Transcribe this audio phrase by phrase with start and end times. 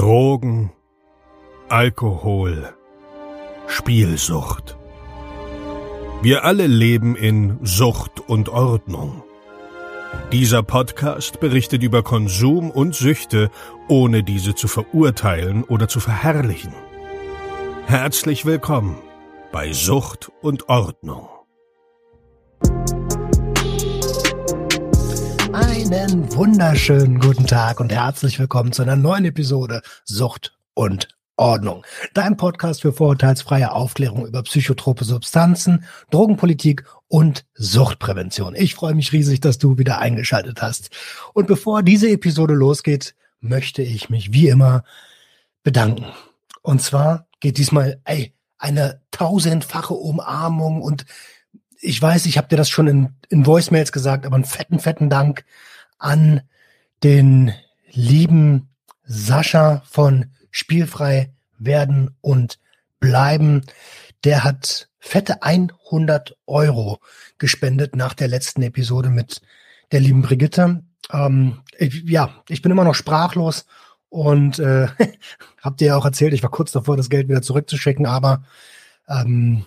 [0.00, 0.72] Drogen,
[1.68, 2.72] Alkohol,
[3.66, 4.78] Spielsucht.
[6.22, 9.22] Wir alle leben in Sucht und Ordnung.
[10.32, 13.50] Dieser Podcast berichtet über Konsum und Süchte,
[13.88, 16.72] ohne diese zu verurteilen oder zu verherrlichen.
[17.84, 18.96] Herzlich willkommen
[19.52, 21.28] bei Sucht und Ordnung.
[25.92, 31.84] Einen wunderschönen guten Tag und herzlich willkommen zu einer neuen Episode Sucht und Ordnung.
[32.14, 38.54] Dein Podcast für vorurteilsfreie Aufklärung über psychotrope Substanzen, Drogenpolitik und Suchtprävention.
[38.54, 40.90] Ich freue mich riesig, dass du wieder eingeschaltet hast.
[41.34, 44.84] Und bevor diese Episode losgeht, möchte ich mich wie immer
[45.64, 46.06] bedanken.
[46.62, 51.04] Und zwar geht diesmal, ey, eine tausendfache Umarmung und
[51.80, 55.10] ich weiß, ich habe dir das schon in, in Voicemails gesagt, aber einen fetten, fetten
[55.10, 55.44] Dank
[56.00, 56.42] an
[57.02, 57.52] den
[57.90, 58.68] lieben
[59.04, 62.58] Sascha von Spielfrei werden und
[62.98, 63.64] bleiben.
[64.24, 66.98] Der hat fette 100 Euro
[67.38, 69.40] gespendet nach der letzten Episode mit
[69.92, 70.82] der lieben Brigitte.
[71.12, 73.66] Ähm, ich, ja, ich bin immer noch sprachlos
[74.08, 74.88] und äh,
[75.62, 78.42] hab dir ja auch erzählt, ich war kurz davor, das Geld wieder zurückzuschicken, aber
[79.08, 79.64] ähm,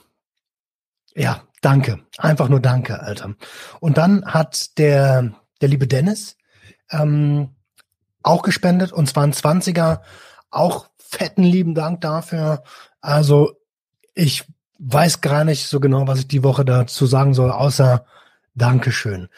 [1.15, 1.99] ja, danke.
[2.17, 3.35] Einfach nur danke, Alter.
[3.79, 5.33] Und dann hat der,
[5.63, 6.37] der liebe Dennis
[6.91, 7.49] ähm,
[8.21, 10.01] auch gespendet und zwar ein 20er.
[10.51, 12.63] Auch fetten lieben Dank dafür.
[13.01, 13.53] Also
[14.13, 14.45] ich
[14.79, 18.05] weiß gar nicht so genau, was ich die Woche dazu sagen soll, außer
[18.55, 19.29] Dankeschön.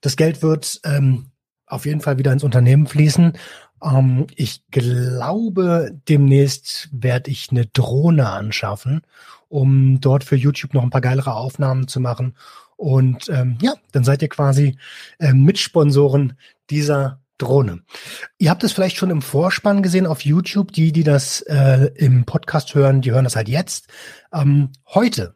[0.00, 1.30] Das Geld wird ähm,
[1.66, 3.32] auf jeden Fall wieder ins Unternehmen fließen.
[3.82, 9.02] Ähm, ich glaube, demnächst werde ich eine Drohne anschaffen,
[9.48, 12.36] um dort für YouTube noch ein paar geilere Aufnahmen zu machen.
[12.80, 14.78] Und ähm, ja, dann seid ihr quasi
[15.18, 16.32] äh, Mitsponsoren
[16.70, 17.82] dieser Drohne.
[18.38, 20.72] Ihr habt es vielleicht schon im Vorspann gesehen auf YouTube.
[20.72, 23.88] Die, die das äh, im Podcast hören, die hören das halt jetzt.
[24.32, 25.34] Ähm, heute,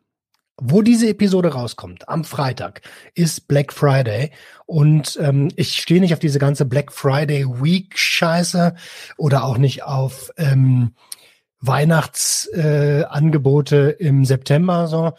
[0.56, 2.80] wo diese Episode rauskommt, am Freitag,
[3.14, 4.30] ist Black Friday.
[4.64, 8.74] Und ähm, ich stehe nicht auf diese ganze Black Friday Week Scheiße
[9.18, 10.94] oder auch nicht auf ähm,
[11.60, 14.86] Weihnachtsangebote äh, im September.
[14.86, 15.12] So.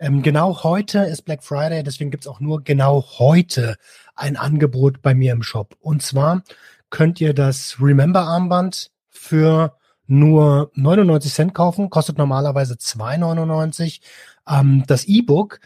[0.00, 3.76] Ähm, genau heute ist Black Friday, deswegen gibt's auch nur genau heute
[4.14, 5.76] ein Angebot bei mir im Shop.
[5.80, 6.42] Und zwar
[6.88, 9.76] könnt ihr das Remember-Armband für
[10.06, 14.00] nur 99 Cent kaufen, kostet normalerweise 2,99.
[14.48, 15.60] Ähm, das E-Book,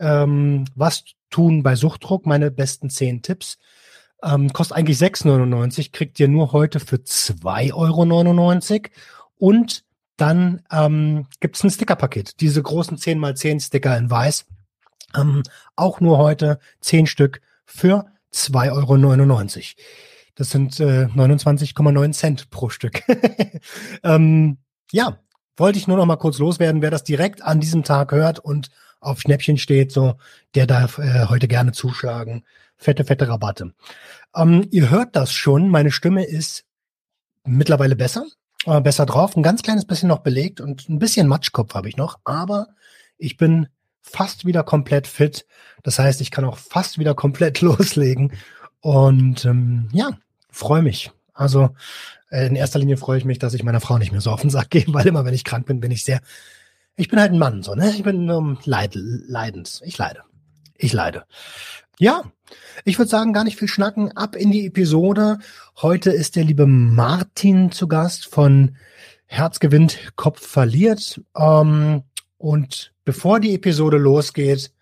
[0.00, 3.58] ähm, was tun bei Suchtdruck, meine besten 10 Tipps,
[4.22, 8.90] ähm, kostet eigentlich 6,99, kriegt ihr nur heute für 2,99 Euro.
[9.38, 9.85] Und
[10.16, 14.46] dann ähm, gibt es ein Stickerpaket, diese großen 10x10 Sticker in weiß.
[15.14, 15.42] Ähm,
[15.76, 19.82] auch nur heute 10 Stück für 2,99 Euro.
[20.34, 23.02] Das sind äh, 29,9 Cent pro Stück.
[24.02, 24.58] ähm,
[24.92, 25.18] ja,
[25.56, 26.82] wollte ich nur noch mal kurz loswerden.
[26.82, 28.68] Wer das direkt an diesem Tag hört und
[29.00, 30.16] auf Schnäppchen steht, so,
[30.54, 32.44] der darf äh, heute gerne zuschlagen.
[32.76, 33.72] Fette, fette Rabatte.
[34.34, 35.68] Ähm, ihr hört das schon.
[35.68, 36.64] Meine Stimme ist
[37.44, 38.26] mittlerweile besser,
[38.66, 39.36] äh, besser drauf.
[39.36, 42.18] Ein ganz kleines bisschen noch belegt und ein bisschen Matschkopf habe ich noch.
[42.24, 42.68] Aber
[43.18, 43.68] ich bin
[44.02, 45.46] fast wieder komplett fit.
[45.82, 48.32] Das heißt, ich kann auch fast wieder komplett loslegen.
[48.80, 50.10] Und ähm, ja,
[50.50, 51.10] freue mich.
[51.32, 51.70] Also
[52.30, 54.40] äh, in erster Linie freue ich mich, dass ich meiner Frau nicht mehr so auf
[54.40, 56.20] den Sack gehe, weil immer, wenn ich krank bin, bin ich sehr.
[56.96, 57.90] Ich bin halt ein Mann, so, ne?
[57.90, 59.82] Ich bin um, leid, leidend.
[59.84, 60.22] Ich leide.
[60.78, 61.24] Ich leide.
[61.98, 62.22] Ja,
[62.84, 64.12] ich würde sagen, gar nicht viel schnacken.
[64.12, 65.38] Ab in die Episode.
[65.76, 68.76] Heute ist der liebe Martin zu Gast von
[69.26, 71.20] Herz gewinnt, Kopf verliert.
[71.36, 72.02] Ähm,
[72.38, 74.72] und bevor die Episode losgeht,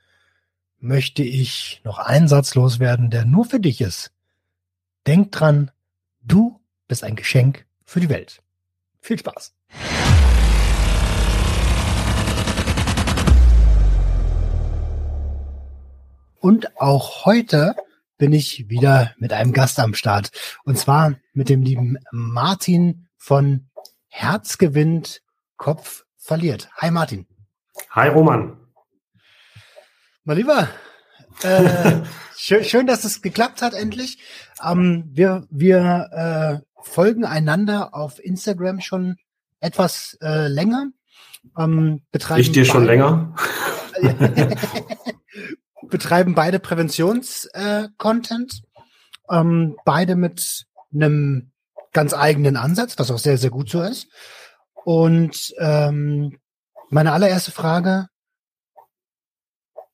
[0.78, 4.12] möchte ich noch einen Satz loswerden, der nur für dich ist.
[5.06, 5.70] Denk dran,
[6.22, 8.42] du bist ein Geschenk für die Welt.
[9.00, 9.54] Viel Spaß.
[16.44, 17.74] Und auch heute
[18.18, 20.30] bin ich wieder mit einem Gast am Start.
[20.64, 23.70] Und zwar mit dem lieben Martin von
[24.08, 25.22] Herz gewinnt,
[25.56, 26.68] Kopf verliert.
[26.76, 27.26] Hi Martin.
[27.92, 28.58] Hi Roman.
[30.24, 30.68] Mal lieber,
[31.42, 32.02] äh,
[32.36, 34.18] schön, schön, dass es geklappt hat endlich.
[34.62, 39.16] Ähm, wir wir äh, folgen einander auf Instagram schon
[39.60, 40.90] etwas äh, länger.
[41.58, 43.34] Ähm, betreiben ich dir schon länger?
[45.88, 48.52] betreiben beide Präventions-Content.
[48.52, 48.74] Äh,
[49.30, 51.52] ähm, beide mit einem
[51.92, 54.08] ganz eigenen Ansatz, was auch sehr, sehr gut so ist.
[54.84, 56.38] Und ähm,
[56.90, 58.08] meine allererste Frage,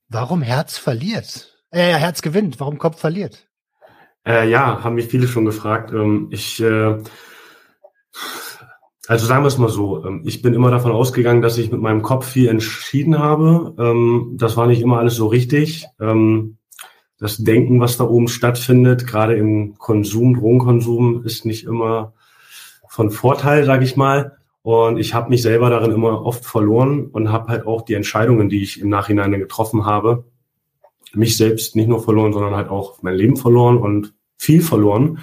[0.08, 1.56] warum Herz verliert?
[1.70, 3.46] Äh, Herz gewinnt, warum Kopf verliert?
[4.26, 5.93] Äh, ja, haben mich viele schon gefragt.
[5.93, 6.98] Ähm, ich äh,
[9.10, 11.80] Also sagen wir es mal so, ähm, ich bin immer davon ausgegangen, dass ich mit
[11.80, 13.74] meinem Kopf viel entschieden habe.
[13.76, 15.84] Ähm, das war nicht immer alles so richtig.
[16.00, 16.58] Ähm,
[17.18, 22.12] das Denken, was da oben stattfindet, gerade im Konsum, Drogenkonsum, ist nicht immer
[22.88, 24.36] von Vorteil, sage ich mal.
[24.62, 28.48] Und ich habe mich selber darin immer oft verloren und habe halt auch die Entscheidungen,
[28.48, 30.22] die ich im Nachhinein getroffen habe,
[31.14, 35.18] mich selbst nicht nur verloren, sondern halt auch mein Leben verloren und viel verloren.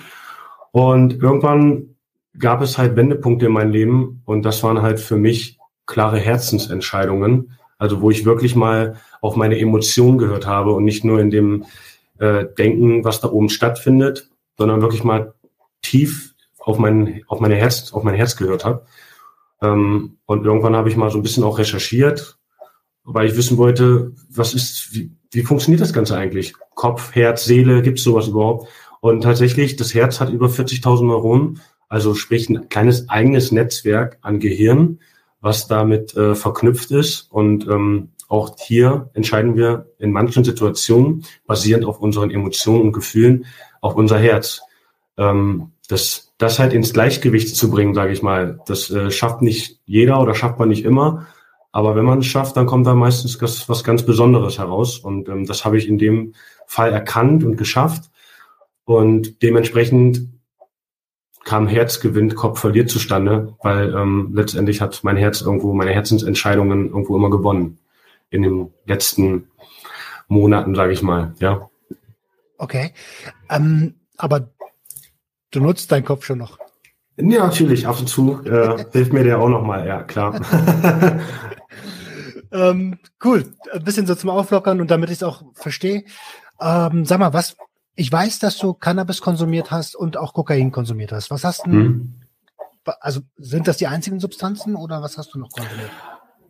[0.73, 1.95] Und irgendwann
[2.39, 7.57] gab es halt Wendepunkte in meinem Leben und das waren halt für mich klare Herzensentscheidungen,
[7.77, 11.65] also wo ich wirklich mal auf meine Emotionen gehört habe und nicht nur in dem
[12.19, 15.33] äh, Denken, was da oben stattfindet, sondern wirklich mal
[15.81, 18.85] tief auf mein, auf meine Herz, auf mein Herz gehört habe.
[19.61, 22.37] Ähm, und irgendwann habe ich mal so ein bisschen auch recherchiert,
[23.03, 26.53] weil ich wissen wollte, was ist, wie, wie funktioniert das Ganze eigentlich?
[26.75, 28.67] Kopf, Herz, Seele, gibt es sowas überhaupt?
[28.99, 34.39] Und tatsächlich, das Herz hat über 40.000 Neuronen, also sprich ein kleines eigenes Netzwerk an
[34.39, 34.99] Gehirn,
[35.41, 37.27] was damit äh, verknüpft ist.
[37.31, 43.45] Und ähm, auch hier entscheiden wir in manchen Situationen, basierend auf unseren Emotionen und Gefühlen,
[43.81, 44.61] auf unser Herz.
[45.17, 49.79] Ähm, das, das halt ins Gleichgewicht zu bringen, sage ich mal, das äh, schafft nicht
[49.85, 51.27] jeder oder schafft man nicht immer.
[51.71, 54.97] Aber wenn man es schafft, dann kommt da meistens was, was ganz Besonderes heraus.
[54.99, 56.33] Und ähm, das habe ich in dem
[56.65, 58.09] Fall erkannt und geschafft.
[58.83, 60.27] Und dementsprechend
[61.47, 66.89] kam Herz gewinnt, Kopf verliert zustande, weil ähm, letztendlich hat mein Herz irgendwo, meine Herzensentscheidungen
[66.89, 67.79] irgendwo immer gewonnen.
[68.29, 69.47] In den letzten
[70.27, 71.69] Monaten, sage ich mal, ja.
[72.57, 72.93] Okay.
[73.49, 74.49] Ähm, aber
[75.51, 76.59] du nutzt deinen Kopf schon noch.
[77.15, 80.41] Ja, natürlich, ab und zu äh, hilft mir der auch nochmal, ja, klar.
[82.51, 83.45] ähm, cool.
[83.71, 86.03] Ein bisschen so zum Auflockern und damit ich es auch verstehe.
[86.59, 87.55] Ähm, sag mal, was,
[87.97, 91.31] ich weiß, dass du Cannabis konsumiert hast und auch Kokain konsumiert hast.
[91.31, 92.13] Was hast du, hm.
[93.01, 95.89] also sind das die einzigen Substanzen oder was hast du noch konsumiert?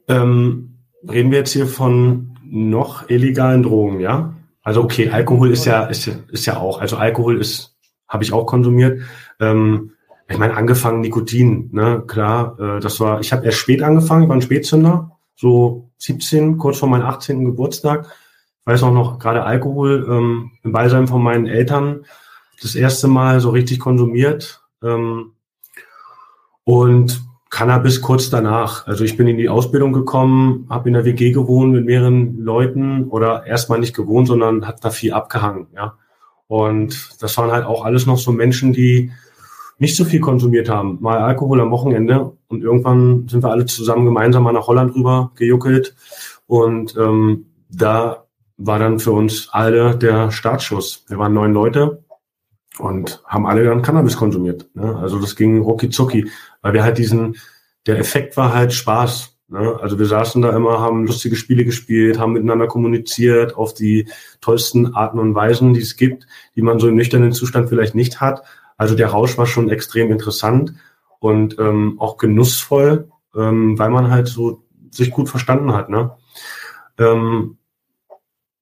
[0.09, 0.77] Ähm,
[1.07, 4.33] reden wir jetzt hier von noch illegalen Drogen, ja?
[4.61, 7.77] Also okay, Alkohol ist ja, ist, ist ja auch, also Alkohol ist,
[8.09, 9.01] habe ich auch konsumiert.
[9.39, 9.94] Ähm,
[10.27, 14.35] ich meine, angefangen Nikotin, ne, klar, äh, das war, ich habe erst spät angefangen, war
[14.35, 17.45] ein Spätzünder, so 17, kurz vor meinem 18.
[17.45, 18.13] Geburtstag.
[18.67, 22.03] Weiß auch noch, gerade Alkohol ähm, im Beisein von meinen Eltern
[22.61, 24.61] das erste Mal so richtig konsumiert.
[24.83, 25.31] Ähm,
[26.65, 28.85] und Cannabis kurz danach.
[28.85, 33.05] Also ich bin in die Ausbildung gekommen, habe in der WG gewohnt mit mehreren Leuten
[33.05, 35.93] oder erstmal nicht gewohnt, sondern hat da viel abgehangen, ja.
[36.47, 39.13] Und das waren halt auch alles noch so Menschen, die
[39.77, 40.97] nicht so viel konsumiert haben.
[40.99, 45.31] Mal Alkohol am Wochenende und irgendwann sind wir alle zusammen gemeinsam mal nach Holland rüber
[45.35, 45.95] gejuckelt
[46.47, 48.26] und ähm, da
[48.57, 51.06] war dann für uns alle der Startschuss.
[51.07, 52.04] Wir waren neun Leute
[52.80, 54.68] und haben alle dann Cannabis konsumiert.
[54.74, 54.95] Ne?
[54.98, 56.30] Also das ging rucki zucki,
[56.62, 57.38] weil wir halt diesen,
[57.86, 59.38] der Effekt war halt Spaß.
[59.50, 59.77] Ne?
[59.81, 64.09] Also wir saßen da immer, haben lustige Spiele gespielt, haben miteinander kommuniziert auf die
[64.42, 68.21] tollsten Arten und Weisen, die es gibt, die man so im nüchternen Zustand vielleicht nicht
[68.21, 68.44] hat.
[68.75, 70.74] Also der Rausch war schon extrem interessant
[71.19, 75.89] und ähm, auch genussvoll, ähm, weil man halt so sich gut verstanden hat.
[75.89, 76.12] Ne?
[77.00, 77.57] Ähm,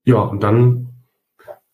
[0.06, 0.90] ja, und dann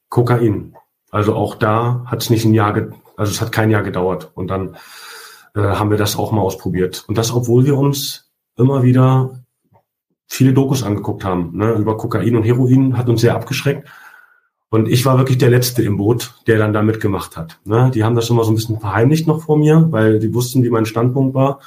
[0.09, 0.75] Kokain.
[1.11, 2.75] Also auch da hat es nicht ein Jahr,
[3.17, 4.31] also es hat kein Jahr gedauert.
[4.33, 4.77] Und dann
[5.55, 7.03] äh, haben wir das auch mal ausprobiert.
[7.07, 9.43] Und das, obwohl wir uns immer wieder
[10.27, 13.87] viele Dokus angeguckt haben ne, über Kokain und Heroin, hat uns sehr abgeschreckt.
[14.69, 17.59] Und ich war wirklich der Letzte im Boot, der dann da mitgemacht hat.
[17.65, 17.91] Ne?
[17.93, 20.63] Die haben das schon mal so ein bisschen verheimlicht noch vor mir, weil die wussten,
[20.63, 21.59] wie mein Standpunkt war.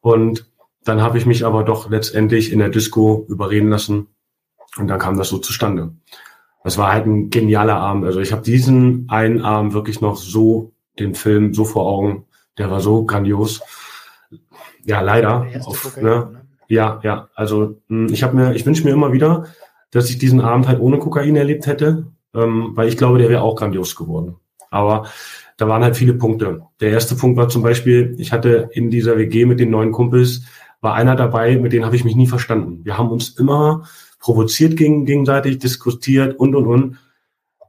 [0.00, 0.50] Und
[0.82, 4.06] dann habe ich mich aber doch letztendlich in der Disco überreden lassen.
[4.78, 5.92] Und dann kam das so zustande.
[6.64, 8.04] Das war halt ein genialer Abend.
[8.04, 12.24] Also ich habe diesen einen Abend wirklich noch so den Film so vor Augen.
[12.58, 13.62] Der war so grandios.
[14.84, 15.46] Ja, leider.
[15.64, 16.02] Auf, ne?
[16.02, 16.40] ne?
[16.68, 17.28] Ja, ja.
[17.34, 19.46] Also hm, ich habe mir, ich wünsche mir immer wieder,
[19.90, 23.42] dass ich diesen Abend halt ohne Kokain erlebt hätte, ähm, weil ich glaube, der wäre
[23.42, 24.36] auch grandios geworden.
[24.70, 25.06] Aber
[25.56, 26.62] da waren halt viele Punkte.
[26.80, 30.42] Der erste Punkt war zum Beispiel, ich hatte in dieser WG mit den neuen Kumpels,
[30.80, 32.84] war einer dabei, mit denen habe ich mich nie verstanden.
[32.84, 33.84] Wir haben uns immer
[34.26, 36.98] provoziert gegen, gegenseitig, diskutiert und, und, und.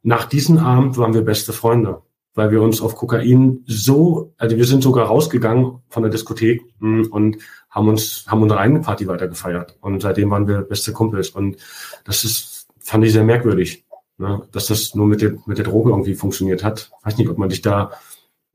[0.02, 2.02] Nach diesem Abend waren wir beste Freunde,
[2.34, 7.10] weil wir uns auf Kokain so, also wir sind sogar rausgegangen von der Diskothek hm,
[7.12, 7.38] und
[7.70, 9.78] haben uns, haben unsere eigene Party weitergefeiert.
[9.82, 11.30] Und seitdem waren wir beste Kumpels.
[11.30, 11.58] Und
[12.06, 13.86] das ist, fand ich sehr merkwürdig
[14.18, 16.90] ne, dass das nur mit der, mit der Droge irgendwie funktioniert hat.
[17.04, 17.92] Weiß nicht, ob man dich da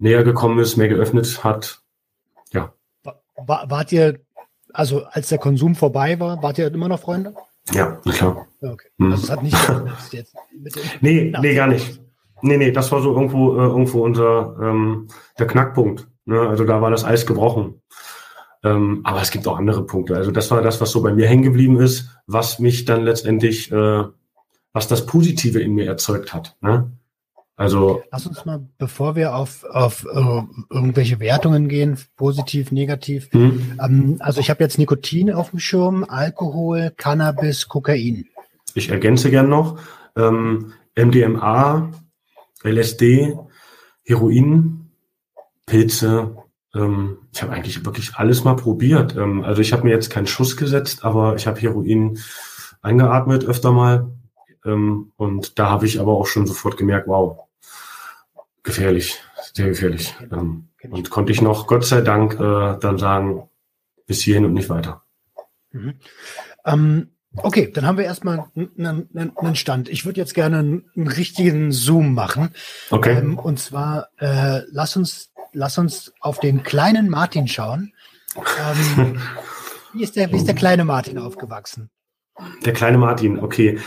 [0.01, 1.83] näher gekommen ist, mehr geöffnet hat.
[2.53, 2.73] Ja.
[3.37, 4.19] War, wart ihr,
[4.73, 7.33] also als der Konsum vorbei war, wart ihr immer noch Freunde?
[7.71, 8.47] Ja, klar.
[8.61, 8.89] Okay.
[8.99, 9.13] Hm.
[9.13, 9.57] Also es hat nicht
[10.13, 12.01] jetzt mit Nee, nee, gar nicht.
[12.43, 16.09] Nee, nee, das war so irgendwo, äh, irgendwo unser ähm, der Knackpunkt.
[16.25, 16.41] Ne?
[16.41, 17.81] Also da war das Eis gebrochen.
[18.65, 20.17] Ähm, aber es gibt auch andere Punkte.
[20.17, 23.71] Also das war das, was so bei mir hängen geblieben ist, was mich dann letztendlich,
[23.73, 24.05] äh,
[24.73, 26.57] was das Positive in mir erzeugt hat.
[26.61, 26.93] Ne?
[27.63, 33.31] Also lass uns mal, bevor wir auf, auf uh, irgendwelche Wertungen gehen, positiv, negativ.
[33.31, 33.79] Hm.
[33.81, 38.27] Ähm, also ich habe jetzt Nikotin auf dem Schirm, Alkohol, Cannabis, Kokain.
[38.75, 39.79] Ich ergänze gern noch
[40.17, 41.93] ähm, MDMA,
[42.65, 43.39] LSD,
[44.05, 44.91] Heroin,
[45.65, 46.35] Pilze.
[46.75, 49.15] Ähm, ich habe eigentlich wirklich alles mal probiert.
[49.17, 52.19] Ähm, also ich habe mir jetzt keinen Schuss gesetzt, aber ich habe Heroin
[52.81, 54.11] eingeatmet öfter mal.
[54.65, 57.39] Ähm, und da habe ich aber auch schon sofort gemerkt, wow,
[58.63, 59.21] gefährlich,
[59.53, 60.15] sehr gefährlich.
[60.31, 63.49] Ähm, und konnte ich noch, Gott sei Dank, äh, dann sagen,
[64.07, 65.03] bis hierhin und nicht weiter.
[65.73, 65.95] Mhm.
[66.65, 69.89] Ähm, okay, dann haben wir erstmal einen, einen Stand.
[69.89, 72.51] Ich würde jetzt gerne einen, einen, richtigen Zoom machen.
[72.91, 73.19] Okay.
[73.19, 77.93] Ähm, und zwar, äh, lass uns, lass uns auf den kleinen Martin schauen.
[78.37, 79.21] Ähm,
[79.93, 81.91] wie, ist der, wie ist der kleine Martin aufgewachsen?
[82.65, 83.79] Der kleine Martin, okay.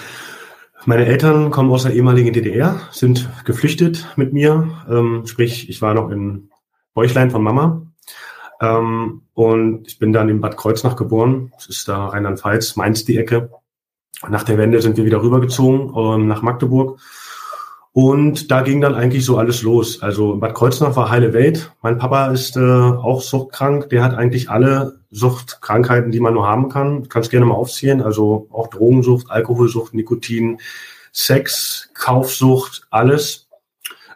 [0.87, 4.69] Meine Eltern kommen aus der ehemaligen DDR, sind geflüchtet mit mir.
[4.87, 6.51] Ähm, sprich, ich war noch in
[6.93, 7.87] Bäuchlein von Mama.
[8.61, 11.51] Ähm, und ich bin dann in Bad Kreuznach geboren.
[11.55, 13.49] Das ist da Rheinland-Pfalz, Mainz die Ecke.
[14.29, 16.99] Nach der Wende sind wir wieder rübergezogen ähm, nach Magdeburg.
[17.97, 20.01] Und da ging dann eigentlich so alles los.
[20.01, 21.71] Also Bad Kreuznach war heile Welt.
[21.81, 23.89] Mein Papa ist äh, auch suchtkrank.
[23.89, 27.07] Der hat eigentlich alle Suchtkrankheiten, die man nur haben kann.
[27.07, 28.01] Kannst gerne mal aufzählen.
[28.01, 30.59] Also auch Drogensucht, Alkoholsucht, Nikotin,
[31.13, 33.47] Sex, Kaufsucht, alles.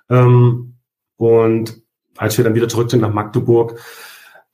[0.09, 0.74] Ähm,
[1.15, 1.81] und
[2.17, 3.79] als wir dann wieder zurück sind nach Magdeburg,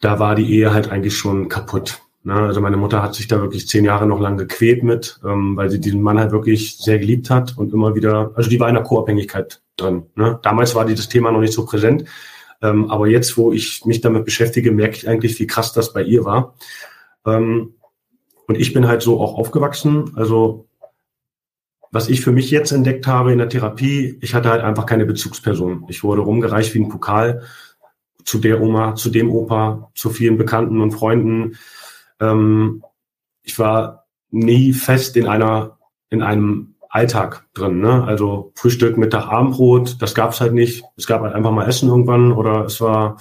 [0.02, 2.00] da war die Ehe halt eigentlich schon kaputt.
[2.26, 2.34] Ne?
[2.34, 5.70] Also meine Mutter hat sich da wirklich zehn Jahre noch lang gequält mit, ähm, weil
[5.70, 8.76] sie diesen Mann halt wirklich sehr geliebt hat und immer wieder, also die war in
[8.76, 10.08] der Co-Abhängigkeit drin.
[10.16, 10.40] Ne?
[10.42, 12.06] Damals war dieses Thema noch nicht so präsent.
[12.62, 16.02] Ähm, aber jetzt, wo ich mich damit beschäftige, merke ich eigentlich, wie krass das bei
[16.02, 16.56] ihr war.
[17.26, 17.76] Ähm,
[18.48, 20.12] und ich bin halt so auch aufgewachsen.
[20.16, 20.68] Also
[21.92, 25.06] was ich für mich jetzt entdeckt habe in der Therapie, ich hatte halt einfach keine
[25.06, 25.86] Bezugsperson.
[25.90, 27.44] Ich wurde rumgereicht wie ein Pokal
[28.24, 31.58] zu der Oma, zu dem Opa, zu vielen Bekannten und Freunden.
[32.20, 32.84] Ähm,
[33.44, 35.78] ich war nie fest in einer,
[36.10, 37.80] in einem Alltag drin.
[37.80, 38.04] Ne?
[38.04, 40.84] Also Frühstück, Mittag, Abendbrot, das gab's halt nicht.
[40.96, 43.18] Es gab halt einfach mal Essen irgendwann oder es war,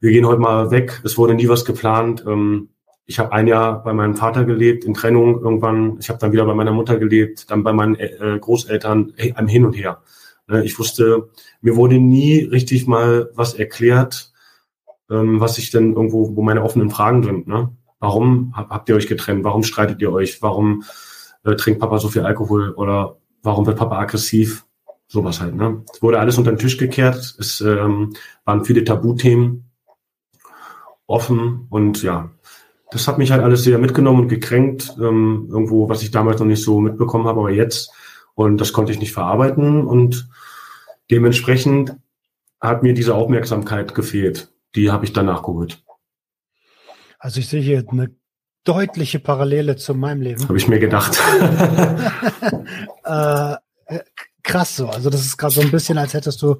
[0.00, 1.00] wir gehen heute mal weg.
[1.04, 2.24] Es wurde nie was geplant.
[2.26, 2.70] Ähm,
[3.06, 5.96] ich habe ein Jahr bei meinem Vater gelebt, in Trennung irgendwann.
[5.98, 9.48] Ich habe dann wieder bei meiner Mutter gelebt, dann bei meinen äh, Großeltern, hey, einem
[9.48, 10.02] Hin und Her.
[10.46, 10.64] Ne?
[10.64, 14.32] Ich wusste, mir wurde nie richtig mal was erklärt,
[15.10, 17.48] ähm, was ich denn irgendwo, wo meine offenen Fragen sind.
[17.48, 17.74] Ne?
[18.00, 19.44] Warum habt ihr euch getrennt?
[19.44, 20.42] Warum streitet ihr euch?
[20.42, 20.84] Warum
[21.44, 24.64] äh, trinkt Papa so viel Alkohol oder warum wird Papa aggressiv?
[25.06, 25.54] Sowas halt.
[25.54, 25.82] Ne?
[25.92, 27.36] Es wurde alles unter den Tisch gekehrt.
[27.38, 28.14] Es ähm,
[28.44, 29.70] waren viele Tabuthemen
[31.06, 32.30] offen und ja,
[32.90, 34.94] das hat mich halt alles sehr mitgenommen und gekränkt.
[34.98, 37.92] Ähm, irgendwo, was ich damals noch nicht so mitbekommen habe, aber jetzt.
[38.34, 40.28] Und das konnte ich nicht verarbeiten und
[41.10, 41.96] dementsprechend
[42.60, 44.52] hat mir diese Aufmerksamkeit gefehlt.
[44.74, 45.82] Die habe ich dann nachgeholt.
[47.20, 48.10] Also ich sehe hier eine
[48.64, 50.42] deutliche Parallele zu meinem Leben.
[50.42, 51.18] Habe ich mir gedacht.
[53.04, 53.56] äh,
[54.42, 54.88] krass so.
[54.88, 56.56] Also das ist gerade so ein bisschen, als hättest du,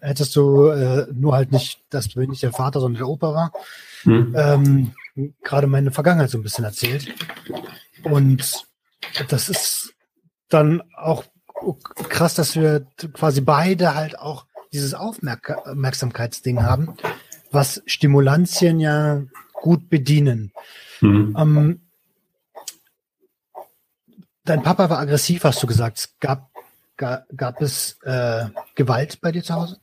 [0.00, 3.52] hättest du äh, nur halt nicht, dass du nicht der Vater, sondern der Opa war.
[4.02, 4.34] Hm.
[4.36, 4.92] Ähm,
[5.42, 7.14] gerade meine Vergangenheit so ein bisschen erzählt.
[8.02, 8.66] Und
[9.28, 9.94] das ist
[10.48, 11.24] dann auch
[12.08, 16.94] krass, dass wir quasi beide halt auch dieses Aufmerksamkeitsding haben,
[17.50, 19.22] was Stimulantien ja
[19.66, 20.52] gut bedienen.
[21.00, 21.36] Mhm.
[21.36, 21.80] Ähm,
[24.44, 26.10] dein Papa war aggressiv, hast du gesagt.
[26.20, 26.50] Gab,
[26.96, 28.44] gab, gab es äh,
[28.76, 29.80] Gewalt bei dir zu Hause?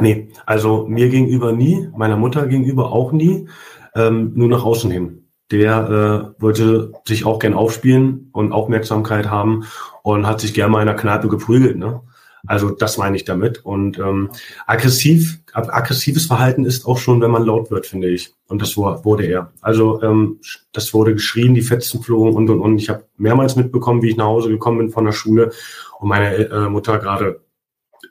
[0.00, 3.46] Nee, also mir gegenüber nie, meiner Mutter gegenüber auch nie,
[3.94, 5.28] ähm, nur nach außen hin.
[5.50, 9.66] Der äh, wollte sich auch gern aufspielen und Aufmerksamkeit haben
[10.02, 11.76] und hat sich gern mal in der Kneipe geprügelt.
[11.76, 12.00] Ne?
[12.46, 13.64] Also das meine ich damit.
[13.64, 14.30] Und ähm,
[14.66, 18.34] aggressiv, aggressives Verhalten ist auch schon, wenn man laut wird, finde ich.
[18.48, 19.52] Und das wurde er.
[19.60, 20.40] Also ähm,
[20.72, 22.78] das wurde geschrien, die Fetzen flogen und und und.
[22.78, 25.52] Ich habe mehrmals mitbekommen, wie ich nach Hause gekommen bin von der Schule
[25.98, 27.40] und meine äh, Mutter gerade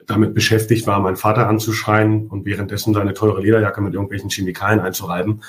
[0.08, 5.44] damit beschäftigt war, meinen Vater anzuschreien und währenddessen seine teure Lederjacke mit irgendwelchen Chemikalien einzureiben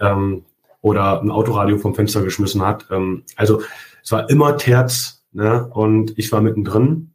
[0.00, 0.44] ähm,
[0.80, 2.86] oder ein Autoradio vom Fenster geschmissen hat.
[2.90, 3.62] Ähm, also
[4.02, 5.66] es war immer Terz ne?
[5.72, 7.09] und ich war mittendrin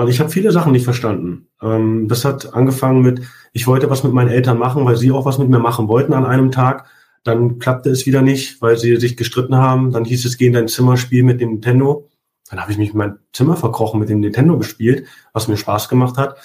[0.00, 1.48] und ich habe viele Sachen nicht verstanden.
[1.60, 3.22] Ähm, das hat angefangen mit,
[3.52, 6.14] ich wollte was mit meinen Eltern machen, weil sie auch was mit mir machen wollten
[6.14, 6.86] an einem Tag.
[7.24, 9.92] Dann klappte es wieder nicht, weil sie sich gestritten haben.
[9.92, 12.08] Dann hieß es, geh in dein Zimmer, spiel mit dem Nintendo.
[12.48, 15.90] Dann habe ich mich in mein Zimmer verkrochen, mit dem Nintendo gespielt, was mir Spaß
[15.90, 16.38] gemacht hat,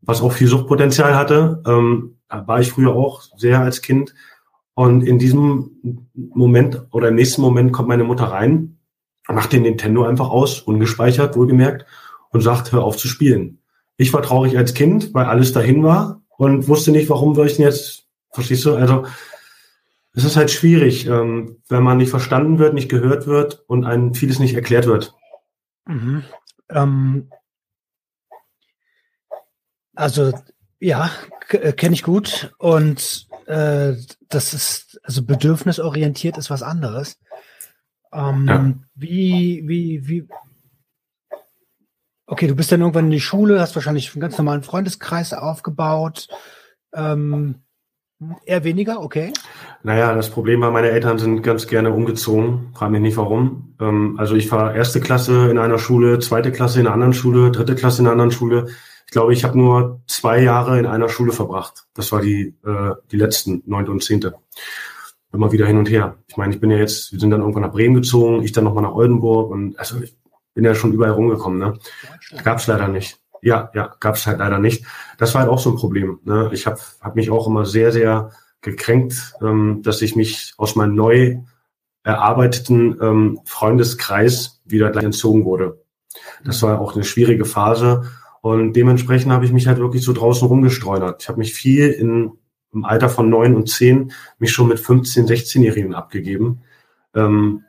[0.00, 1.62] was auch viel Suchtpotenzial hatte.
[1.66, 4.14] Ähm, war ich früher auch sehr als Kind.
[4.74, 8.78] Und in diesem Moment oder im nächsten Moment kommt meine Mutter rein,
[9.28, 11.86] macht den Nintendo einfach aus, ungespeichert, wohlgemerkt,
[12.32, 13.62] und sagt, hör auf zu spielen.
[13.96, 17.56] Ich war traurig als Kind, weil alles dahin war und wusste nicht, warum soll ich
[17.56, 18.74] denn jetzt, verstehst du?
[18.74, 19.06] Also,
[20.14, 24.14] es ist halt schwierig, ähm, wenn man nicht verstanden wird, nicht gehört wird und einem
[24.14, 25.14] vieles nicht erklärt wird.
[25.86, 26.24] Mhm.
[26.68, 27.30] Ähm,
[29.94, 30.32] also
[30.80, 31.10] ja,
[31.50, 33.94] äh, kenne ich gut und äh,
[34.28, 37.18] das ist also bedürfnisorientiert ist was anderes.
[38.12, 38.74] Ähm, ja.
[38.94, 40.28] Wie wie wie
[42.32, 46.28] Okay, du bist dann irgendwann in die Schule, hast wahrscheinlich einen ganz normalen Freundeskreis aufgebaut.
[46.94, 47.56] Ähm,
[48.46, 49.34] Eher weniger, okay.
[49.82, 52.70] Naja, das Problem war, meine Eltern sind ganz gerne umgezogen.
[52.72, 53.74] Frag mich nicht warum.
[53.82, 57.50] Ähm, also ich war erste Klasse in einer Schule, zweite Klasse in einer anderen Schule,
[57.50, 58.68] dritte Klasse in einer anderen Schule.
[59.04, 61.84] Ich glaube, ich habe nur zwei Jahre in einer Schule verbracht.
[61.92, 64.36] Das war die, äh, die letzten, neunte und zehnte.
[65.34, 66.16] Immer wieder hin und her.
[66.28, 68.64] Ich meine, ich bin ja jetzt, wir sind dann irgendwann nach Bremen gezogen, ich dann
[68.64, 70.14] nochmal nach Oldenburg und also ich
[70.54, 71.58] bin ja schon überall rumgekommen.
[71.58, 71.78] Ne?
[72.44, 73.18] Gab's leider nicht.
[73.42, 74.84] Ja, ja, gab es halt leider nicht.
[75.18, 76.20] Das war halt auch so ein Problem.
[76.24, 76.50] Ne?
[76.52, 78.30] Ich habe hab mich auch immer sehr, sehr
[78.60, 81.38] gekränkt, ähm, dass ich mich aus meinem neu
[82.04, 85.84] erarbeiteten ähm, Freundeskreis wieder gleich entzogen wurde.
[86.44, 90.46] Das war auch eine schwierige Phase und dementsprechend habe ich mich halt wirklich so draußen
[90.46, 91.22] rumgestreunert.
[91.22, 92.32] Ich habe mich viel in,
[92.72, 96.62] im Alter von neun und zehn mich schon mit 15, 16-Jährigen abgegeben.
[97.14, 97.64] Ähm,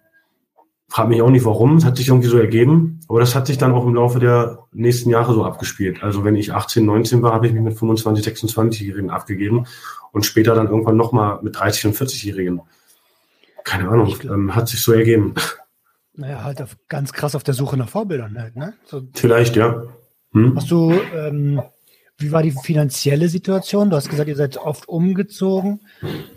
[0.93, 3.57] Frag mich auch nicht warum, es hat sich irgendwie so ergeben, aber das hat sich
[3.57, 6.03] dann auch im Laufe der nächsten Jahre so abgespielt.
[6.03, 9.65] Also wenn ich 18, 19 war, habe ich mich mit 25, 26-Jährigen abgegeben
[10.11, 12.61] und später dann irgendwann nochmal mit 30 und 40-Jährigen.
[13.63, 15.33] Keine Ahnung, ähm, hat sich so ergeben.
[16.13, 18.75] Naja, halt auf, ganz krass auf der Suche nach Vorbildern halt, ne?
[18.85, 19.81] So, Vielleicht, ja.
[20.33, 20.55] Hm?
[20.55, 21.59] Hast du, ähm,
[22.19, 23.89] wie war die finanzielle Situation?
[23.89, 25.81] Du hast gesagt, ihr seid oft umgezogen.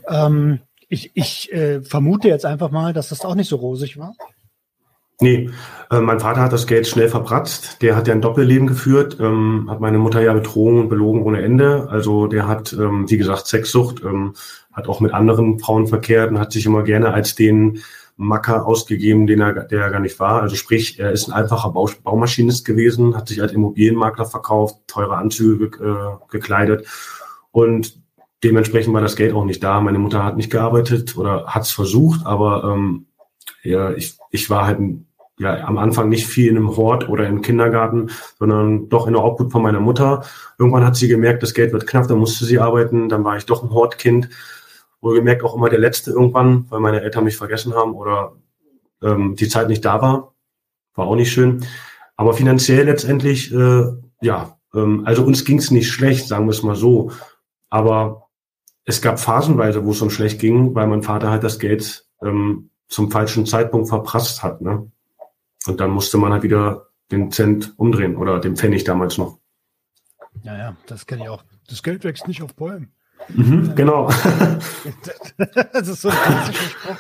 [0.09, 4.15] Ähm, ich ich äh, vermute jetzt einfach mal, dass das auch nicht so rosig war.
[5.21, 5.51] Nee,
[5.91, 7.81] äh, mein Vater hat das Geld schnell verbratzt.
[7.81, 11.43] Der hat ja ein Doppelleben geführt, ähm, hat meine Mutter ja betrogen und belogen ohne
[11.43, 11.89] Ende.
[11.91, 14.35] Also der hat, ähm, wie gesagt, Sexsucht, ähm,
[14.73, 17.83] hat auch mit anderen Frauen verkehrt und hat sich immer gerne als den
[18.19, 20.43] Macker ausgegeben, den er, der er gar nicht war.
[20.43, 25.17] Also sprich, er ist ein einfacher Bau, Baumaschinist gewesen, hat sich als Immobilienmakler verkauft, teure
[25.17, 26.87] Anzüge äh, gekleidet
[27.53, 27.99] und
[28.45, 29.81] dementsprechend war das Geld auch nicht da.
[29.81, 33.07] Meine Mutter hat nicht gearbeitet oder hat es versucht, aber ähm,
[33.69, 34.79] ja, ich, ich war halt
[35.39, 39.23] ja, am Anfang nicht viel in einem Hort oder im Kindergarten, sondern doch in der
[39.23, 40.25] Obhut von meiner Mutter.
[40.59, 43.47] Irgendwann hat sie gemerkt, das Geld wird knapp, dann musste sie arbeiten, dann war ich
[43.47, 44.31] doch ein Hortkind.
[45.03, 48.33] Wohlgemerkt auch immer der Letzte irgendwann, weil meine Eltern mich vergessen haben oder
[49.03, 50.35] ähm, die Zeit nicht da war.
[50.95, 51.67] War auch nicht schön.
[52.17, 53.85] Aber finanziell letztendlich, äh,
[54.23, 57.13] ja, ähm, also uns ging es nicht schlecht, sagen wir es mal so.
[57.69, 58.29] Aber
[58.87, 62.71] es gab phasenweise, wo es uns schlecht ging, weil mein Vater halt das Geld ähm,
[62.89, 64.61] zum falschen Zeitpunkt verprasst hat.
[64.61, 64.91] Ne?
[65.67, 69.39] Und dann musste man halt wieder den Cent umdrehen oder den Pfennig damals noch.
[70.43, 71.45] Ja, ja, das kenne ich auch.
[71.69, 72.93] Das Geld wächst nicht auf Bäumen.
[73.29, 74.09] Mhm, genau.
[75.73, 76.97] das ist so ein klassischer Spruch.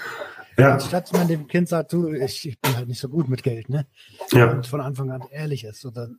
[0.59, 0.75] Ja.
[0.75, 3.69] Anstatt man dem Kind sagt, du, ich, ich, bin halt nicht so gut mit Geld,
[3.69, 3.87] ne?
[4.33, 4.51] Ja.
[4.53, 5.87] Und von Anfang an ehrlich ist.
[5.95, 6.17] Dann,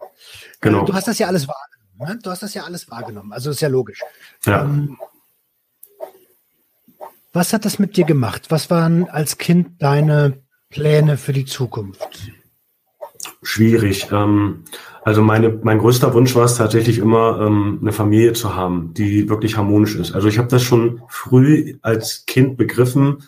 [0.61, 0.85] genau.
[0.85, 2.15] Du hast das ja alles wahrgenommen.
[2.15, 2.19] Ne?
[2.21, 3.33] Du hast das ja alles wahrgenommen.
[3.33, 4.03] Also ist ja logisch.
[4.45, 4.63] Ja.
[4.63, 4.97] Ähm,
[7.37, 8.47] was hat das mit dir gemacht?
[8.49, 12.31] Was waren als Kind deine Pläne für die Zukunft?
[13.43, 14.07] Schwierig.
[14.11, 14.63] Ähm,
[15.03, 19.29] also meine, mein größter Wunsch war es tatsächlich immer, ähm, eine Familie zu haben, die
[19.29, 20.13] wirklich harmonisch ist.
[20.13, 23.23] Also ich habe das schon früh als Kind begriffen,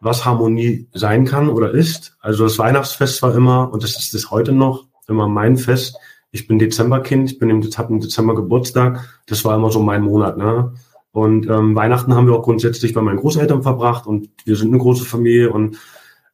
[0.00, 2.16] was Harmonie sein kann oder ist.
[2.20, 5.96] Also das Weihnachtsfest war immer, und das ist es heute noch, immer mein Fest.
[6.32, 9.20] Ich bin Dezemberkind, ich bin im, Dezember Geburtstag.
[9.26, 10.36] Das war immer so mein Monat.
[10.36, 10.74] Ne?
[11.12, 14.78] Und ähm, Weihnachten haben wir auch grundsätzlich bei meinen Großeltern verbracht und wir sind eine
[14.78, 15.78] große Familie und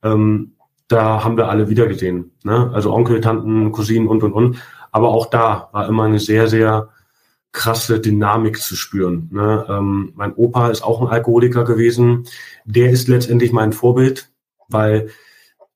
[0.03, 0.53] ähm,
[0.89, 2.33] da haben wir alle wiedergesehen.
[2.45, 2.71] Ne?
[2.73, 4.63] Also Onkel, Tanten, Cousinen und und und.
[4.93, 6.91] Aber auch da war immer eine sehr, sehr
[7.53, 9.31] krasse Dynamik zu spüren.
[9.33, 9.67] Ne?
[9.69, 12.27] Ähm, mein Opa ist auch ein Alkoholiker gewesen.
[12.67, 14.31] Der ist letztendlich mein Vorbild,
[14.69, 15.11] weil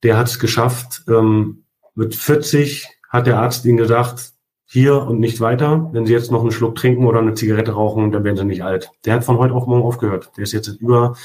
[0.03, 1.05] der hat es geschafft.
[1.09, 4.35] Ähm, mit 40 hat der Arzt ihm gesagt,
[4.73, 5.89] hier und nicht weiter.
[5.93, 8.63] Wenn Sie jetzt noch einen Schluck trinken oder eine Zigarette rauchen, dann werden Sie nicht
[8.63, 8.91] alt.
[9.05, 10.31] Der hat von heute auf morgen aufgehört.
[10.37, 11.17] Der ist jetzt über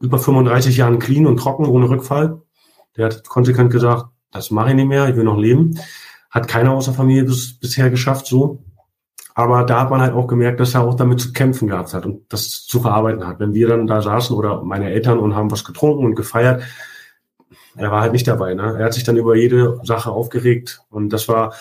[0.00, 2.40] über 35 Jahren clean und trocken, ohne Rückfall.
[2.96, 5.78] Der hat konsequent gesagt, das mache ich nicht mehr, ich will noch leben.
[6.30, 8.62] Hat keiner außer Familie bis, bisher geschafft, so.
[9.34, 12.06] Aber da hat man halt auch gemerkt, dass er auch damit zu kämpfen gehabt hat
[12.06, 13.40] und das zu verarbeiten hat.
[13.40, 16.62] Wenn wir dann da saßen oder meine Eltern und haben was getrunken und gefeiert,
[17.76, 18.54] er war halt nicht dabei.
[18.54, 18.76] Ne?
[18.78, 21.54] Er hat sich dann über jede Sache aufgeregt und das war,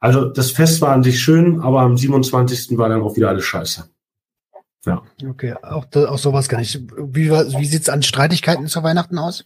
[0.00, 2.78] also das Fest war an sich schön, aber am 27.
[2.78, 3.84] war dann auch wieder alles scheiße.
[4.86, 5.02] Ja.
[5.28, 6.80] Okay, auch, auch sowas kann ich.
[6.96, 9.44] Wie, wie sieht es an Streitigkeiten zu Weihnachten aus?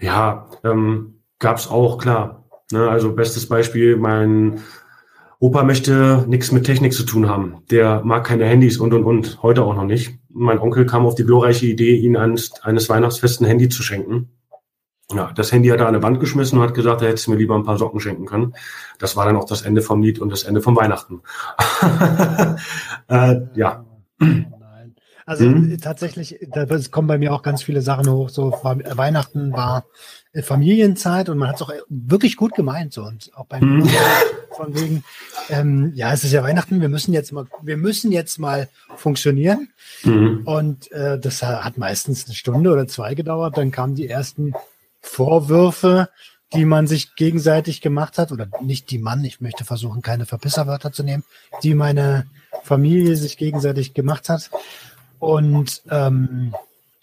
[0.00, 2.44] Ja, ähm, gab es auch, klar.
[2.72, 4.60] Ne, also bestes Beispiel, mein
[5.38, 7.62] Opa möchte nichts mit Technik zu tun haben.
[7.70, 9.42] Der mag keine Handys und und und.
[9.42, 10.18] Heute auch noch nicht.
[10.28, 14.37] Mein Onkel kam auf die glorreiche Idee, ihn eines, eines Weihnachtsfesten Handy zu schenken.
[15.10, 17.36] Ja, das Handy hat er an eine Wand geschmissen und hat gesagt, er hätte mir
[17.36, 18.54] lieber ein paar Socken schenken können.
[18.98, 21.22] Das war dann auch das Ende vom Lied und das Ende vom Weihnachten.
[23.08, 23.86] äh, ja.
[25.24, 25.78] Also hm?
[25.80, 28.28] tatsächlich, da kommen bei mir auch ganz viele Sachen hoch.
[28.28, 29.86] So Weihnachten war
[30.42, 33.88] Familienzeit und man hat es auch wirklich gut gemeint so und auch beim hm.
[34.58, 35.04] von wegen,
[35.48, 39.68] ähm, ja, es ist ja Weihnachten, wir müssen jetzt mal, wir müssen jetzt mal funktionieren.
[40.02, 40.42] Mhm.
[40.44, 43.56] Und äh, das hat meistens eine Stunde oder zwei gedauert.
[43.56, 44.54] Dann kamen die ersten
[45.08, 46.08] Vorwürfe,
[46.54, 50.92] die man sich gegenseitig gemacht hat, oder nicht die Mann, ich möchte versuchen, keine Verpisserwörter
[50.92, 51.24] zu nehmen,
[51.62, 52.26] die meine
[52.62, 54.50] Familie sich gegenseitig gemacht hat.
[55.18, 56.54] Und ähm,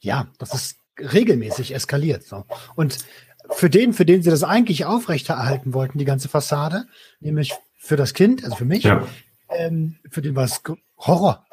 [0.02, 2.24] ja, das ist regelmäßig eskaliert.
[2.24, 2.46] So.
[2.76, 2.98] Und
[3.50, 6.86] für den, für den sie das eigentlich aufrechterhalten wollten, die ganze Fassade,
[7.20, 9.06] nämlich für das Kind, also für mich, ja.
[9.50, 10.62] ähm, für den war es
[10.98, 11.46] Horror.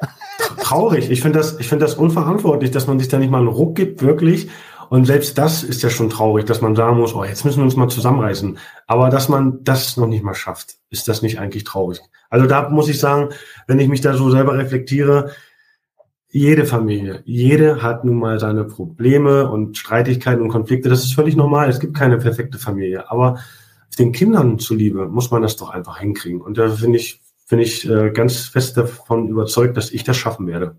[0.61, 1.11] Traurig.
[1.11, 3.75] Ich finde das, ich finde das unverantwortlich, dass man sich da nicht mal einen Ruck
[3.75, 4.49] gibt, wirklich,
[4.93, 7.63] und selbst das ist ja schon traurig, dass man sagen muss, oh, jetzt müssen wir
[7.63, 8.59] uns mal zusammenreißen.
[8.85, 11.99] Aber dass man das noch nicht mal schafft, ist das nicht eigentlich traurig?
[12.29, 13.29] Also da muss ich sagen,
[13.65, 15.31] wenn ich mich da so selber reflektiere,
[16.29, 20.89] jede Familie, jede hat nun mal seine Probleme und Streitigkeiten und Konflikte.
[20.89, 21.69] Das ist völlig normal.
[21.69, 23.09] Es gibt keine perfekte Familie.
[23.09, 23.39] Aber
[23.97, 26.39] den Kindern zuliebe muss man das doch einfach hinkriegen.
[26.39, 30.45] Und da finde ich, finde ich äh, ganz fest davon überzeugt, dass ich das schaffen
[30.45, 30.75] werde.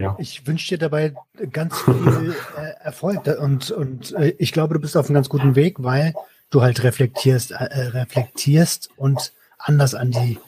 [0.00, 0.16] Ja.
[0.18, 1.14] Ich wünsche dir dabei
[1.52, 5.54] ganz viel äh, Erfolg und, und äh, ich glaube, du bist auf einem ganz guten
[5.56, 6.14] Weg, weil
[6.48, 10.38] du halt reflektierst, äh, reflektierst und anders an die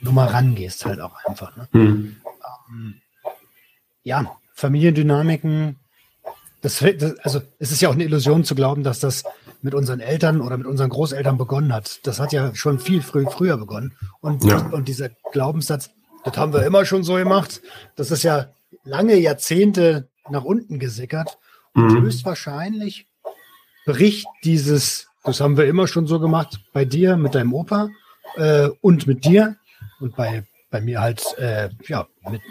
[0.00, 1.56] Nummer rangehst halt auch einfach.
[1.56, 1.68] Ne?
[1.72, 2.16] Hm.
[2.70, 2.94] Ähm,
[4.04, 5.76] ja, Familiendynamiken,
[6.62, 9.24] das, das, also es ist ja auch eine Illusion zu glauben, dass das
[9.60, 12.06] mit unseren Eltern oder mit unseren Großeltern begonnen hat.
[12.06, 13.92] Das hat ja schon viel früh, früher begonnen.
[14.20, 14.58] Und, ja.
[14.68, 15.90] und dieser Glaubenssatz,
[16.24, 17.60] das haben wir immer schon so gemacht,
[17.96, 18.50] das ist ja
[18.84, 21.38] lange Jahrzehnte nach unten gesickert.
[21.74, 22.02] Und mhm.
[22.02, 23.06] höchstwahrscheinlich
[23.86, 27.88] bricht dieses, das haben wir immer schon so gemacht, bei dir, mit deinem Opa
[28.36, 29.56] äh, und mit dir
[30.00, 32.42] und bei, bei mir halt, äh, ja, mit,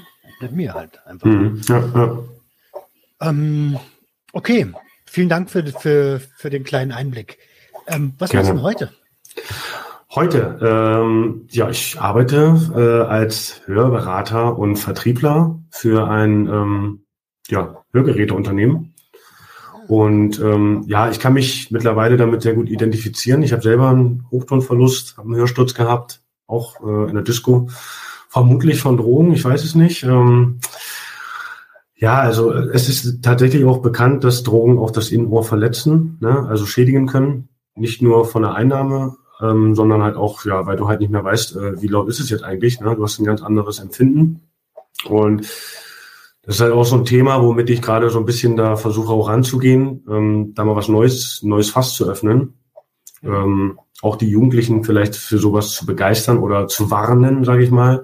[0.42, 1.28] mit mir halt einfach.
[1.28, 1.62] Mhm.
[1.68, 2.24] Ja, ja.
[3.22, 3.80] Ähm,
[4.32, 4.72] okay,
[5.06, 7.38] vielen Dank für, für, für den kleinen Einblick.
[7.88, 8.44] Ähm, was Gerne.
[8.44, 8.94] machst du denn heute?
[10.16, 17.04] Heute, ähm, ja, ich arbeite äh, als Hörberater und Vertriebler für ein ähm,
[17.48, 18.96] ja, Hörgeräteunternehmen.
[19.88, 23.44] Und ähm, ja, ich kann mich mittlerweile damit sehr gut identifizieren.
[23.44, 27.70] Ich habe selber einen Hochtonverlust, habe einen Hörsturz gehabt, auch äh, in der Disco.
[28.30, 30.02] Vermutlich von Drogen, ich weiß es nicht.
[30.02, 30.60] Ähm,
[31.96, 36.48] ja, also es ist tatsächlich auch bekannt, dass Drogen auch das Innenohr verletzen, ne?
[36.50, 37.50] also schädigen können.
[37.76, 41.24] Nicht nur von der Einnahme, ähm, sondern halt auch, ja, weil du halt nicht mehr
[41.24, 42.80] weißt, äh, wie laut ist es jetzt eigentlich.
[42.80, 42.96] Ne?
[42.96, 44.42] Du hast ein ganz anderes Empfinden.
[45.08, 45.42] Und
[46.44, 49.14] das ist halt auch so ein Thema, womit ich gerade so ein bisschen da versuche
[49.14, 52.56] auch ranzugehen, ähm, da mal was Neues, neues Fass zu öffnen.
[53.24, 58.04] Ähm, auch die Jugendlichen vielleicht für sowas zu begeistern oder zu warnen, sage ich mal.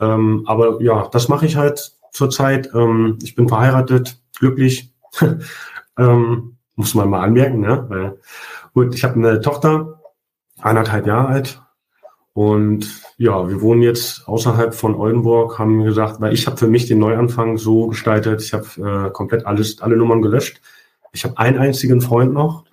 [0.00, 2.70] Ähm, aber ja, das mache ich halt zurzeit.
[2.74, 4.94] Ähm, ich bin verheiratet, glücklich.
[5.98, 7.86] ähm, muss man mal anmerken, ne?
[7.88, 8.20] Weil,
[8.74, 9.95] gut, ich habe eine Tochter,
[10.60, 11.62] eineinhalb Jahre alt.
[12.32, 16.86] Und ja, wir wohnen jetzt außerhalb von Oldenburg, haben gesagt, weil ich habe für mich
[16.86, 20.60] den Neuanfang so gestaltet, ich habe äh, komplett alles, alle Nummern gelöscht.
[21.12, 22.64] Ich habe einen einzigen Freund noch.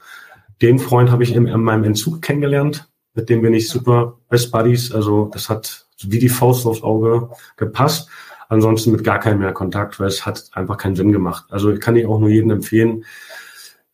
[0.62, 2.90] Den Freund habe ich in, in meinem Entzug kennengelernt.
[3.14, 4.92] Mit dem bin ich super Best Buddies.
[4.92, 8.10] Also das hat wie die Faust aufs Auge gepasst.
[8.50, 11.46] Ansonsten mit gar keinem mehr Kontakt, weil es hat einfach keinen Sinn gemacht.
[11.50, 13.06] Also kann ich auch nur jedem empfehlen.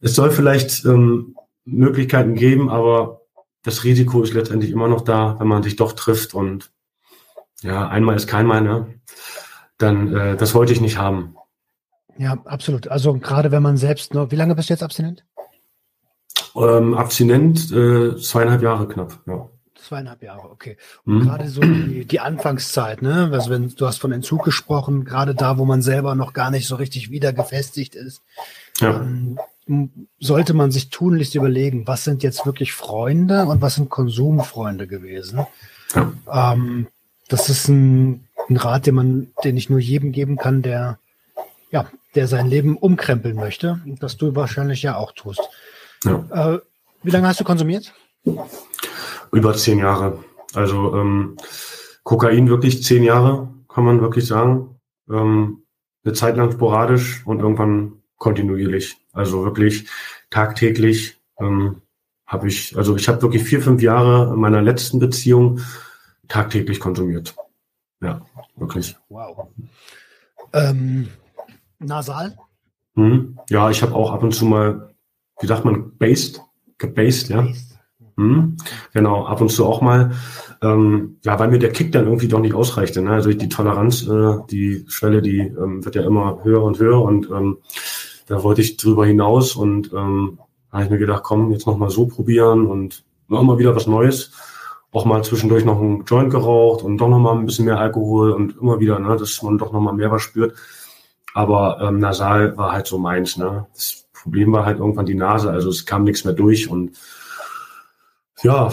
[0.02, 3.19] Es soll vielleicht ähm, Möglichkeiten geben, aber
[3.64, 6.72] das Risiko ist letztendlich immer noch da, wenn man sich doch trifft und
[7.62, 9.00] ja, einmal ist kein Mal, ne?
[9.78, 11.36] Dann, äh, das wollte ich nicht haben.
[12.18, 12.88] Ja, absolut.
[12.88, 15.26] Also gerade wenn man selbst noch, wie lange bist du jetzt abstinent?
[16.56, 19.50] Ähm, abstinent äh, zweieinhalb Jahre knapp, ja.
[19.76, 20.78] Zweieinhalb Jahre, okay.
[21.06, 21.28] Und hm.
[21.28, 23.30] gerade so die, die, Anfangszeit, ne?
[23.32, 26.68] Also wenn du hast von Entzug gesprochen, gerade da, wo man selber noch gar nicht
[26.68, 28.22] so richtig wieder gefestigt ist.
[28.80, 28.98] Ja.
[28.98, 29.40] Ähm,
[30.20, 35.46] sollte man sich tunlichst überlegen, was sind jetzt wirklich Freunde und was sind Konsumfreunde gewesen.
[35.94, 36.54] Ja.
[36.54, 36.88] Ähm,
[37.28, 40.98] das ist ein, ein, Rat, den man, den ich nur jedem geben kann, der,
[41.72, 45.42] ja, der sein Leben umkrempeln möchte, das du wahrscheinlich ja auch tust.
[46.04, 46.26] Ja.
[46.32, 46.60] Äh,
[47.04, 47.94] wie lange hast du konsumiert?
[49.32, 50.24] Über zehn Jahre.
[50.54, 51.38] Also ähm,
[52.04, 54.80] Kokain wirklich zehn Jahre kann man wirklich sagen.
[55.10, 55.64] Ähm,
[56.04, 58.98] eine Zeit lang sporadisch und irgendwann kontinuierlich.
[59.20, 59.86] Also wirklich
[60.30, 61.82] tagtäglich ähm,
[62.26, 65.60] habe ich, also ich habe wirklich vier, fünf Jahre in meiner letzten Beziehung
[66.30, 67.36] tagtäglich konsumiert.
[68.02, 68.22] Ja,
[68.56, 68.96] wirklich.
[69.10, 69.50] Wow.
[70.54, 71.10] Ähm,
[71.80, 72.38] nasal?
[72.96, 74.94] Hm, ja, ich habe auch ab und zu mal,
[75.42, 76.42] wie sagt man, based,
[76.78, 77.46] gebased, ja.
[78.16, 78.56] Hm,
[78.94, 80.12] genau, ab und zu auch mal.
[80.62, 83.02] Ähm, ja, weil mir der Kick dann irgendwie doch nicht ausreichte.
[83.02, 83.12] Ne?
[83.12, 87.30] Also die Toleranz, äh, die Schwelle, die ähm, wird ja immer höher und höher und
[87.30, 87.58] ähm,
[88.30, 90.40] da wollte ich drüber hinaus und ähm,
[90.72, 93.88] habe ich mir gedacht, komm, jetzt noch mal so probieren und noch mal wieder was
[93.88, 94.32] Neues.
[94.92, 98.32] Auch mal zwischendurch noch einen Joint geraucht und doch noch mal ein bisschen mehr Alkohol
[98.32, 100.56] und immer wieder, ne, dass man doch noch mal mehr was spürt.
[101.34, 103.36] Aber ähm, nasal war halt so meins.
[103.36, 103.66] Ne?
[103.74, 106.98] Das Problem war halt irgendwann die Nase, also es kam nichts mehr durch und
[108.44, 108.72] ja,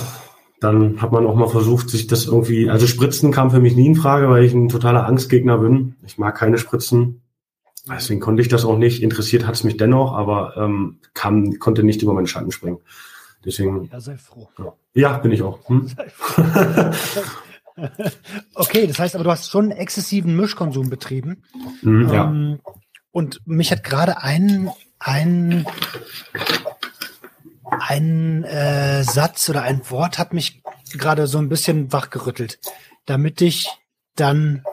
[0.61, 3.87] dann hat man auch mal versucht, sich das irgendwie, also Spritzen kam für mich nie
[3.87, 5.97] in Frage, weil ich ein totaler Angstgegner bin.
[6.05, 7.23] Ich mag keine Spritzen.
[7.89, 9.03] Deswegen konnte ich das auch nicht.
[9.03, 12.79] Interessiert hat es mich dennoch, aber ähm, kam, konnte nicht über meinen Schatten springen.
[13.45, 13.89] Deswegen.
[13.93, 14.49] Ja, sei froh.
[14.59, 15.69] Ja, ja bin ich auch.
[15.69, 15.89] Hm?
[18.55, 21.45] okay, das heißt aber, du hast schon exzessiven Mischkonsum betrieben.
[21.83, 22.25] Mhm, ja.
[22.25, 22.59] Ähm,
[23.13, 25.65] und mich hat gerade ein, ein,
[27.71, 32.59] ein äh, Satz oder ein Wort hat mich gerade so ein bisschen wachgerüttelt,
[33.05, 33.69] damit ich
[34.17, 34.65] dann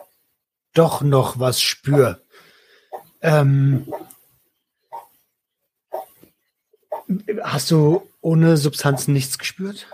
[0.73, 2.22] doch noch was spüre.
[3.23, 3.87] Ähm,
[7.41, 9.87] hast du ohne Substanzen nichts gespürt?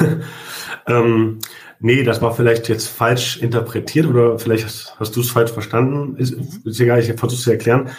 [0.86, 1.38] ähm,
[1.78, 6.16] nee, das war vielleicht jetzt falsch interpretiert oder vielleicht hast, hast du es falsch verstanden.
[6.16, 6.32] Ist,
[6.64, 7.90] ist egal, ich versuche es zu erklären.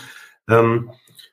[0.49, 0.89] Ähm,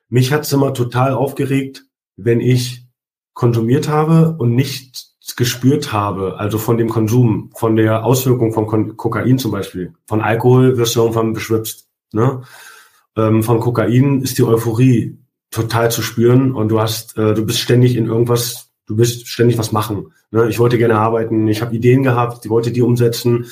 [0.09, 1.85] mich hat es immer total aufgeregt,
[2.17, 2.87] wenn ich
[3.33, 9.39] konsumiert habe und nichts gespürt habe, also von dem Konsum, von der Auswirkung von Kokain
[9.39, 9.95] zum Beispiel.
[10.07, 11.89] Von Alkohol wirst du irgendwann beschwipst.
[12.13, 12.43] Ne?
[13.17, 15.19] Ähm, von Kokain ist die Euphorie
[15.51, 19.57] total zu spüren und du hast, äh, du bist ständig in irgendwas, du bist ständig
[19.59, 20.13] was machen.
[20.31, 20.49] Ne?
[20.49, 23.47] Ich wollte gerne arbeiten, ich habe Ideen gehabt, ich wollte die umsetzen.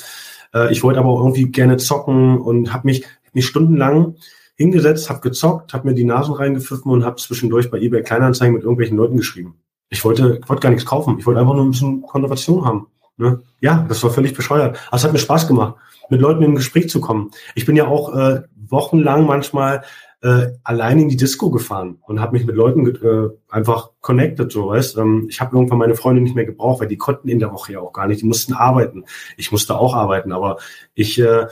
[0.52, 4.16] Äh, ich wollte aber auch irgendwie gerne zocken und habe mich, mich stundenlang
[4.56, 8.62] hingesetzt, habe gezockt, habe mir die Nasen reingepfiffen und habe zwischendurch bei eBay Kleinanzeigen mit
[8.62, 9.54] irgendwelchen Leuten geschrieben.
[9.88, 11.18] Ich wollte, ich wollte gar nichts kaufen.
[11.18, 12.86] Ich wollte einfach nur ein bisschen Konservation haben.
[13.16, 13.42] Ne?
[13.60, 14.78] Ja, das war völlig bescheuert.
[14.88, 15.76] Aber es hat mir Spaß gemacht,
[16.08, 17.30] mit Leuten im Gespräch zu kommen.
[17.54, 18.42] Ich bin ja auch äh,
[18.72, 19.84] wochenlang manchmal
[20.22, 24.68] äh, allein in die Disco gefahren und habe mich mit Leuten äh, einfach connected, so
[24.68, 24.96] weißt.
[24.98, 27.72] Ähm, ich habe irgendwann meine Freunde nicht mehr gebraucht, weil die konnten in der Woche
[27.72, 28.22] ja auch gar nicht.
[28.22, 29.04] Die mussten arbeiten.
[29.36, 30.58] Ich musste auch arbeiten, aber
[30.94, 31.46] ich äh,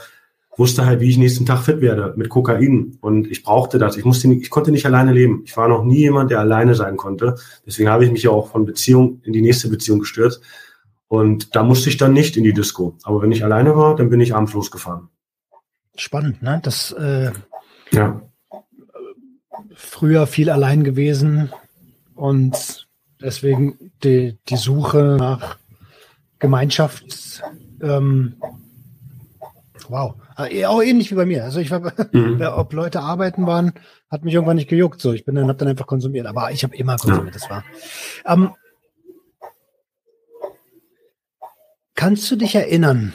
[0.57, 3.97] wusste halt, wie ich nächsten Tag fit werde mit Kokain und ich brauchte das.
[3.97, 5.43] Ich musste, ich konnte nicht alleine leben.
[5.45, 7.35] Ich war noch nie jemand, der alleine sein konnte.
[7.65, 10.41] Deswegen habe ich mich ja auch von Beziehung in die nächste Beziehung gestürzt.
[11.07, 12.95] Und da musste ich dann nicht in die Disco.
[13.03, 15.09] Aber wenn ich alleine war, dann bin ich abends losgefahren.
[15.95, 16.59] Spannend, ne?
[16.63, 17.31] Das äh,
[17.91, 18.21] ja.
[19.75, 21.51] früher viel allein gewesen
[22.15, 22.87] und
[23.21, 25.57] deswegen die, die Suche nach
[26.39, 27.41] Gemeinschaft.
[27.81, 28.35] Ähm,
[29.89, 30.15] wow.
[30.37, 31.43] Äh, auch ähnlich wie bei mir.
[31.43, 32.41] Also ich war, mhm.
[32.41, 33.73] ob Leute arbeiten waren,
[34.09, 35.01] hat mich irgendwann nicht gejuckt.
[35.01, 36.25] So, ich bin dann, hab dann einfach konsumiert.
[36.25, 37.35] Aber ich habe immer konsumiert.
[37.35, 37.39] Ja.
[37.39, 37.63] Das war.
[38.25, 38.51] Ähm,
[41.95, 43.13] kannst du dich erinnern,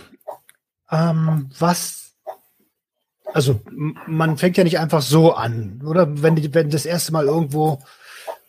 [0.90, 2.05] ähm, was
[3.32, 3.60] also
[4.06, 6.22] man fängt ja nicht einfach so an, oder?
[6.22, 7.82] Wenn, die, wenn das erste Mal irgendwo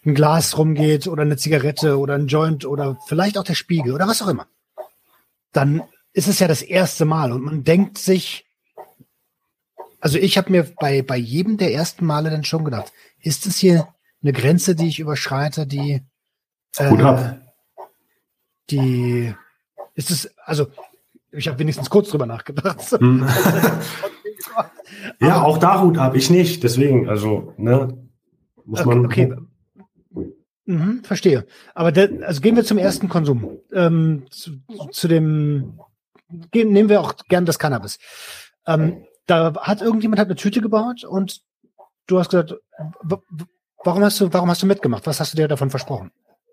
[0.06, 4.08] ein Glas rumgeht oder eine Zigarette oder ein Joint oder vielleicht auch der Spiegel oder
[4.08, 4.48] was auch immer,
[5.52, 8.46] dann ist es ja das erste Mal und man denkt sich,
[10.00, 13.58] also ich habe mir bei, bei jedem der ersten Male dann schon gedacht, ist es
[13.58, 13.88] hier
[14.22, 16.02] eine Grenze, die ich überschreite, die,
[16.78, 17.34] äh,
[18.70, 19.34] die,
[19.96, 20.68] ist es, also
[21.32, 22.82] ich habe wenigstens kurz drüber nachgedacht.
[22.92, 23.28] Hm.
[25.22, 26.64] ja, auch da Hut ab, ich nicht.
[26.64, 27.98] Deswegen, also, ne,
[28.66, 29.06] muss man.
[29.06, 29.34] Okay.
[30.66, 31.46] Mhm, verstehe.
[31.74, 33.60] Aber der, also gehen wir zum ersten Konsum.
[33.72, 34.52] Ähm, zu,
[34.92, 35.80] zu, dem,
[36.52, 38.00] gehen, nehmen wir auch gern das Cannabis.
[38.66, 41.42] Ähm, da hat irgendjemand hat eine Tüte gebaut und
[42.06, 42.56] du hast gesagt,
[43.84, 45.08] warum hast du, warum hast du mitgemacht?
[45.08, 46.12] Was hast du dir davon versprochen?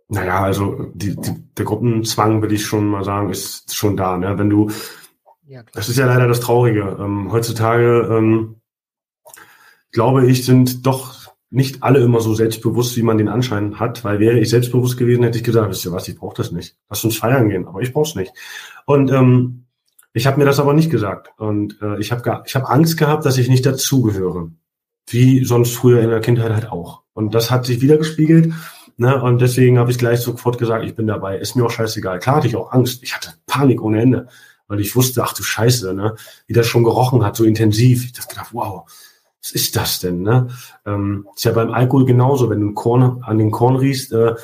[0.08, 4.16] Naja, also die, die, der Gruppenzwang, will ich schon mal sagen, ist schon da.
[4.16, 4.38] Ne?
[4.38, 4.70] Wenn du,
[5.46, 6.96] ja, das ist ja leider das Traurige.
[7.00, 8.56] Ähm, heutzutage, ähm,
[9.92, 14.18] glaube ich, sind doch nicht alle immer so selbstbewusst, wie man den Anschein hat, weil
[14.18, 16.76] wäre ich selbstbewusst gewesen, hätte ich gesagt, wisst ihr was, ich brauche das nicht.
[16.90, 18.32] Lass uns feiern gehen, aber ich brauche es nicht.
[18.86, 19.66] Und ähm,
[20.12, 21.32] ich habe mir das aber nicht gesagt.
[21.38, 24.50] Und äh, ich habe ich hab Angst gehabt, dass ich nicht dazugehöre.
[25.08, 27.02] Wie sonst früher in der Kindheit halt auch.
[27.12, 28.52] Und das hat sich wieder gespiegelt.
[28.96, 29.20] Ne?
[29.20, 31.38] Und deswegen habe ich gleich sofort gesagt, ich bin dabei.
[31.38, 32.18] Ist mir auch scheißegal.
[32.20, 33.02] Klar hatte ich auch Angst.
[33.02, 34.28] Ich hatte Panik ohne Ende.
[34.68, 38.04] weil ich wusste, ach du Scheiße, ne, wie das schon gerochen hat, so intensiv.
[38.04, 38.84] Ich dachte gedacht, wow,
[39.42, 40.22] was ist das denn?
[40.22, 40.48] Ne?
[40.86, 44.34] Ähm, ist ja beim Alkohol genauso, wenn du Korn an den Korn riechst, äh,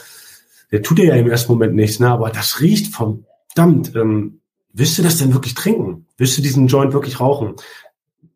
[0.73, 2.11] der tut dir ja im ersten Moment nichts, ne?
[2.11, 3.97] aber das riecht verdammt.
[3.97, 4.41] Ähm,
[4.73, 6.07] willst du das denn wirklich trinken?
[6.19, 7.55] Willst du diesen Joint wirklich rauchen?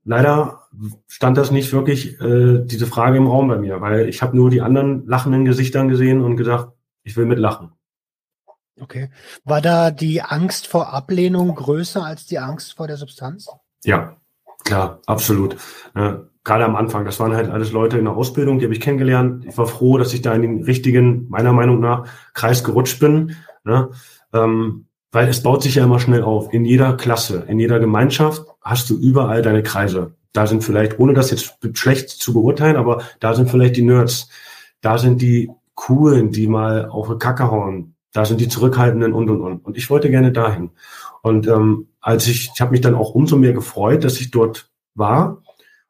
[0.05, 0.64] Leider
[1.07, 4.51] stand das nicht wirklich äh, diese Frage im Raum bei mir, weil ich habe nur
[4.51, 6.69] die anderen lachenden Gesichtern gesehen und gedacht,
[7.03, 7.73] ich will mitlachen.
[8.81, 9.11] Okay.
[9.45, 13.49] War da die Angst vor Ablehnung größer als die Angst vor der Substanz?
[13.85, 14.17] Ja,
[14.65, 15.57] klar, absolut.
[15.95, 18.81] Äh, gerade am Anfang, das waren halt alles Leute in der Ausbildung, die habe ich
[18.81, 19.45] kennengelernt.
[19.47, 23.37] Ich war froh, dass ich da in den richtigen, meiner Meinung nach, Kreis gerutscht bin.
[23.65, 23.91] Ne?
[24.33, 26.53] Ähm, weil es baut sich ja immer schnell auf.
[26.53, 30.17] In jeder Klasse, in jeder Gemeinschaft hast du überall deine Kreise.
[30.35, 34.29] Da sind vielleicht, ohne das jetzt schlecht zu beurteilen, aber da sind vielleicht die Nerds.
[34.81, 37.95] Da sind die Coolen, die mal auf eine Kacke hauen.
[38.13, 39.65] Da sind die Zurückhaltenden und, und, und.
[39.65, 40.71] Und ich wollte gerne dahin.
[41.23, 44.71] Und ähm, als ich, ich habe mich dann auch umso mehr gefreut, dass ich dort
[44.95, 45.43] war.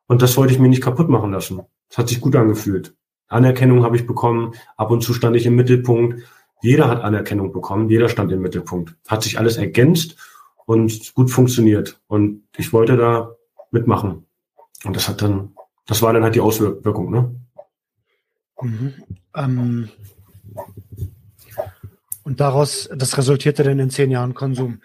[0.07, 1.63] Und das wollte ich mir nicht kaputt machen lassen.
[1.89, 2.95] Es hat sich gut angefühlt.
[3.29, 4.53] Anerkennung habe ich bekommen.
[4.77, 6.23] Ab und zu stand ich im Mittelpunkt.
[6.61, 7.89] Jeder hat Anerkennung bekommen.
[7.89, 8.95] Jeder stand im Mittelpunkt.
[9.09, 10.17] Hat sich alles ergänzt
[10.67, 11.99] und gut funktioniert.
[12.09, 13.37] Und ich wollte da
[13.71, 14.24] mitmachen.
[14.85, 15.55] Und das hat dann,
[15.87, 17.35] das war dann halt die Auswirkung, ne?
[18.61, 18.95] Mhm.
[19.35, 19.89] Ähm,
[22.23, 24.81] und daraus, das resultierte dann in zehn Jahren Konsum.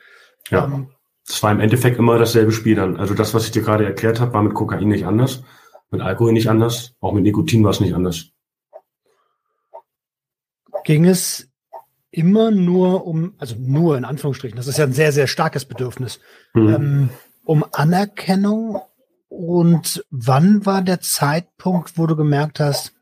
[0.49, 0.65] Ja.
[0.65, 0.89] Ähm,
[1.27, 2.97] das war im Endeffekt immer dasselbe Spiel dann.
[2.97, 5.43] Also das, was ich dir gerade erklärt habe, war mit Kokain nicht anders,
[5.91, 8.31] mit Alkohol nicht anders, auch mit Nikotin war es nicht anders.
[10.83, 11.49] Ging es
[12.09, 16.19] immer nur um, also nur in Anführungsstrichen, das ist ja ein sehr, sehr starkes Bedürfnis,
[16.53, 16.73] mhm.
[16.73, 17.09] ähm,
[17.43, 18.81] um Anerkennung
[19.39, 22.93] und wann war der Zeitpunkt, wo du gemerkt hast,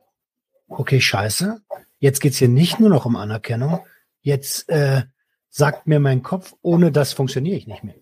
[0.67, 1.63] okay, scheiße,
[1.97, 3.79] jetzt geht's hier nicht nur noch um Anerkennung,
[4.21, 5.01] jetzt äh,
[5.49, 7.95] sagt mir mein Kopf, ohne das funktioniere ich nicht mehr.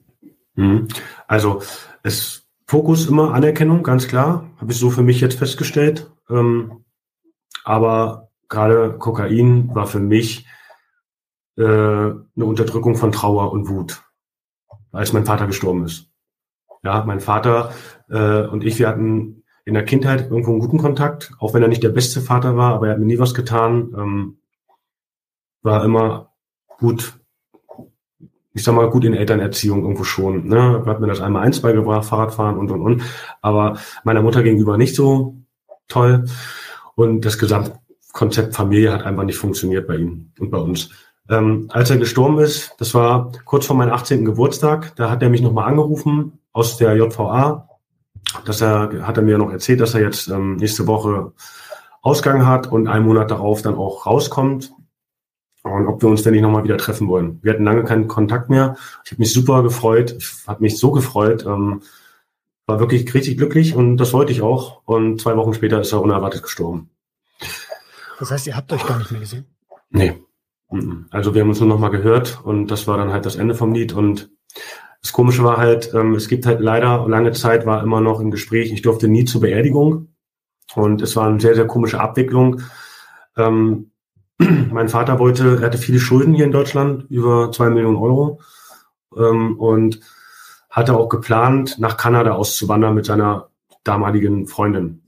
[0.55, 0.89] Mhm.
[1.27, 1.61] Also
[2.03, 6.11] es Fokus immer Anerkennung, ganz klar, habe ich so für mich jetzt festgestellt.
[6.29, 6.83] Ähm,
[7.63, 10.45] aber gerade Kokain war für mich
[11.55, 14.03] äh, eine Unterdrückung von Trauer und Wut,
[14.91, 16.11] als mein Vater gestorben ist.
[16.85, 17.71] Ja, mein Vater
[18.09, 21.67] äh, und ich, wir hatten in der Kindheit irgendwo einen guten Kontakt, auch wenn er
[21.67, 24.37] nicht der beste Vater war, aber er hat mir nie was getan, ähm,
[25.63, 26.31] war immer
[26.77, 27.13] gut,
[28.53, 30.47] ich sag mal, gut in Elternerziehung irgendwo schon.
[30.47, 30.83] Ne?
[30.85, 33.01] Hat mir das einmal eins beigebracht, Fahrradfahren und und und.
[33.41, 35.35] Aber meiner Mutter gegenüber nicht so
[35.87, 36.25] toll.
[36.93, 40.91] Und das Gesamtkonzept Familie hat einfach nicht funktioniert bei ihm und bei uns.
[41.27, 44.23] Ähm, als er gestorben ist, das war kurz vor meinem 18.
[44.23, 47.69] Geburtstag, da hat er mich nochmal angerufen aus der JVA.
[48.45, 51.33] Dass er, hat er mir noch erzählt, dass er jetzt ähm, nächste Woche
[52.01, 54.71] Ausgang hat und einen Monat darauf dann auch rauskommt.
[55.63, 57.39] Und ob wir uns denn nicht nochmal wieder treffen wollen.
[57.41, 58.77] Wir hatten lange keinen Kontakt mehr.
[59.03, 60.15] Ich habe mich super gefreut.
[60.17, 61.45] Ich habe mich so gefreut.
[61.45, 61.81] Ähm,
[62.67, 64.81] war wirklich richtig glücklich und das wollte ich auch.
[64.85, 66.89] Und zwei Wochen später ist er unerwartet gestorben.
[68.19, 69.45] Das heißt, ihr habt euch gar nicht mehr gesehen?
[69.89, 70.23] Nee.
[71.11, 73.55] Also wir haben uns nur noch mal gehört und das war dann halt das Ende
[73.55, 73.93] vom Lied.
[73.93, 74.31] Und
[75.05, 78.31] das Komische war halt, ähm, es gibt halt leider, lange Zeit war immer noch im
[78.31, 80.07] Gespräch, ich durfte nie zur Beerdigung.
[80.73, 82.61] Und es war eine sehr, sehr komische Abwicklung.
[83.37, 83.91] Ähm,
[84.39, 88.41] mein Vater wollte, er hatte viele Schulden hier in Deutschland, über zwei Millionen Euro.
[89.15, 89.99] Ähm, und
[90.71, 93.49] hatte auch geplant, nach Kanada auszuwandern mit seiner
[93.83, 95.03] damaligen Freundin.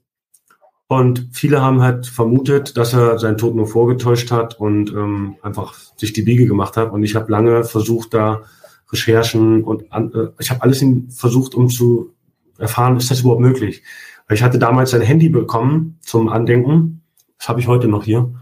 [0.86, 5.74] Und viele haben halt vermutet, dass er seinen Tod nur vorgetäuscht hat und ähm, einfach
[5.96, 6.92] sich die Biege gemacht hat.
[6.92, 8.44] Und ich habe lange versucht, da
[8.92, 12.14] Recherchen und an, äh, ich habe alles versucht, um zu
[12.58, 13.84] erfahren, ist das überhaupt möglich?
[14.28, 17.02] Weil ich hatte damals sein Handy bekommen zum Andenken.
[17.38, 18.34] Das habe ich heute noch hier.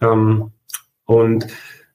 [0.00, 0.52] Ähm,
[1.04, 1.46] und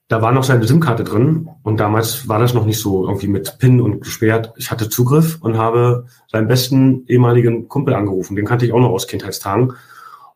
[0.08, 3.58] da war noch seine SIM-Karte drin und damals war das noch nicht so irgendwie mit
[3.58, 4.52] PIN und gesperrt.
[4.56, 8.34] Ich hatte Zugriff und habe seinen besten ehemaligen Kumpel angerufen.
[8.34, 9.74] Den kannte ich auch noch aus Kindheitstagen.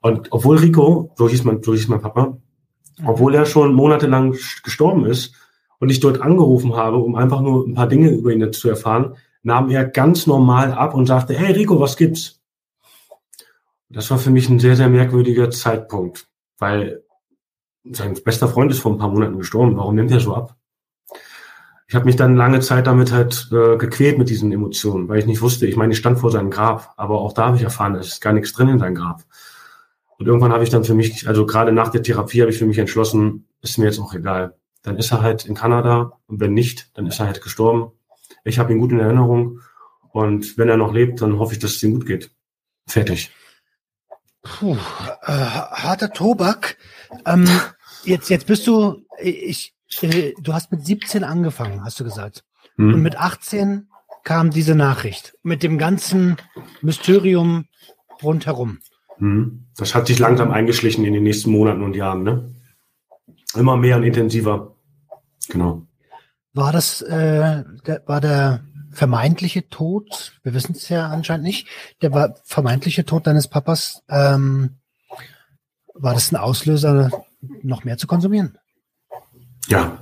[0.01, 2.37] Und obwohl Rico, so hieß mein, so hieß mein Papa,
[3.05, 5.35] obwohl er schon monatelang gestorben ist
[5.85, 9.17] und ich dort angerufen habe, um einfach nur ein paar Dinge über ihn zu erfahren,
[9.43, 12.41] nahm er ganz normal ab und sagte, hey Rico, was gibt's?
[13.91, 16.27] Das war für mich ein sehr, sehr merkwürdiger Zeitpunkt,
[16.59, 17.03] weil
[17.85, 19.77] sein bester Freund ist vor ein paar Monaten gestorben.
[19.77, 20.57] Warum nimmt er so ab?
[21.87, 25.27] Ich habe mich dann lange Zeit damit halt äh, gequält mit diesen Emotionen, weil ich
[25.27, 27.95] nicht wusste, ich meine, ich stand vor seinem Grab, aber auch da habe ich erfahren,
[27.97, 29.23] es ist gar nichts drin in seinem Grab.
[30.19, 32.65] Und irgendwann habe ich dann für mich, also gerade nach der Therapie habe ich für
[32.65, 34.57] mich entschlossen, ist mir jetzt auch egal.
[34.85, 37.91] Dann ist er halt in Kanada und wenn nicht, dann ist er halt gestorben.
[38.45, 39.61] Ich habe ihn gut in Erinnerung
[40.13, 42.31] und wenn er noch lebt, dann hoffe ich, dass es ihm gut geht.
[42.87, 43.33] Fertig.
[44.43, 44.77] Puh,
[45.23, 46.77] äh, harter Tobak.
[47.25, 47.49] Ähm,
[48.05, 52.45] jetzt, jetzt bist du, ich, äh, du hast mit 17 angefangen, hast du gesagt.
[52.77, 52.95] Hm.
[52.95, 53.89] Und mit 18
[54.23, 56.37] kam diese Nachricht mit dem ganzen
[56.83, 57.67] Mysterium
[58.23, 58.81] rundherum.
[59.17, 59.67] Hm.
[59.79, 62.55] Das hat sich langsam eingeschlichen in den nächsten Monaten und Jahren, ne?
[63.55, 64.74] Immer mehr und intensiver.
[65.49, 65.87] Genau.
[66.53, 71.69] War das, äh, der, war der vermeintliche Tod, wir wissen es ja anscheinend nicht,
[72.01, 74.77] der war vermeintliche Tod deines Papas, ähm,
[75.95, 77.11] war das ein Auslöser,
[77.63, 78.59] noch mehr zu konsumieren?
[79.69, 79.99] Ja,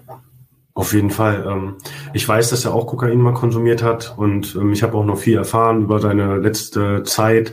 [0.75, 1.47] auf jeden Fall.
[1.47, 1.77] Ähm,
[2.13, 5.19] ich weiß, dass er auch Kokain mal konsumiert hat und ähm, ich habe auch noch
[5.19, 7.53] viel erfahren über seine letzte Zeit.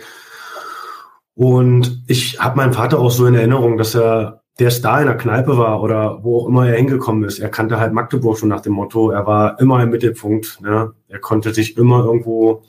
[1.35, 5.17] Und ich habe meinen Vater auch so in Erinnerung, dass er der Star in der
[5.17, 7.39] Kneipe war oder wo auch immer er hingekommen ist.
[7.39, 10.59] Er kannte halt Magdeburg schon nach dem Motto, er war immer im Mittelpunkt.
[10.61, 10.93] Ne?
[11.07, 12.63] Er konnte sich immer irgendwo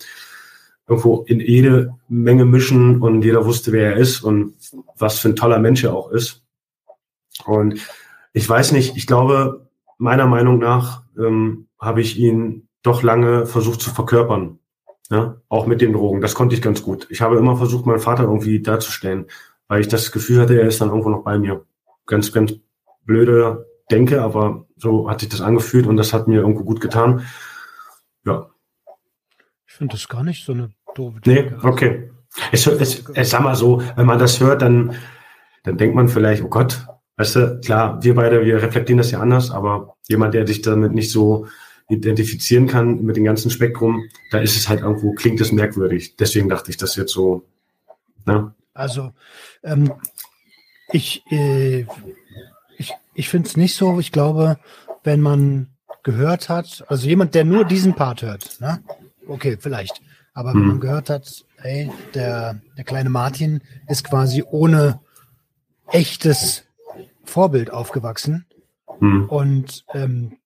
[0.90, 4.54] irgendwo in jede Menge mischen und jeder wusste, wer er ist und
[4.96, 6.42] was für ein toller Mensch er auch ist.
[7.44, 7.80] Und
[8.32, 9.68] ich weiß nicht, ich glaube,
[9.98, 14.58] meiner Meinung nach ähm, habe ich ihn doch lange versucht zu verkörpern.
[15.10, 15.36] Ja?
[15.48, 16.20] Auch mit den Drogen.
[16.20, 17.06] Das konnte ich ganz gut.
[17.10, 19.26] Ich habe immer versucht, meinen Vater irgendwie darzustellen,
[19.68, 21.64] weil ich das Gefühl hatte, er ist dann irgendwo noch bei mir.
[22.10, 22.52] Ganz, ganz
[23.06, 27.26] blöde Denke, aber so hat sich das angefühlt und das hat mir irgendwo gut getan.
[28.26, 28.50] Ja.
[29.66, 31.58] Ich finde das gar nicht so eine doofe Denke.
[31.62, 32.10] Nee, okay.
[32.52, 34.94] Es, es, es, sag mal so, wenn man das hört, dann,
[35.64, 36.86] dann denkt man vielleicht, oh Gott,
[37.20, 40.92] Weißt du, klar, wir beide, wir reflektieren das ja anders, aber jemand, der sich damit
[40.92, 41.46] nicht so
[41.90, 46.16] identifizieren kann mit dem ganzen Spektrum, da ist es halt irgendwo, klingt es merkwürdig.
[46.16, 47.44] Deswegen dachte ich das jetzt so.
[48.24, 48.54] Ne?
[48.72, 49.12] Also,
[49.62, 49.92] ähm,
[50.92, 51.86] ich, äh,
[52.76, 54.00] ich, ich finde es nicht so.
[54.00, 54.58] Ich glaube,
[55.04, 55.68] wenn man
[56.02, 58.82] gehört hat, also jemand, der nur diesen Part hört, ne?
[59.28, 60.00] okay, vielleicht.
[60.32, 65.00] Aber wenn man gehört hat, hey, der, der kleine Martin ist quasi ohne
[65.88, 66.64] echtes
[67.24, 68.46] Vorbild aufgewachsen.
[69.00, 69.24] Mhm.
[69.26, 70.38] Und ähm,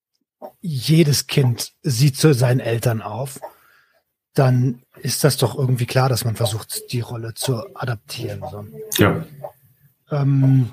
[0.60, 3.40] jedes Kind sieht zu seinen Eltern auf.
[4.32, 8.42] Dann ist das doch irgendwie klar, dass man versucht, die Rolle zu adaptieren.
[8.50, 8.64] So.
[8.98, 9.24] Ja.
[10.10, 10.72] Ähm,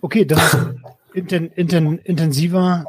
[0.00, 0.56] okay, das
[1.14, 2.84] inten, inten, intensiver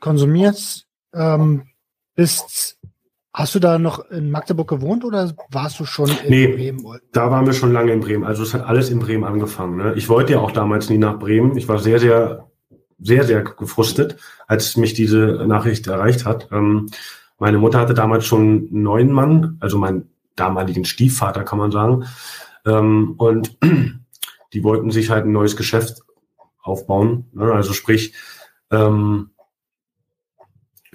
[0.00, 1.66] konsumiert, ähm,
[2.14, 2.78] bist
[3.32, 6.84] Hast du da noch in Magdeburg gewohnt oder warst du schon in nee, Bremen?
[7.12, 8.24] Da waren wir schon lange in Bremen.
[8.24, 9.76] Also es hat alles in Bremen angefangen.
[9.76, 9.94] Ne?
[9.94, 11.56] Ich wollte ja auch damals nie nach Bremen.
[11.56, 12.48] Ich war sehr, sehr,
[12.98, 14.16] sehr, sehr gefrustet,
[14.48, 16.48] als mich diese Nachricht erreicht hat.
[16.50, 16.90] Ähm,
[17.38, 22.06] meine Mutter hatte damals schon einen neuen Mann, also meinen damaligen Stiefvater, kann man sagen.
[22.66, 23.58] Ähm, und
[24.52, 26.02] die wollten sich halt ein neues Geschäft
[26.62, 27.26] aufbauen.
[27.32, 27.52] Ne?
[27.52, 28.14] Also sprich,
[28.70, 29.30] ähm,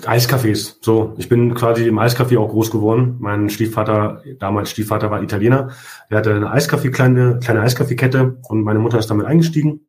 [0.03, 0.75] Eiscafés.
[0.81, 3.15] So, ich bin quasi im Eiscafé auch groß geworden.
[3.19, 5.71] Mein Stiefvater, damals Stiefvater war Italiener.
[6.09, 9.87] Der hatte eine Eiscafé, kleine, kleine Eiskaffeekette und meine Mutter ist damit eingestiegen.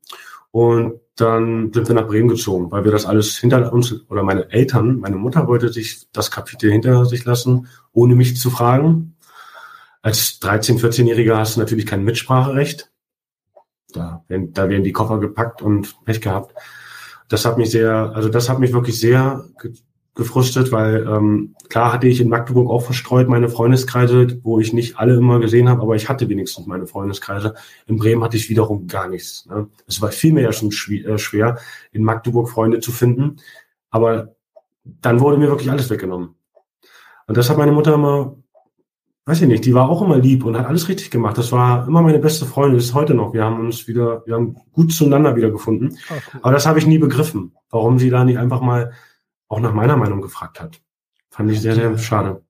[0.52, 4.50] Und dann sind wir nach Bremen gezogen, weil wir das alles hinter uns, oder meine
[4.50, 9.15] Eltern, meine Mutter wollte sich das Kapitel hinter sich lassen, ohne mich zu fragen.
[10.06, 12.92] Als 13-, 14-Jähriger hast du natürlich kein Mitspracherecht.
[13.92, 16.54] Da werden, da werden die Koffer gepackt und Pech gehabt.
[17.28, 19.46] Das hat mich sehr, also das hat mich wirklich sehr
[20.14, 24.96] gefrustet, weil ähm, klar hatte ich in Magdeburg auch verstreut meine Freundeskreise, wo ich nicht
[24.96, 27.54] alle immer gesehen habe, aber ich hatte wenigstens meine Freundeskreise.
[27.86, 29.44] In Bremen hatte ich wiederum gar nichts.
[29.46, 29.66] Ne?
[29.88, 31.58] Es war vielmehr ja schon äh, schwer,
[31.90, 33.38] in Magdeburg Freunde zu finden,
[33.90, 34.36] aber
[34.84, 36.36] dann wurde mir wirklich alles weggenommen.
[37.26, 38.36] Und das hat meine Mutter immer,
[39.26, 41.36] weiß ich nicht, die war auch immer lieb und hat alles richtig gemacht.
[41.36, 43.34] Das war immer meine beste Freundin, das ist heute noch.
[43.34, 45.98] Wir haben uns wieder, wir haben gut zueinander wiedergefunden.
[46.08, 46.40] Oh, cool.
[46.42, 48.92] Aber das habe ich nie begriffen, warum sie da nicht einfach mal
[49.48, 50.80] auch nach meiner Meinung gefragt hat.
[51.30, 52.44] Fand ich sehr, sehr schade.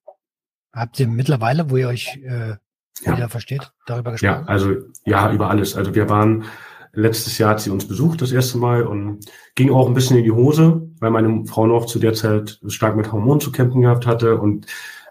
[0.72, 2.56] Habt ihr mittlerweile, wo ihr euch äh,
[3.00, 3.28] wieder ja.
[3.28, 4.42] versteht, darüber gesprochen?
[4.42, 4.74] Ja, also
[5.06, 5.76] ja, über alles.
[5.76, 6.44] Also wir waren
[6.92, 9.24] letztes Jahr hat sie uns besucht das erste Mal und
[9.54, 12.96] ging auch ein bisschen in die Hose, weil meine Frau noch zu der Zeit stark
[12.96, 14.66] mit Hormonen zu kämpfen gehabt hatte und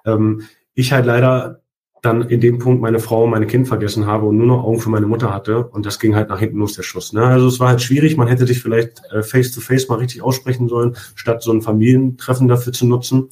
[0.06, 0.44] ähm,
[0.76, 1.62] ich halt leider
[2.06, 4.80] dann in dem Punkt meine Frau und meine Kind vergessen habe und nur noch Augen
[4.80, 5.66] für meine Mutter hatte.
[5.66, 7.14] Und das ging halt nach hinten los, der Schuss.
[7.14, 7.26] Ne?
[7.26, 8.16] Also es war halt schwierig.
[8.16, 12.48] Man hätte sich vielleicht äh, face-to-face -face mal richtig aussprechen sollen, statt so ein Familientreffen
[12.48, 13.30] dafür zu nutzen.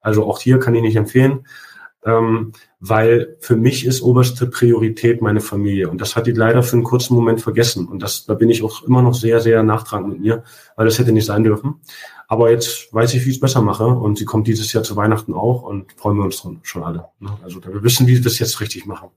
[0.00, 1.46] Also auch hier kann ich nicht empfehlen.
[2.04, 5.88] Ähm, weil für mich ist oberste Priorität meine Familie.
[5.88, 7.86] Und das hat die leider für einen kurzen Moment vergessen.
[7.86, 10.42] Und das, da bin ich auch immer noch sehr, sehr nachtragend mit mir,
[10.74, 11.80] weil das hätte nicht sein dürfen.
[12.32, 13.84] Aber jetzt weiß ich, wie ich es besser mache.
[13.84, 17.08] Und sie kommt dieses Jahr zu Weihnachten auch und freuen wir uns schon alle.
[17.20, 17.28] Ne?
[17.42, 19.10] Also da wir wissen, wie wir das jetzt richtig machen.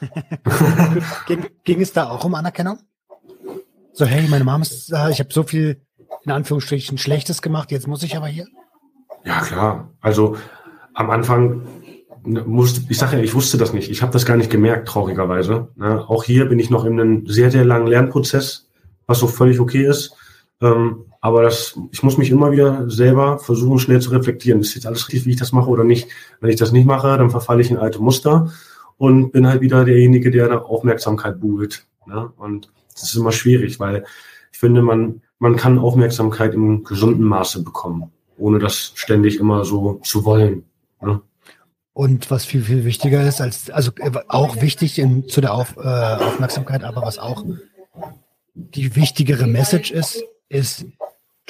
[1.26, 2.78] ging, ging es da auch um Anerkennung?
[3.92, 5.82] So, hey, meine Mama ist da, ich habe so viel
[6.24, 8.46] in Anführungsstrichen Schlechtes gemacht, jetzt muss ich aber hier?
[9.22, 9.90] Ja, klar.
[10.00, 10.38] Also
[10.94, 11.66] am Anfang
[12.24, 13.90] musste, ich sage ja, ich wusste das nicht.
[13.90, 15.68] Ich habe das gar nicht gemerkt, traurigerweise.
[15.76, 16.08] Ne?
[16.08, 18.70] Auch hier bin ich noch in einem sehr, sehr langen Lernprozess,
[19.06, 20.16] was so völlig okay ist.
[20.62, 24.60] Ähm, aber das, ich muss mich immer wieder selber versuchen, schnell zu reflektieren.
[24.60, 26.08] Ist jetzt alles richtig, wie ich das mache oder nicht?
[26.40, 28.50] Wenn ich das nicht mache, dann verfalle ich in alte Muster
[28.96, 31.86] und bin halt wieder derjenige, der da Aufmerksamkeit buhlt.
[32.06, 32.32] Ne?
[32.36, 34.04] Und das ist immer schwierig, weil
[34.52, 40.00] ich finde, man, man kann Aufmerksamkeit im gesunden Maße bekommen, ohne das ständig immer so
[40.02, 40.64] zu wollen.
[41.02, 41.20] Ne?
[41.92, 45.76] Und was viel, viel wichtiger ist, als, also äh, auch wichtig in, zu der Auf,
[45.76, 47.44] äh, Aufmerksamkeit, aber was auch
[48.54, 50.86] die wichtigere Message ist, ist,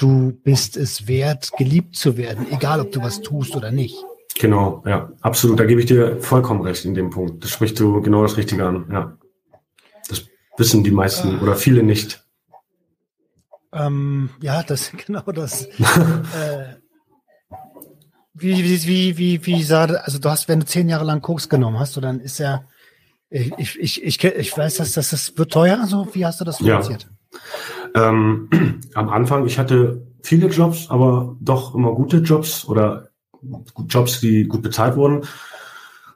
[0.01, 3.95] du bist es wert, geliebt zu werden, egal ob du was tust oder nicht.
[4.39, 5.59] Genau, ja, absolut.
[5.59, 7.43] Da gebe ich dir vollkommen recht in dem Punkt.
[7.43, 9.17] Das sprichst du genau das Richtige an, ja.
[10.09, 10.23] Das
[10.57, 12.23] wissen die meisten äh, oder viele nicht.
[13.73, 15.65] Ähm, ja, das genau das.
[15.65, 16.75] äh,
[18.33, 21.47] wie, wie, wie, wie, wie sah, also du hast, wenn du zehn Jahre lang Koks
[21.47, 22.65] genommen hast, so dann ist ja,
[23.29, 26.57] ich, ich, ich, ich weiß, dass das, das wird teuer, so, wie hast du das
[26.57, 27.03] finanziert?
[27.03, 27.39] Ja.
[27.95, 28.49] Ähm,
[28.93, 33.09] am Anfang, ich hatte viele Jobs, aber doch immer gute Jobs oder
[33.87, 35.23] Jobs, die gut bezahlt wurden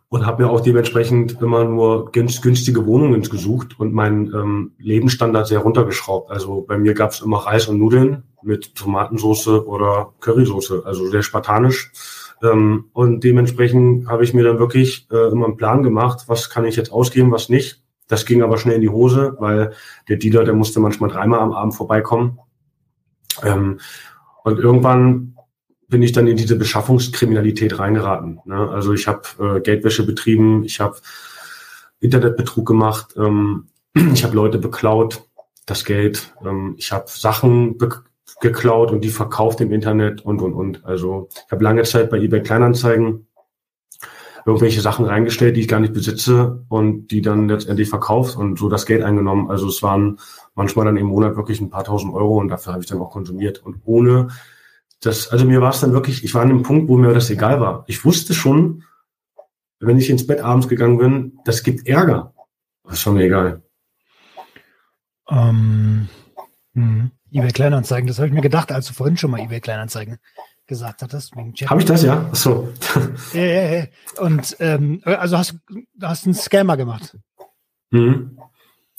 [0.10, 5.60] und habe mir auch dementsprechend immer nur günstige Wohnungen gesucht und meinen ähm, Lebensstandard sehr
[5.60, 6.32] runtergeschraubt.
[6.32, 11.24] Also bei mir gab es immer Reis und Nudeln mit Tomatensauce oder Currysoße, also sehr
[11.24, 11.92] spartanisch.
[12.44, 16.66] Ähm, und dementsprechend habe ich mir dann wirklich äh, immer einen Plan gemacht, was kann
[16.66, 17.82] ich jetzt ausgeben, was nicht.
[18.08, 19.74] Das ging aber schnell in die Hose, weil
[20.08, 22.40] der Dealer, der musste manchmal dreimal am Abend vorbeikommen.
[23.44, 23.80] Ähm,
[24.44, 25.36] und irgendwann
[25.88, 28.40] bin ich dann in diese Beschaffungskriminalität reingeraten.
[28.46, 28.70] Ne?
[28.70, 30.98] Also ich habe äh, Geldwäsche betrieben, ich habe
[32.00, 33.68] Internetbetrug gemacht, ähm,
[34.14, 35.24] ich habe Leute beklaut,
[35.66, 37.78] das Geld, ähm, ich habe Sachen
[38.42, 40.86] geklaut und die verkauft im Internet und und und.
[40.86, 43.28] Also ich habe lange Zeit bei eBay Kleinanzeigen
[44.46, 48.70] irgendwelche Sachen reingestellt, die ich gar nicht besitze und die dann letztendlich verkauft und so
[48.70, 49.50] das Geld eingenommen.
[49.50, 50.20] Also es waren
[50.54, 53.10] manchmal dann im Monat wirklich ein paar tausend Euro und dafür habe ich dann auch
[53.10, 53.64] konsumiert.
[53.64, 54.28] Und ohne
[55.02, 57.30] das, also mir war es dann wirklich, ich war an einem Punkt, wo mir das
[57.30, 57.84] egal war.
[57.88, 58.84] Ich wusste schon,
[59.80, 62.34] wenn ich ins Bett abends gegangen bin, das gibt Ärger.
[62.84, 63.64] Das schon mir egal.
[65.28, 66.08] Ähm,
[66.74, 68.08] hm eBay Kleinanzeigen.
[68.08, 70.20] Das habe ich mir gedacht, als du vorhin schon mal eBay Kleinanzeigen
[70.68, 71.34] gesagt hattest.
[71.36, 72.28] Habe ich das, ja?
[72.32, 72.70] Ach so.
[73.34, 73.84] ja, ja, ja.
[74.20, 77.18] Und ähm, also hast du hast einen Scammer gemacht.
[77.92, 78.40] Mhm.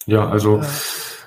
[0.06, 0.66] Ja, also äh,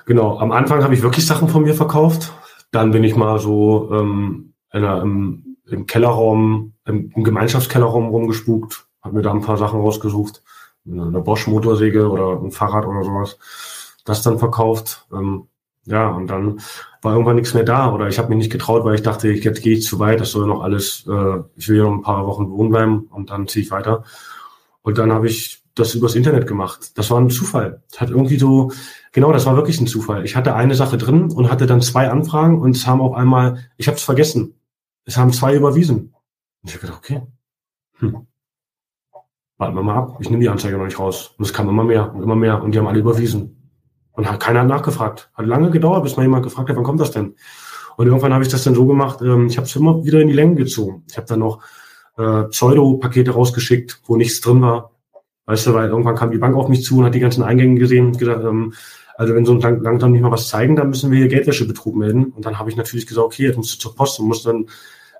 [0.06, 0.38] genau.
[0.38, 2.32] Am Anfang habe ich wirklich Sachen von mir verkauft.
[2.70, 8.86] Dann bin ich mal so ähm, in einer, im, im Kellerraum, im, im Gemeinschaftskellerraum rumgespukt,
[9.02, 10.42] habe mir da ein paar Sachen rausgesucht.
[10.86, 13.38] Eine Bosch-Motorsäge oder ein Fahrrad oder sowas.
[14.04, 15.06] Das dann verkauft.
[15.12, 15.49] Ähm,
[15.90, 16.60] ja, und dann
[17.02, 19.62] war irgendwann nichts mehr da oder ich habe mich nicht getraut, weil ich dachte, jetzt
[19.62, 22.26] gehe ich zu weit, das soll noch alles, äh, ich will ja noch ein paar
[22.26, 24.04] Wochen wohnen bleiben und dann ziehe ich weiter.
[24.82, 26.96] Und dann habe ich das übers Internet gemacht.
[26.96, 27.82] Das war ein Zufall.
[27.90, 28.70] Das hat irgendwie so,
[29.12, 30.24] genau, das war wirklich ein Zufall.
[30.24, 33.68] Ich hatte eine Sache drin und hatte dann zwei Anfragen und es haben auf einmal,
[33.76, 34.54] ich habe es vergessen,
[35.04, 36.14] es haben zwei überwiesen.
[36.62, 37.22] Und ich habe gedacht, okay,
[37.98, 38.26] hm.
[39.58, 41.34] warten wir mal ab, ich nehme die Anzeige noch nicht raus.
[41.36, 43.59] Und es kam immer mehr und immer mehr und die haben alle überwiesen.
[44.12, 45.30] Und hat, keiner nachgefragt.
[45.34, 47.34] Hat lange gedauert, bis mal jemand gefragt hat, wann kommt das denn?
[47.96, 50.28] Und irgendwann habe ich das dann so gemacht, ähm, ich habe es immer wieder in
[50.28, 51.04] die Länge gezogen.
[51.08, 51.62] Ich habe dann noch
[52.16, 54.92] äh, Pseudo-Pakete rausgeschickt, wo nichts drin war.
[55.46, 57.78] Weißt du, weil irgendwann kam die Bank auf mich zu und hat die ganzen Eingänge
[57.78, 58.72] gesehen und gesagt, ähm,
[59.16, 61.94] also wenn so ein lang, langsam nicht mal was zeigen, dann müssen wir hier Geldwäschebetrug
[61.94, 62.26] melden.
[62.26, 64.66] Und dann habe ich natürlich gesagt, okay, jetzt musst du zur Post und musst dann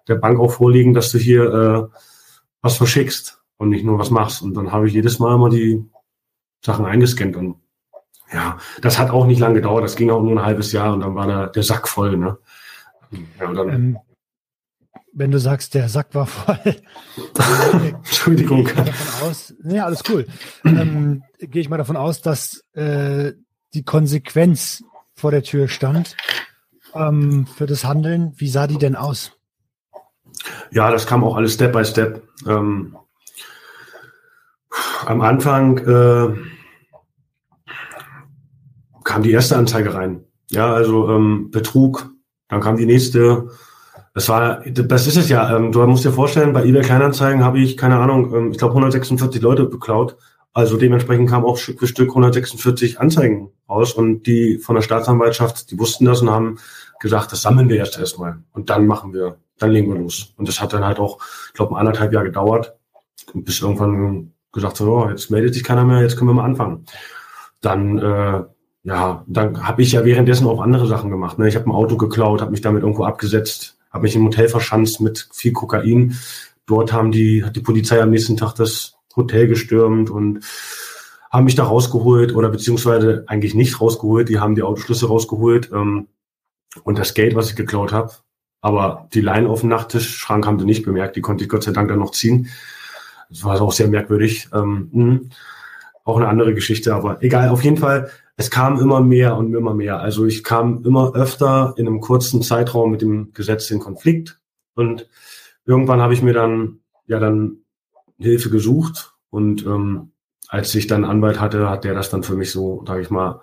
[0.08, 1.96] der Bank auch vorlegen, dass du hier äh,
[2.62, 4.40] was verschickst und nicht nur was machst.
[4.40, 5.84] Und dann habe ich jedes Mal immer die
[6.64, 7.56] Sachen eingescannt und
[8.32, 9.84] ja, das hat auch nicht lange gedauert.
[9.84, 12.16] Das ging auch nur ein halbes Jahr und dann war der, der Sack voll.
[12.16, 12.38] Ne?
[13.38, 13.98] Ja, dann, ähm,
[15.12, 16.76] wenn du sagst, der Sack war voll.
[18.04, 18.64] Entschuldigung.
[18.64, 20.26] Gehe davon aus, ja, alles cool.
[20.64, 23.32] ähm, gehe ich mal davon aus, dass äh,
[23.74, 26.16] die Konsequenz vor der Tür stand
[26.94, 28.32] ähm, für das Handeln.
[28.36, 29.32] Wie sah die denn aus?
[30.70, 32.22] Ja, das kam auch alles Step by Step.
[32.46, 32.96] Ähm,
[35.06, 36.36] am Anfang äh,
[39.10, 40.24] kam die erste Anzeige rein.
[40.50, 42.10] Ja, also ähm, Betrug,
[42.48, 43.48] dann kam die nächste.
[44.14, 45.56] Das war, das ist es ja.
[45.56, 48.72] Ähm, du musst dir vorstellen, bei eBay Kleinanzeigen habe ich, keine Ahnung, ähm, ich glaube
[48.72, 50.16] 146 Leute beklaut.
[50.52, 55.70] Also dementsprechend kamen auch Stück für Stück 146 Anzeigen raus und die von der Staatsanwaltschaft,
[55.70, 56.58] die wussten das und haben
[57.00, 60.34] gesagt, das sammeln wir erst erstmal und dann machen wir, dann legen wir los.
[60.36, 62.74] Und das hat dann halt auch, ich glaube, anderthalb Jahre gedauert,
[63.34, 66.84] bis irgendwann gesagt so, oh, jetzt meldet sich keiner mehr, jetzt können wir mal anfangen.
[67.60, 68.42] Dann äh,
[68.82, 71.38] ja, dann habe ich ja währenddessen auch andere Sachen gemacht.
[71.38, 71.48] Ne?
[71.48, 75.00] Ich habe ein Auto geklaut, habe mich damit irgendwo abgesetzt, habe mich im Hotel verschanzt
[75.00, 76.16] mit viel Kokain.
[76.66, 80.40] Dort haben die, hat die Polizei am nächsten Tag das Hotel gestürmt und
[81.30, 84.28] haben mich da rausgeholt oder beziehungsweise eigentlich nicht rausgeholt.
[84.28, 85.70] Die haben die Autoschlüssel rausgeholt.
[85.72, 86.08] Ähm,
[86.84, 88.12] und das Geld, was ich geklaut habe.
[88.60, 91.16] Aber die Leine auf dem Nachttischschrank haben sie nicht bemerkt.
[91.16, 92.48] Die konnte ich Gott sei Dank dann noch ziehen.
[93.28, 94.48] Das war auch sehr merkwürdig.
[94.52, 95.20] Ähm, mh.
[96.04, 97.48] auch eine andere Geschichte, aber egal.
[97.48, 98.10] Auf jeden Fall,
[98.40, 100.00] es kam immer mehr und immer mehr.
[100.00, 104.40] Also ich kam immer öfter in einem kurzen Zeitraum mit dem Gesetz in Konflikt.
[104.74, 105.10] Und
[105.66, 107.58] irgendwann habe ich mir dann ja dann
[108.16, 110.12] Hilfe gesucht und ähm,
[110.48, 113.42] als ich dann Anwalt hatte, hat der das dann für mich so, sage ich mal,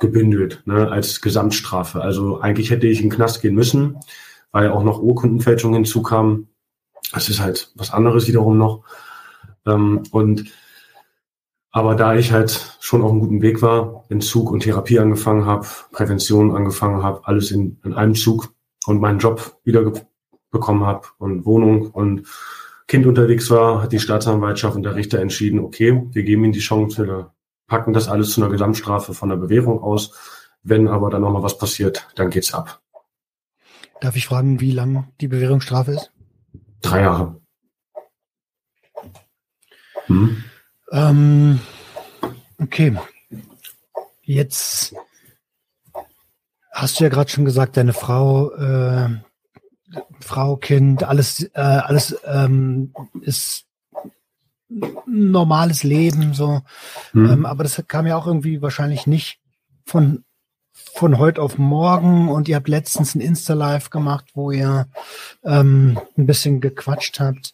[0.00, 2.00] gebündelt, ne, als Gesamtstrafe.
[2.00, 3.98] Also eigentlich hätte ich in den Knast gehen müssen,
[4.52, 6.48] weil auch noch Urkundenfälschung hinzukam.
[7.12, 8.84] Das ist halt was anderes wiederum noch.
[9.66, 10.50] Ähm, und
[11.72, 15.66] aber da ich halt schon auf einem guten Weg war, Entzug und Therapie angefangen habe,
[15.92, 18.52] Prävention angefangen habe, alles in, in einem Zug
[18.86, 19.92] und meinen Job wieder
[20.50, 22.26] bekommen habe und Wohnung und
[22.88, 26.58] Kind unterwegs war, hat die Staatsanwaltschaft und der Richter entschieden, okay, wir geben ihm die
[26.58, 27.32] Chance, wir
[27.68, 30.12] packen das alles zu einer Gesamtstrafe von der Bewährung aus.
[30.64, 32.82] Wenn aber dann nochmal was passiert, dann geht's ab.
[34.00, 36.12] Darf ich fragen, wie lang die Bewährungsstrafe ist?
[36.82, 37.40] Drei Jahre.
[40.06, 40.42] Hm?
[40.90, 41.60] Ähm,
[42.58, 42.96] okay.
[44.22, 44.94] Jetzt
[46.72, 49.08] hast du ja gerade schon gesagt, deine Frau äh,
[50.20, 53.66] Frau, Kind, alles, äh, alles ähm, ist
[55.06, 56.62] normales Leben so.
[57.12, 57.30] Mhm.
[57.30, 59.40] Ähm, aber das kam ja auch irgendwie wahrscheinlich nicht
[59.84, 60.24] von
[60.72, 64.86] von heute auf morgen und ihr habt letztens ein Insta-Live gemacht, wo ihr
[65.42, 67.52] ähm, ein bisschen gequatscht habt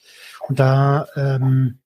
[0.49, 1.80] und da ähm,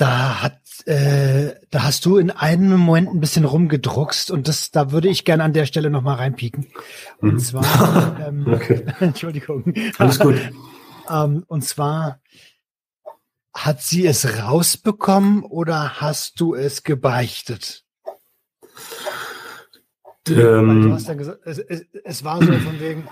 [0.00, 4.92] da hat äh, da hast du in einem Moment ein bisschen rumgedruckst und das, da
[4.92, 6.68] würde ich gerne an der Stelle nochmal reinpieken.
[7.18, 7.38] Und mhm.
[7.38, 8.84] zwar, ähm, okay.
[9.00, 9.74] Entschuldigung.
[9.98, 10.36] Alles gut.
[11.10, 12.20] ähm, und zwar,
[13.52, 17.84] hat sie es rausbekommen oder hast du es gebeichtet?
[20.28, 23.08] Ähm, du hast ja gesagt, es, es, es war so von wegen,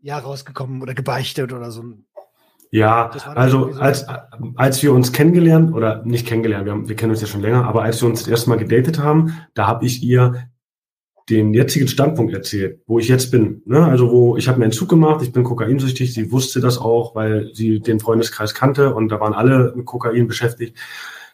[0.00, 1.84] ja, rausgekommen oder gebeichtet oder so.
[2.72, 4.06] Ja, also als,
[4.54, 7.66] als wir uns kennengelernt, oder nicht kennengelernt, wir, haben, wir kennen uns ja schon länger,
[7.66, 10.48] aber als wir uns das erste Mal gedatet haben, da habe ich ihr
[11.28, 13.62] den jetzigen Standpunkt erzählt, wo ich jetzt bin.
[13.64, 13.84] Ne?
[13.84, 17.14] Also wo ich habe mir einen Zug gemacht, ich bin kokainsüchtig, sie wusste das auch,
[17.14, 20.76] weil sie den Freundeskreis kannte und da waren alle mit Kokain beschäftigt.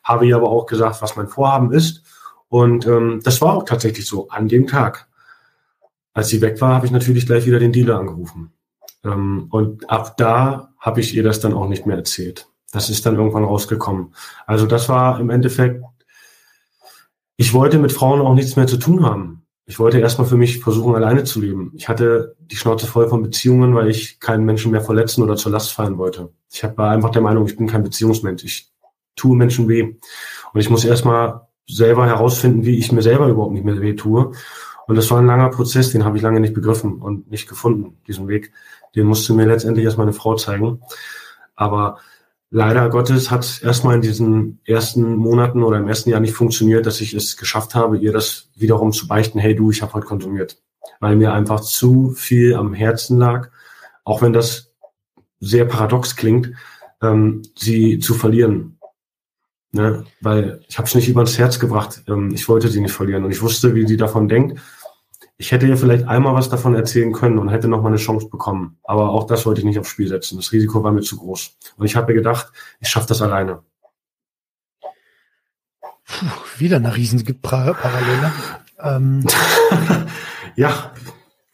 [0.03, 2.03] Habe ihr aber auch gesagt, was mein Vorhaben ist.
[2.49, 5.09] Und ähm, das war auch tatsächlich so an dem Tag.
[6.13, 8.53] Als sie weg war, habe ich natürlich gleich wieder den Dealer angerufen.
[9.05, 12.47] Ähm, und ab da habe ich ihr das dann auch nicht mehr erzählt.
[12.71, 14.15] Das ist dann irgendwann rausgekommen.
[14.47, 15.83] Also das war im Endeffekt,
[17.37, 19.43] ich wollte mit Frauen auch nichts mehr zu tun haben.
[19.67, 21.73] Ich wollte erstmal für mich versuchen, alleine zu leben.
[21.75, 25.51] Ich hatte die Schnauze voll von Beziehungen, weil ich keinen Menschen mehr verletzen oder zur
[25.51, 26.33] Last fallen wollte.
[26.53, 28.45] Ich war einfach der Meinung, ich bin kein Beziehungsmensch.
[28.45, 28.71] Ich
[29.17, 29.83] tue Menschen weh.
[30.53, 34.31] Und ich muss erstmal selber herausfinden, wie ich mir selber überhaupt nicht mehr weh tue.
[34.87, 37.99] Und das war ein langer Prozess, den habe ich lange nicht begriffen und nicht gefunden,
[38.07, 38.53] diesen Weg.
[38.95, 40.81] Den musste mir letztendlich erst meine Frau zeigen.
[41.55, 41.99] Aber
[42.51, 46.87] leider Gottes hat es erstmal in diesen ersten Monaten oder im ersten Jahr nicht funktioniert,
[46.87, 50.07] dass ich es geschafft habe, ihr das wiederum zu beichten, hey du, ich habe heute
[50.07, 50.59] konsumiert.
[51.01, 53.51] Weil mir einfach zu viel am Herzen lag,
[54.05, 54.73] auch wenn das
[55.41, 56.53] sehr paradox klingt,
[57.03, 58.79] ähm, sie zu verlieren.
[59.73, 60.05] Ne?
[60.21, 62.03] Weil ich habe es nicht über ins Herz gebracht.
[62.09, 64.59] Ähm, ich wollte sie nicht verlieren und ich wusste, wie sie davon denkt.
[65.39, 68.29] Ich hätte ihr vielleicht einmal was davon erzählen können und hätte noch mal eine Chance
[68.29, 68.79] bekommen.
[68.85, 70.37] Aber auch das wollte ich nicht aufs Spiel setzen.
[70.37, 71.57] Das Risiko war mir zu groß.
[71.77, 73.63] Und ich habe mir gedacht, ich schaffe das alleine.
[76.07, 76.27] Puh,
[76.59, 78.33] wieder eine riesen Parallele.
[78.81, 79.27] Ähm,
[80.57, 80.93] ja,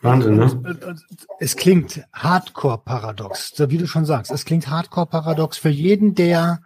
[0.00, 0.96] Wahnsinn, ne?
[1.38, 4.30] Es klingt Hardcore-Paradox, so wie du schon sagst.
[4.30, 6.60] Es klingt Hardcore-Paradox für jeden, der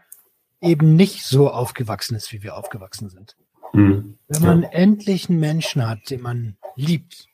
[0.60, 3.36] eben nicht so aufgewachsen ist, wie wir aufgewachsen sind.
[3.72, 4.18] Mhm.
[4.28, 4.68] Wenn man ja.
[4.70, 7.26] endlich einen Menschen hat, den man liebt.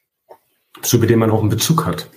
[0.82, 2.10] Zu dem man auch einen Bezug hat.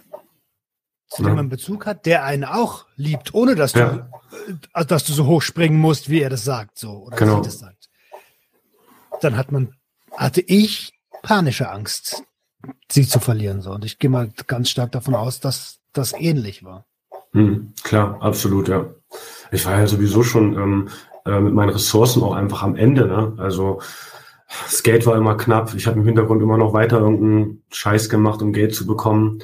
[1.10, 1.30] Zu ja.
[1.30, 3.90] dem man einen Bezug hat, der einen auch liebt, ohne dass ja.
[3.90, 7.38] du, also dass du so hoch springen musst, wie er das sagt, so, oder genau.
[7.38, 7.90] sie das sagt.
[9.22, 9.76] Dann hat man,
[10.16, 12.24] hatte ich panische Angst,
[12.92, 13.72] sie zu verlieren, so.
[13.72, 16.86] Und ich gehe mal ganz stark davon aus, dass das ähnlich war.
[17.32, 18.94] Mhm, klar, absolut, ja.
[19.52, 20.90] Ich war ja sowieso schon ähm,
[21.26, 23.08] äh, mit meinen Ressourcen auch einfach am Ende.
[23.08, 23.34] Ne?
[23.38, 23.80] Also
[24.64, 25.74] das Geld war immer knapp.
[25.76, 29.40] Ich habe im Hintergrund immer noch weiter irgendeinen Scheiß gemacht, um Geld zu bekommen.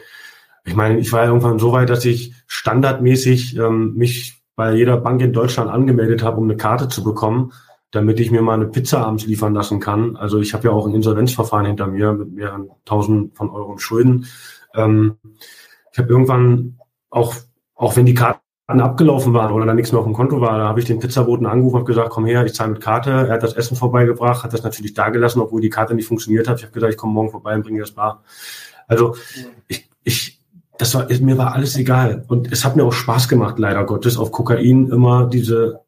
[0.64, 5.22] Ich meine, ich war irgendwann so weit, dass ich standardmäßig ähm, mich bei jeder Bank
[5.22, 7.52] in Deutschland angemeldet habe, um eine Karte zu bekommen,
[7.90, 10.16] damit ich mir mal eine Pizza abends liefern lassen kann.
[10.16, 14.28] Also ich habe ja auch ein Insolvenzverfahren hinter mir mit mehreren tausend von Euro Schulden.
[14.76, 15.18] Ähm,
[15.92, 16.78] ich habe irgendwann
[17.10, 17.34] auch,
[17.74, 18.40] auch wenn die Karte
[18.80, 21.46] abgelaufen waren oder da nichts mehr auf dem Konto war, da habe ich den Pizzaboten
[21.46, 23.10] angerufen und gesagt, komm her, ich zahle mit Karte.
[23.10, 26.48] Er hat das Essen vorbeigebracht, hat das natürlich da gelassen, obwohl die Karte nicht funktioniert
[26.48, 26.60] hat.
[26.60, 28.24] Ich habe gesagt, ich komme morgen vorbei und bringe das bar.
[28.88, 29.16] Also
[29.68, 30.40] ich, ich,
[30.78, 32.24] das war, mir war alles egal.
[32.28, 35.82] Und es hat mir auch Spaß gemacht, leider Gottes, auf Kokain immer diese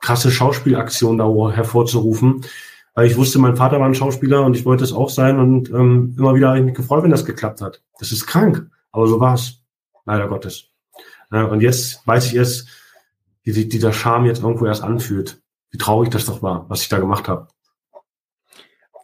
[0.00, 2.44] krasse Schauspielaktion da hervorzurufen.
[2.94, 5.70] Weil ich wusste, mein Vater war ein Schauspieler und ich wollte es auch sein und
[5.70, 7.82] ähm, immer wieder habe ich mich gefreut, wenn das geklappt hat.
[7.98, 9.62] Das ist krank, aber so war's.
[10.04, 10.71] Leider Gottes.
[11.32, 12.68] Und jetzt weiß ich erst,
[13.42, 15.40] wie sich dieser Charme jetzt irgendwo erst anfühlt.
[15.70, 17.48] Wie traurig das doch war, was ich da gemacht habe.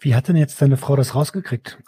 [0.00, 1.78] Wie hat denn jetzt deine Frau das rausgekriegt?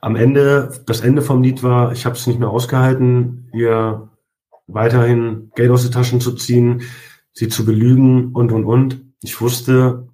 [0.00, 4.08] Am Ende, das Ende vom Lied war, ich habe es nicht mehr ausgehalten, ihr
[4.66, 6.82] weiterhin Geld aus den Taschen zu ziehen,
[7.32, 9.04] sie zu belügen und und und.
[9.22, 10.08] Ich wusste,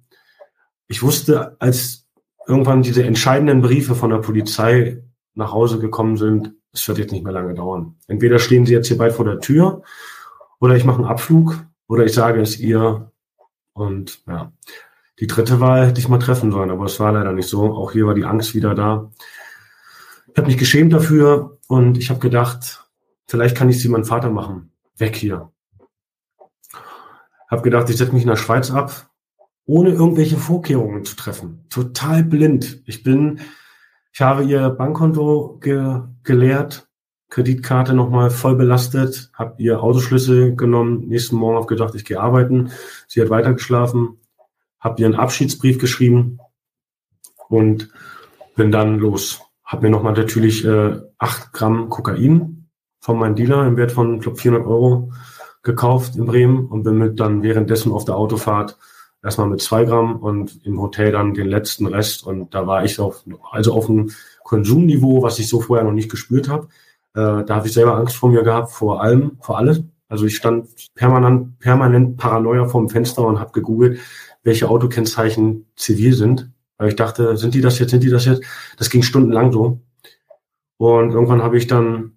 [0.87, 2.07] ich wusste, als
[2.47, 5.03] irgendwann diese entscheidenden Briefe von der Polizei
[5.33, 7.95] nach Hause gekommen sind, es wird jetzt nicht mehr lange dauern.
[8.07, 9.81] Entweder stehen sie jetzt hier bald vor der Tür
[10.59, 13.11] oder ich mache einen Abflug oder ich sage es ihr.
[13.73, 14.51] Und ja,
[15.19, 17.73] die dritte Wahl hätte ich mal treffen sollen, aber es war leider nicht so.
[17.73, 19.11] Auch hier war die Angst wieder da.
[20.31, 22.87] Ich habe mich geschämt dafür und ich habe gedacht,
[23.27, 24.71] vielleicht kann ich sie meinem Vater machen.
[24.97, 25.51] Weg hier.
[27.49, 29.09] Habe gedacht, ich setze mich in der Schweiz ab,
[29.65, 31.65] ohne irgendwelche Vorkehrungen zu treffen.
[31.69, 32.81] Total blind.
[32.85, 33.39] Ich bin
[34.17, 36.87] ich habe ihr Bankkonto ge geleert,
[37.29, 42.71] Kreditkarte nochmal voll belastet, habe ihr Autoschlüssel genommen, nächsten Morgen habe gedacht, ich gehe arbeiten.
[43.07, 44.19] Sie hat weitergeschlafen,
[44.79, 46.39] habe ihr einen Abschiedsbrief geschrieben
[47.47, 47.89] und
[48.55, 49.39] bin dann los.
[49.63, 54.39] Habe mir nochmal natürlich äh, 8 Gramm Kokain von meinem Dealer im Wert von glaub,
[54.39, 55.11] 400 Euro
[55.61, 58.79] gekauft in Bremen und bin mit dann währenddessen auf der Autofahrt
[59.27, 62.25] erstmal mit zwei Gramm und im Hotel dann den letzten Rest.
[62.25, 64.11] Und da war ich auf, also auf einem
[64.43, 66.69] Konsumniveau, was ich so vorher noch nicht gespürt habe.
[67.13, 69.91] Äh, da habe ich selber Angst vor mir gehabt, vor allem, vor allem.
[70.07, 73.99] Also ich stand permanent, permanent Paranoia vorm Fenster und habe gegoogelt,
[74.43, 76.49] welche Autokennzeichen zivil sind.
[76.77, 78.43] Weil ich dachte, sind die das jetzt, sind die das jetzt?
[78.77, 79.81] Das ging stundenlang so.
[80.77, 82.16] Und irgendwann habe ich dann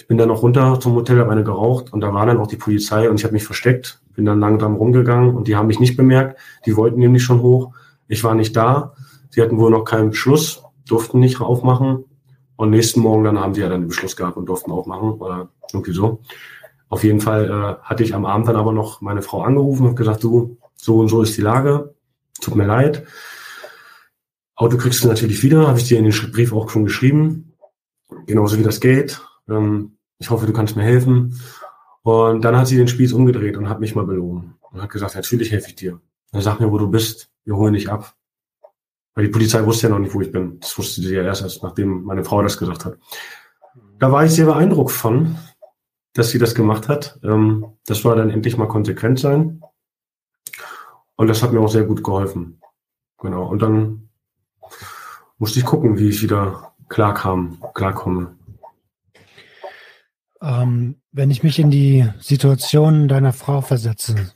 [0.00, 2.46] ich bin dann noch runter zum Hotel, habe eine geraucht und da war dann auch
[2.46, 5.78] die Polizei und ich habe mich versteckt, bin dann langsam rumgegangen und die haben mich
[5.78, 6.40] nicht bemerkt.
[6.64, 7.74] Die wollten nämlich schon hoch.
[8.08, 8.94] Ich war nicht da.
[9.28, 12.06] Sie hatten wohl noch keinen Beschluss, durften nicht aufmachen.
[12.56, 15.50] Und nächsten Morgen dann haben sie ja dann den Beschluss gehabt und durften aufmachen oder
[15.70, 16.22] irgendwie so.
[16.88, 19.96] Auf jeden Fall äh, hatte ich am Abend dann aber noch meine Frau angerufen und
[19.96, 21.94] gesagt, du, so und so ist die Lage.
[22.40, 23.06] Tut mir leid.
[24.56, 27.52] Auto kriegst du natürlich wieder, habe ich dir in den Brief auch schon geschrieben.
[28.24, 29.20] Genauso wie das Geld.
[29.50, 31.40] Ähm, ich hoffe, du kannst mir helfen.
[32.02, 34.54] Und dann hat sie den Spieß umgedreht und hat mich mal belogen.
[34.70, 36.00] Und hat gesagt, natürlich helfe ich dir.
[36.32, 37.30] Dann sag mir, wo du bist.
[37.44, 38.14] Wir holen dich ab.
[39.14, 40.60] Weil die Polizei wusste ja noch nicht, wo ich bin.
[40.60, 42.98] Das wusste sie ja erst, als nachdem meine Frau das gesagt hat.
[43.98, 45.36] Da war ich sehr beeindruckt von,
[46.14, 47.18] dass sie das gemacht hat.
[47.22, 49.62] Ähm, das war dann endlich mal konsequent sein.
[51.16, 52.60] Und das hat mir auch sehr gut geholfen.
[53.18, 53.46] Genau.
[53.46, 54.08] Und dann
[55.38, 58.36] musste ich gucken, wie ich wieder klarkam, klarkomme.
[60.42, 64.32] Ähm, wenn ich mich in die Situation deiner Frau versetze,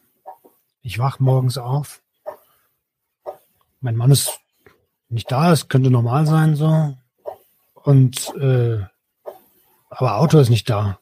[0.83, 2.03] ich wach morgens auf,
[3.81, 4.39] mein Mann ist
[5.09, 6.97] nicht da, es könnte normal sein so,
[7.75, 8.83] und äh,
[9.91, 10.99] aber Auto ist nicht da.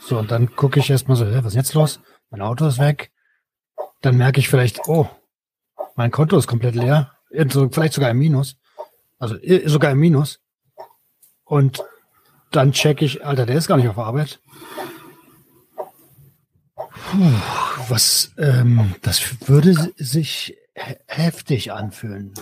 [0.00, 2.00] So, und dann gucke ich erstmal so, was ist jetzt los?
[2.30, 3.10] Mein Auto ist weg.
[4.02, 5.08] Dann merke ich vielleicht, oh,
[5.96, 7.12] mein Konto ist komplett leer.
[7.30, 8.56] Vielleicht sogar im Minus.
[9.18, 10.40] Also sogar im Minus.
[11.44, 11.82] Und
[12.52, 14.40] dann checke ich, Alter, der ist gar nicht auf Arbeit.
[17.10, 20.56] Puh, was, ähm, das würde sich
[21.06, 22.34] heftig anfühlen.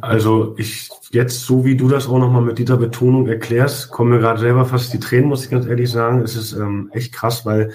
[0.00, 4.18] Also ich jetzt, so wie du das auch nochmal mit dieser Betonung erklärst, kommen mir
[4.18, 6.20] gerade selber fast die Tränen, muss ich ganz ehrlich sagen.
[6.20, 7.72] Es ist ähm, echt krass, weil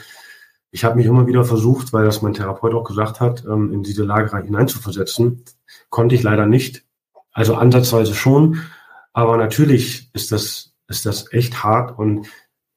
[0.72, 3.84] ich habe mich immer wieder versucht, weil das mein Therapeut auch gesagt hat, ähm, in
[3.84, 5.44] diese Lage hineinzuversetzen.
[5.89, 6.84] Konnte ich leider nicht.
[7.32, 8.62] Also ansatzweise schon.
[9.14, 12.28] Aber natürlich ist das ist das echt hart und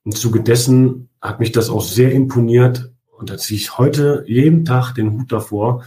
[0.05, 4.65] im Zuge dessen hat mich das auch sehr imponiert und da ziehe ich heute jeden
[4.65, 5.85] Tag den Hut davor,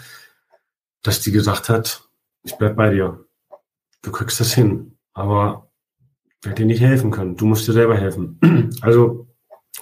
[1.03, 2.09] dass die gesagt hat,
[2.43, 3.25] ich bleib bei dir.
[4.01, 5.69] Du kriegst das hin, aber
[6.27, 7.35] ich werde dir nicht helfen können.
[7.35, 8.39] Du musst dir selber helfen.
[8.81, 9.27] Also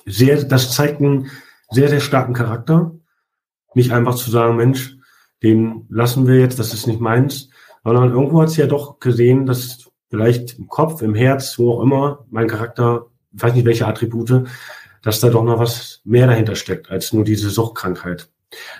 [0.05, 1.29] sehr, das zeigt einen
[1.69, 2.91] sehr, sehr starken Charakter.
[3.73, 4.97] Nicht einfach zu sagen, Mensch,
[5.43, 7.49] den lassen wir jetzt, das ist nicht meins,
[7.83, 11.83] sondern irgendwo hat sie ja doch gesehen, dass vielleicht im Kopf, im Herz, wo auch
[11.83, 14.47] immer, mein Charakter, ich weiß nicht welche Attribute,
[15.07, 18.29] dass da doch noch was mehr dahinter steckt als nur diese Suchtkrankheit.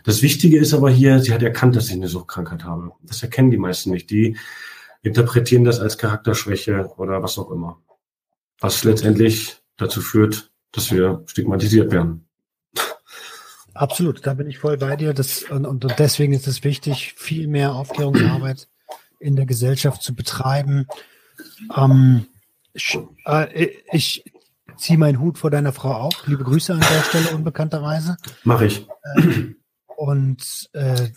[0.04, 2.92] Das Wichtige ist aber hier, sie hat erkannt, dass ich eine Suchtkrankheit habe.
[3.02, 4.10] Das erkennen die meisten nicht.
[4.10, 4.36] Die
[5.04, 7.82] interpretieren das als Charakterschwäche oder was auch immer.
[8.60, 12.28] Was letztendlich dazu führt, dass wir stigmatisiert werden.
[13.74, 15.14] Absolut, da bin ich voll bei dir.
[15.14, 18.68] Das, und, und deswegen ist es wichtig, viel mehr Aufklärungsarbeit
[19.20, 20.88] in der Gesellschaft zu betreiben.
[21.74, 22.28] Ähm,
[23.26, 24.26] äh, ich
[24.78, 26.26] ziehe meinen Hut vor deiner Frau auch.
[26.28, 28.18] Liebe Grüße an der Stelle unbekannterweise.
[28.44, 28.88] Mache ich.
[29.16, 29.54] Äh,
[29.96, 31.10] und äh,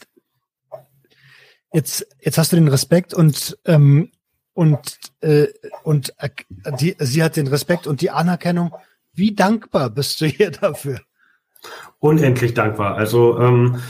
[1.72, 4.10] jetzt, jetzt hast du den Respekt und ähm,
[4.54, 5.46] und äh,
[5.84, 6.30] und äh,
[6.80, 8.74] die, sie hat den Respekt und die Anerkennung.
[9.12, 11.00] Wie dankbar bist du ihr dafür?
[11.98, 12.96] Unendlich dankbar.
[12.96, 13.80] Also ähm,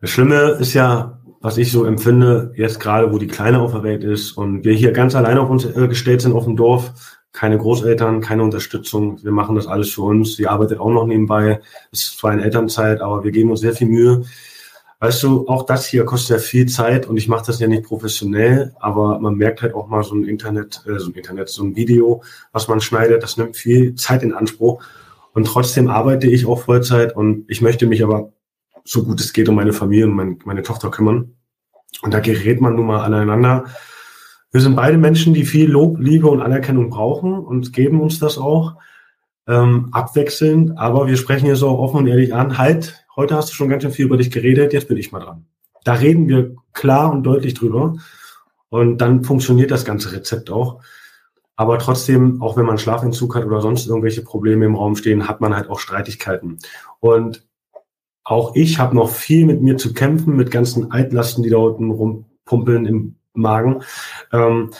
[0.00, 3.82] das Schlimme ist ja, was ich so empfinde, jetzt gerade, wo die Kleine auf der
[3.82, 6.92] Welt ist und wir hier ganz alleine auf uns äh, gestellt sind auf dem Dorf,
[7.32, 9.22] keine Großeltern, keine Unterstützung.
[9.22, 10.36] Wir machen das alles für uns.
[10.36, 11.60] Sie arbeitet auch noch nebenbei.
[11.90, 14.24] Es ist zwar in Elternzeit, aber wir geben uns sehr viel Mühe.
[15.00, 17.82] Weißt du, auch das hier kostet ja viel Zeit und ich mache das ja nicht
[17.82, 21.64] professionell, aber man merkt halt auch mal so ein Internet, äh, so ein Internet, so
[21.64, 22.22] ein Video,
[22.52, 24.80] was man schneidet, das nimmt viel Zeit in Anspruch.
[25.34, 28.32] Und trotzdem arbeite ich auch Vollzeit und ich möchte mich aber
[28.84, 31.34] so gut es geht um meine Familie und mein, meine Tochter kümmern.
[32.02, 33.64] Und da gerät man nun mal aneinander.
[34.52, 38.36] Wir sind beide Menschen, die viel Lob, Liebe und Anerkennung brauchen und geben uns das
[38.36, 38.74] auch
[39.48, 40.76] ähm, abwechselnd.
[40.76, 42.58] Aber wir sprechen hier so offen und ehrlich an.
[42.58, 45.20] Halt, heute hast du schon ganz schön viel über dich geredet, jetzt bin ich mal
[45.20, 45.46] dran.
[45.84, 47.96] Da reden wir klar und deutlich drüber.
[48.68, 50.82] Und dann funktioniert das ganze Rezept auch.
[51.56, 55.40] Aber trotzdem, auch wenn man Schlafentzug hat oder sonst irgendwelche Probleme im Raum stehen, hat
[55.40, 56.58] man halt auch Streitigkeiten.
[57.00, 57.46] Und
[58.22, 61.90] auch ich habe noch viel mit mir zu kämpfen, mit ganzen Altlasten, die da unten
[61.90, 63.82] rumpumpeln im Magen,
[64.32, 64.70] ähm,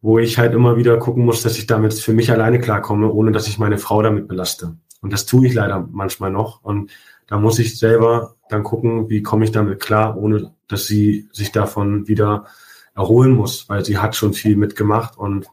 [0.00, 3.32] wo ich halt immer wieder gucken muss, dass ich damit für mich alleine klarkomme, ohne
[3.32, 4.76] dass ich meine Frau damit belaste.
[5.00, 6.62] Und das tue ich leider manchmal noch.
[6.62, 6.90] Und
[7.26, 11.52] da muss ich selber dann gucken, wie komme ich damit klar, ohne dass sie sich
[11.52, 12.46] davon wieder
[12.94, 15.46] erholen muss, weil sie hat schon viel mitgemacht und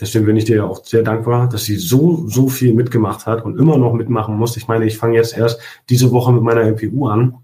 [0.00, 3.44] Deswegen bin ich dir ja auch sehr dankbar, dass sie so, so viel mitgemacht hat
[3.44, 4.56] und immer noch mitmachen muss.
[4.56, 5.60] Ich meine, ich fange jetzt erst
[5.90, 7.34] diese Woche mit meiner MPU an.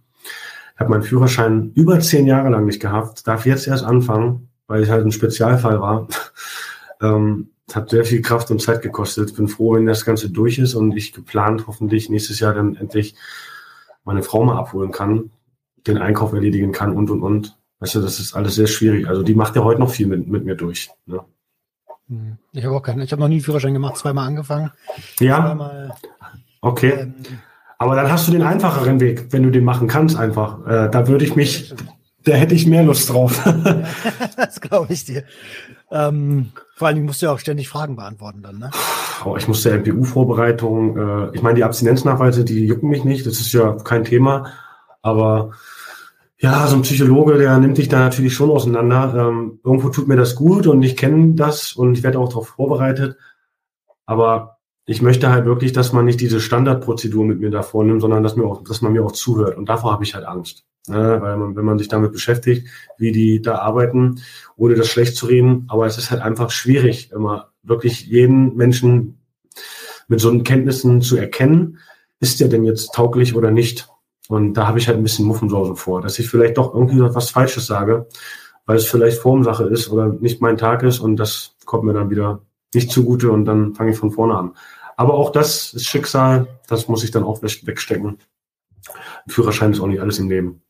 [0.77, 4.83] Ich habe meinen Führerschein über zehn Jahre lang nicht gehabt, darf jetzt erst anfangen, weil
[4.83, 6.07] ich halt ein Spezialfall war.
[7.01, 9.35] ähm, hat sehr viel Kraft und Zeit gekostet.
[9.35, 13.15] Bin froh, wenn das Ganze durch ist und ich geplant hoffentlich nächstes Jahr dann endlich
[14.05, 15.31] meine Frau mal abholen kann,
[15.87, 17.59] den Einkauf erledigen kann und und und.
[17.81, 19.09] Weißt du, das ist alles sehr schwierig.
[19.09, 20.91] Also die macht ja heute noch viel mit, mit mir durch.
[21.07, 21.21] Ne?
[22.53, 23.01] Ich habe auch keinen.
[23.01, 24.71] Ich habe noch nie einen Führerschein gemacht, zweimal angefangen.
[25.19, 25.39] Ja.
[25.39, 25.95] Zweimal,
[26.61, 26.91] okay.
[26.91, 27.15] Ähm,
[27.79, 30.67] Aber dann hast du den einfacheren Weg, wenn du den machen kannst, einfach.
[30.67, 31.75] Äh, da würde ich mich,
[32.25, 33.43] da hätte ich mehr Lust drauf.
[34.37, 35.25] das glaube ich dir.
[35.91, 38.71] Ähm, vor allen Dingen musst du ja auch ständig Fragen beantworten dann, ne?
[39.25, 43.53] Oh, ich musste MPU-Vorbereitung, äh, ich meine, die Abstinenznachweise, die jucken mich nicht, das ist
[43.53, 44.53] ja kein Thema.
[45.03, 45.53] Aber
[46.39, 49.15] ja, so ein Psychologe, der nimmt dich da natürlich schon auseinander.
[49.17, 52.49] Ähm, irgendwo tut mir das gut und ich kenne das und ich werde auch darauf
[52.49, 53.17] vorbereitet.
[54.05, 54.56] Aber
[54.87, 58.37] ich möchte halt wirklich, dass man nicht diese Standardprozedur mit mir da vornimmt, sondern dass,
[58.37, 59.57] mir auch, dass man mir auch zuhört.
[59.57, 60.65] Und davor habe ich halt Angst.
[60.87, 61.19] Ne?
[61.21, 64.21] Weil man, wenn man sich damit beschäftigt, wie die da arbeiten,
[64.57, 69.19] ohne das schlecht zu reden, aber es ist halt einfach schwierig, immer wirklich jeden Menschen
[70.07, 71.79] mit so Kenntnissen zu erkennen,
[72.21, 73.89] ist der denn jetzt tauglich oder nicht?
[74.29, 77.31] Und da habe ich halt ein bisschen Muffensausen vor, dass ich vielleicht doch irgendwie was
[77.31, 78.07] Falsches sage,
[78.67, 82.11] weil es vielleicht Formsache ist oder nicht mein Tag ist und das kommt mir dann
[82.11, 82.43] wieder
[82.75, 84.53] nicht zugute und dann fange ich von vorne an.
[84.97, 88.19] Aber auch das ist Schicksal, das muss ich dann auch wegstecken.
[88.89, 90.63] Ein Führerschein ist auch nicht alles im Leben.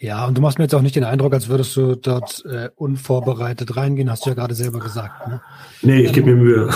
[0.00, 2.70] Ja, und du machst mir jetzt auch nicht den Eindruck, als würdest du dort äh,
[2.76, 5.26] unvorbereitet reingehen, hast du ja gerade selber gesagt.
[5.26, 5.42] Ne?
[5.82, 6.70] Nee, ich gebe mir Mühe.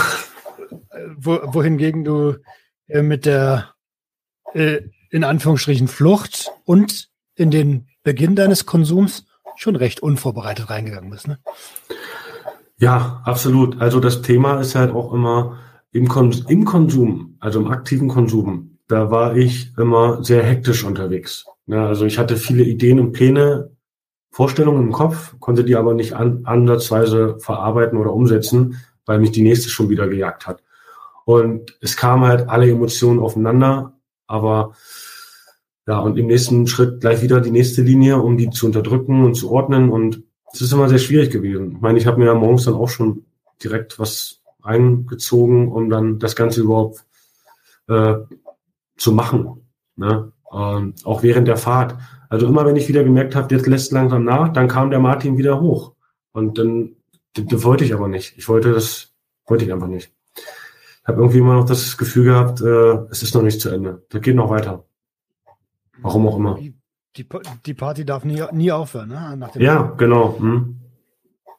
[1.15, 2.35] Wo, wohingegen du
[2.87, 3.73] äh, mit der
[4.53, 9.25] äh, in Anführungsstrichen Flucht und in den Beginn deines Konsums
[9.55, 11.27] schon recht unvorbereitet reingegangen bist.
[11.27, 11.39] Ne?
[12.77, 13.79] Ja, absolut.
[13.79, 15.59] Also das Thema ist halt auch immer
[15.93, 21.45] im, Kon im Konsum, also im aktiven Konsum, da war ich immer sehr hektisch unterwegs.
[21.67, 23.69] Ja, also ich hatte viele Ideen und Pläne,
[24.31, 29.43] Vorstellungen im Kopf, konnte die aber nicht an, ansatzweise verarbeiten oder umsetzen, weil mich die
[29.43, 30.63] nächste schon wieder gejagt hat.
[31.25, 33.93] Und es kamen halt alle Emotionen aufeinander,
[34.27, 34.73] aber
[35.87, 39.35] ja, und im nächsten Schritt gleich wieder die nächste Linie, um die zu unterdrücken und
[39.35, 39.89] zu ordnen.
[39.89, 41.73] Und es ist immer sehr schwierig gewesen.
[41.75, 43.25] Ich meine, ich habe mir ja morgens dann auch schon
[43.61, 47.05] direkt was eingezogen, um dann das Ganze überhaupt
[47.87, 48.15] äh,
[48.97, 49.61] zu machen.
[49.95, 50.31] Ne?
[50.51, 51.95] Ähm, auch während der Fahrt.
[52.29, 55.37] Also immer wenn ich wieder gemerkt habe, jetzt lässt langsam nach, dann kam der Martin
[55.37, 55.93] wieder hoch.
[56.31, 56.95] Und dann
[57.33, 58.37] das wollte ich aber nicht.
[58.37, 59.11] Ich wollte das,
[59.45, 60.11] wollte ich einfach nicht.
[60.35, 64.05] Ich habe irgendwie immer noch das Gefühl gehabt, äh, es ist noch nicht zu Ende.
[64.09, 64.85] Das geht noch weiter.
[65.99, 66.55] Warum auch immer.
[66.55, 66.75] Die,
[67.17, 67.27] die,
[67.65, 69.49] die Party darf nie, nie aufhören, ne?
[69.55, 70.37] ja, genau.
[70.39, 70.79] Hm.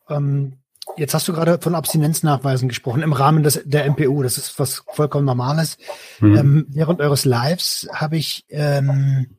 [0.08, 0.52] Ähm,
[0.96, 4.22] Jetzt hast du gerade von Abstinenznachweisen gesprochen im Rahmen des, der MPU.
[4.22, 5.76] Das ist was vollkommen Normales.
[6.20, 6.36] Mhm.
[6.36, 9.36] Ähm, während eures Lives habe ich, ähm,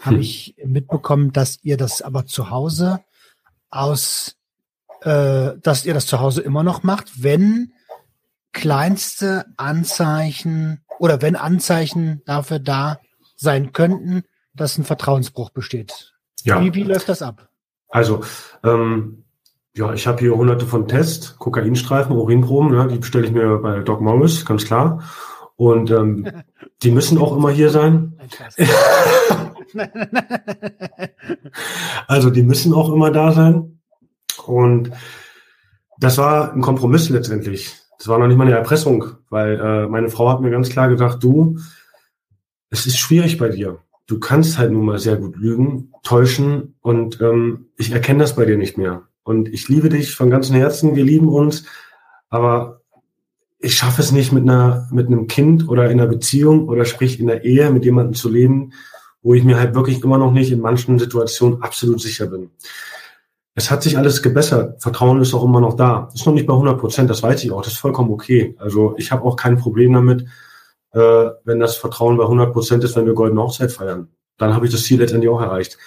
[0.00, 0.20] hab hm.
[0.20, 3.00] ich mitbekommen, dass ihr das aber zu Hause
[3.70, 4.36] aus,
[5.02, 7.72] äh, dass ihr das zu Hause immer noch macht, wenn
[8.52, 13.00] kleinste Anzeichen oder wenn Anzeichen dafür da
[13.36, 14.22] sein könnten,
[14.54, 16.14] dass ein Vertrauensbruch besteht.
[16.42, 16.62] Ja.
[16.62, 17.50] Wie, wie läuft das ab?
[17.88, 18.24] Also,
[18.64, 19.25] ähm,
[19.76, 23.80] ja, ich habe hier hunderte von Tests, Kokainstreifen, Urinproben, ne, die bestelle ich mir bei
[23.80, 25.02] Doc Morris, ganz klar.
[25.56, 26.26] Und ähm,
[26.82, 28.18] die müssen auch immer hier sein.
[32.06, 33.80] also die müssen auch immer da sein.
[34.46, 34.92] Und
[35.98, 37.74] das war ein Kompromiss letztendlich.
[37.98, 40.88] Das war noch nicht mal eine Erpressung, weil äh, meine Frau hat mir ganz klar
[40.88, 41.58] gesagt, du,
[42.70, 43.80] es ist schwierig bei dir.
[44.06, 48.46] Du kannst halt nun mal sehr gut lügen, täuschen und ähm, ich erkenne das bei
[48.46, 49.02] dir nicht mehr.
[49.26, 51.64] Und ich liebe dich von ganzem Herzen, wir lieben uns,
[52.28, 52.82] aber
[53.58, 57.18] ich schaffe es nicht mit einer, mit einem Kind oder in einer Beziehung oder sprich
[57.18, 58.72] in der Ehe mit jemandem zu leben,
[59.22, 62.52] wo ich mir halt wirklich immer noch nicht in manchen Situationen absolut sicher bin.
[63.56, 64.80] Es hat sich alles gebessert.
[64.80, 66.08] Vertrauen ist auch immer noch da.
[66.14, 67.62] Ist noch nicht bei 100 Prozent, das weiß ich auch.
[67.62, 68.54] Das ist vollkommen okay.
[68.60, 70.22] Also ich habe auch kein Problem damit,
[70.92, 74.06] äh, wenn das Vertrauen bei 100 Prozent ist, wenn wir Goldene Hochzeit feiern.
[74.36, 75.78] Dann habe ich das Ziel letztendlich auch erreicht.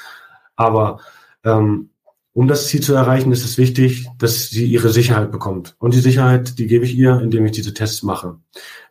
[0.57, 0.99] Aber
[1.45, 1.91] ähm,
[2.33, 5.75] um das Ziel zu erreichen, ist es wichtig, dass sie ihre Sicherheit bekommt.
[5.79, 8.37] Und die Sicherheit, die gebe ich ihr, indem ich diese Tests mache.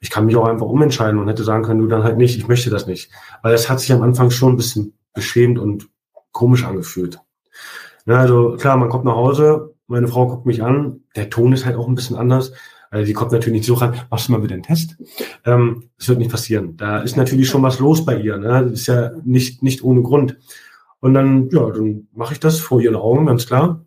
[0.01, 2.49] Ich kann mich auch einfach umentscheiden und hätte sagen können, du dann halt nicht, ich
[2.49, 3.11] möchte das nicht.
[3.43, 5.89] Weil es hat sich am Anfang schon ein bisschen beschämt und
[6.32, 7.20] komisch angefühlt.
[8.07, 11.64] Ja, also klar, man kommt nach Hause, meine Frau guckt mich an, der Ton ist
[11.64, 12.53] halt auch ein bisschen anders.
[12.91, 14.97] Also die kommt natürlich nicht so ran, machst du mal bitte einen Test?
[15.45, 16.76] Ähm, wird nicht passieren.
[16.76, 18.39] Da ist natürlich schon was los bei ihr.
[18.39, 18.64] Ne?
[18.64, 20.39] Das ist ja nicht, nicht ohne Grund.
[21.01, 23.84] Und dann, ja, dann mache ich das vor ihren Augen, ganz klar.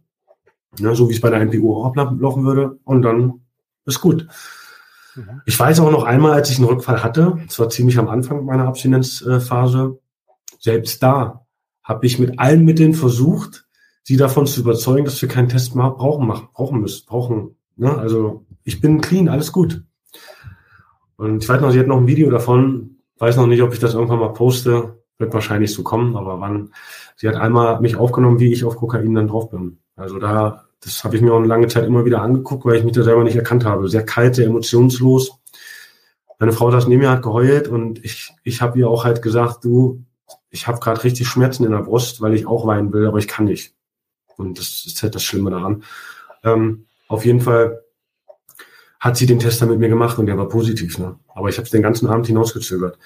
[0.80, 2.80] Ja, so wie es bei der NPU auch ablaufen würde.
[2.84, 3.42] Und dann
[3.86, 4.28] ist gut.
[5.16, 5.42] Mhm.
[5.46, 8.46] Ich weiß auch noch einmal, als ich einen Rückfall hatte, das war ziemlich am Anfang
[8.46, 10.00] meiner Abstinenzphase,
[10.60, 11.46] selbst da
[11.84, 13.66] habe ich mit allen Mitteln versucht,
[14.04, 17.56] sie davon zu überzeugen, dass wir keinen Test mehr brauchen, machen, brauchen müssen, brauchen.
[17.76, 17.98] Ne?
[17.98, 19.84] Also ich bin clean, alles gut.
[21.18, 23.80] Und ich weiß noch, sie hat noch ein Video davon, weiß noch nicht, ob ich
[23.80, 26.74] das irgendwann mal poste, wird wahrscheinlich so kommen, aber wann,
[27.16, 29.78] sie hat einmal mich aufgenommen, wie ich auf Kokain dann drauf bin.
[29.96, 32.84] Also da, das habe ich mir auch eine lange Zeit immer wieder angeguckt, weil ich
[32.84, 33.88] mich da selber nicht erkannt habe.
[33.88, 35.32] Sehr kalt, sehr emotionslos.
[36.40, 39.64] Meine Frau saß neben mir, hat geheult und ich, ich habe ihr auch halt gesagt,
[39.64, 40.04] du,
[40.50, 43.28] ich habe gerade richtig Schmerzen in der Brust, weil ich auch weinen will, aber ich
[43.28, 43.76] kann nicht.
[44.38, 45.84] Und das ist halt das Schlimme daran.
[46.44, 47.84] Ähm, auf jeden Fall
[49.00, 50.98] hat sie den Test dann mit mir gemacht und der war positiv.
[50.98, 51.20] Ne?
[51.34, 52.98] Aber ich habe es den ganzen Abend hinausgezögert.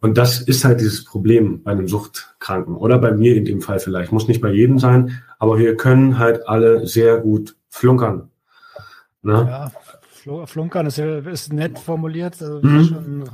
[0.00, 3.78] Und das ist halt dieses Problem bei einem Suchtkranken oder bei mir in dem Fall
[3.78, 4.12] vielleicht.
[4.12, 8.30] Muss nicht bei jedem sein, aber wir können halt alle sehr gut flunkern.
[9.22, 9.70] Ne?
[10.26, 12.40] Ja, flunkern ist, ist nett formuliert.
[12.40, 12.84] Also, mhm.
[12.84, 13.30] schon,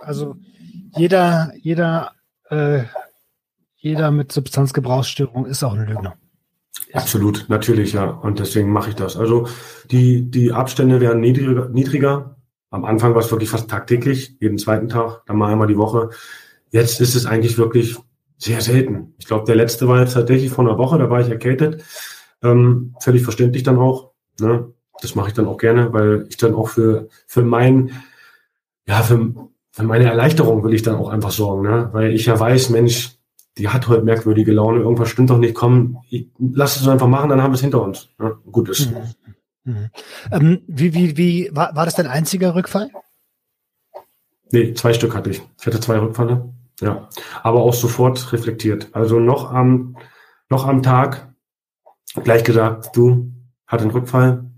[0.00, 0.36] also
[0.96, 2.12] jeder, jeder,
[2.50, 2.82] äh,
[3.76, 6.16] jeder mit Substanzgebrauchsstörung ist auch ein Lügner.
[6.92, 8.04] Absolut, natürlich, ja.
[8.04, 9.16] Und deswegen mache ich das.
[9.16, 9.48] Also
[9.90, 12.35] die, die Abstände werden niedriger, niedriger
[12.70, 16.10] am Anfang war es wirklich fast tagtäglich, jeden zweiten Tag, dann mal einmal die Woche.
[16.70, 17.96] Jetzt ist es eigentlich wirklich
[18.38, 19.14] sehr selten.
[19.18, 21.84] Ich glaube, der letzte war jetzt tatsächlich vor einer Woche, da war ich erkältet.
[22.42, 24.12] Ähm, völlig verständlich dann auch.
[24.40, 24.72] Ne?
[25.00, 27.92] Das mache ich dann auch gerne, weil ich dann auch für, für mein,
[28.86, 29.34] ja, für,
[29.70, 31.90] für meine Erleichterung will ich dann auch einfach sorgen, ne?
[31.92, 33.18] Weil ich ja weiß, Mensch,
[33.58, 37.30] die hat heute merkwürdige Laune, irgendwas stimmt doch nicht, komm, ich, lass es einfach machen,
[37.30, 38.08] dann haben wir es hinter uns.
[38.18, 38.36] Ne?
[38.50, 38.90] Gut ist.
[38.90, 39.25] Mhm.
[39.66, 39.90] Mhm.
[40.30, 42.88] Ähm, wie, wie, wie, war, war das dein einziger Rückfall?
[44.52, 45.42] Nee, zwei Stück hatte ich.
[45.60, 46.54] Ich hatte zwei Rückfälle.
[46.80, 47.08] Ja.
[47.42, 48.88] Aber auch sofort reflektiert.
[48.92, 49.96] Also noch am,
[50.48, 51.34] noch am Tag
[52.22, 53.32] gleich gesagt, du,
[53.66, 54.48] hat einen Rückfall.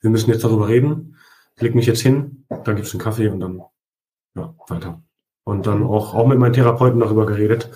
[0.00, 1.16] Wir müssen jetzt darüber reden.
[1.56, 3.60] Ich leg mich jetzt hin, dann gibt's einen Kaffee und dann,
[4.34, 5.02] ja, weiter.
[5.44, 7.70] Und dann auch, auch mit meinen Therapeuten darüber geredet.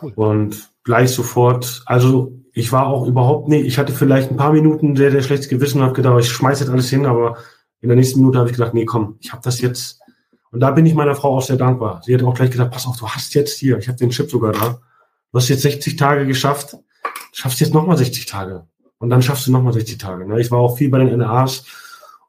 [0.00, 0.12] Cool.
[0.14, 4.94] Und gleich sofort, also ich war auch überhaupt nicht, ich hatte vielleicht ein paar Minuten
[4.96, 7.38] sehr, sehr schlechtes Gewissen und habe gedacht, ich schmeiße jetzt alles hin, aber
[7.80, 10.00] in der nächsten Minute habe ich gedacht, nee, komm, ich habe das jetzt.
[10.50, 12.02] Und da bin ich meiner Frau auch sehr dankbar.
[12.04, 14.30] Sie hat auch gleich gesagt, pass auf, du hast jetzt hier, ich habe den Chip
[14.30, 14.80] sogar da,
[15.32, 16.76] du hast jetzt 60 Tage geschafft,
[17.32, 18.66] schaffst jetzt nochmal 60 Tage.
[18.98, 20.26] Und dann schaffst du nochmal 60 Tage.
[20.28, 20.40] Ne?
[20.40, 21.64] Ich war auch viel bei den NRAs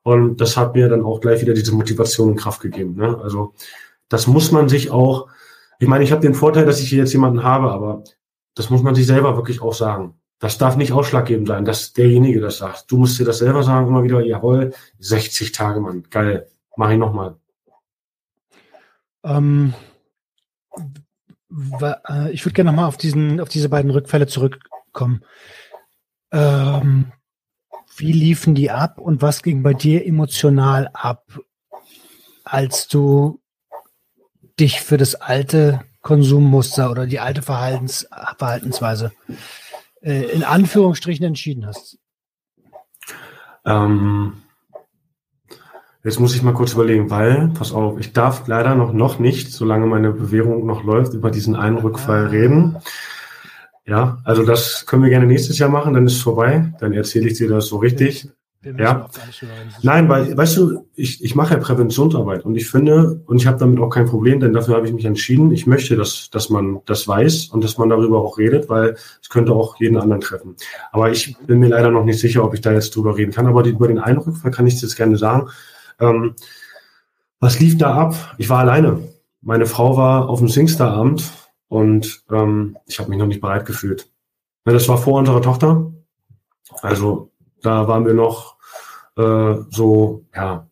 [0.03, 2.95] und das hat mir dann auch gleich wieder diese Motivation und Kraft gegeben.
[2.95, 3.19] Ne?
[3.21, 3.53] Also
[4.09, 5.27] das muss man sich auch,
[5.79, 8.03] ich meine, ich habe den Vorteil, dass ich hier jetzt jemanden habe, aber
[8.55, 10.15] das muss man sich selber wirklich auch sagen.
[10.39, 12.91] Das darf nicht ausschlaggebend sein, dass derjenige das sagt.
[12.91, 16.97] Du musst dir das selber sagen, immer wieder, jawohl, 60 Tage, Mann, geil, mach ich
[16.97, 17.37] nochmal.
[19.23, 19.73] Ähm,
[21.81, 25.23] äh, ich würde gerne nochmal auf, auf diese beiden Rückfälle zurückkommen.
[26.31, 27.11] Ähm,
[27.95, 31.39] wie liefen die ab und was ging bei dir emotional ab,
[32.43, 33.39] als du
[34.59, 39.13] dich für das alte Konsummuster oder die alte Verhaltens Verhaltensweise
[40.01, 41.97] äh, in Anführungsstrichen entschieden hast?
[43.65, 44.33] Ähm,
[46.03, 49.51] jetzt muss ich mal kurz überlegen, weil, pass auf, ich darf leider noch, noch nicht,
[49.51, 52.29] solange meine Bewährung noch läuft, über diesen einen Rückfall ah.
[52.29, 52.77] reden.
[53.85, 57.27] Ja, also das können wir gerne nächstes Jahr machen, dann ist es vorbei, dann erzähle
[57.27, 58.29] ich dir das so richtig.
[58.77, 59.09] Ja.
[59.81, 63.57] Nein, weil, weißt du, ich, ich mache ja Präventionsarbeit und ich finde, und ich habe
[63.57, 66.81] damit auch kein Problem, denn dafür habe ich mich entschieden, ich möchte, dass, dass man
[66.85, 70.55] das weiß und dass man darüber auch redet, weil es könnte auch jeden anderen treffen.
[70.91, 73.47] Aber ich bin mir leider noch nicht sicher, ob ich da jetzt drüber reden kann.
[73.47, 75.49] Aber die, über den Eindruck kann ich jetzt gerne sagen.
[75.99, 76.35] Ähm,
[77.39, 78.35] was lief da ab?
[78.37, 78.99] Ich war alleine.
[79.41, 81.29] Meine Frau war auf dem Singstar-Abend
[81.67, 84.09] und ähm, ich habe mich noch nicht bereit gefühlt.
[84.63, 85.91] Das war vor unserer Tochter.
[86.81, 87.32] Also
[87.63, 88.57] da waren wir noch
[89.17, 90.67] äh, so, ja,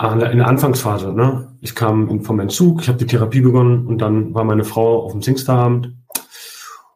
[0.00, 1.12] in der Anfangsphase.
[1.12, 1.56] Ne?
[1.60, 5.12] Ich kam vom Entzug, ich habe die Therapie begonnen und dann war meine Frau auf
[5.12, 5.96] dem Singstar-Abend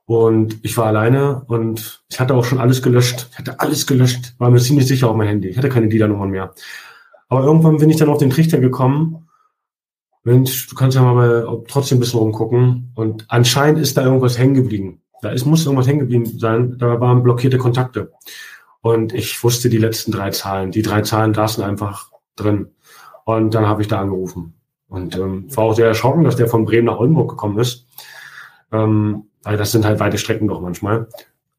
[0.04, 3.28] und ich war alleine und ich hatte auch schon alles gelöscht.
[3.32, 5.48] Ich hatte alles gelöscht, war mir ziemlich sicher auf mein Handy.
[5.48, 6.54] Ich hatte keine Dealer-Nummern mehr.
[7.28, 9.28] Aber irgendwann bin ich dann auf den Trichter gekommen,
[10.24, 12.92] Mensch, du kannst ja mal trotzdem ein bisschen rumgucken.
[12.94, 15.01] Und anscheinend ist da irgendwas hängen geblieben.
[15.22, 16.76] Da ist, muss irgendwas hängen geblieben sein.
[16.78, 18.12] Da waren blockierte Kontakte.
[18.80, 20.72] Und ich wusste die letzten drei Zahlen.
[20.72, 22.72] Die drei Zahlen saßen einfach drin.
[23.24, 24.54] Und dann habe ich da angerufen.
[24.88, 27.86] Und ähm, war auch sehr erschrocken, dass der von Bremen nach Oldenburg gekommen ist.
[28.72, 31.06] Ähm, weil das sind halt weite Strecken doch manchmal.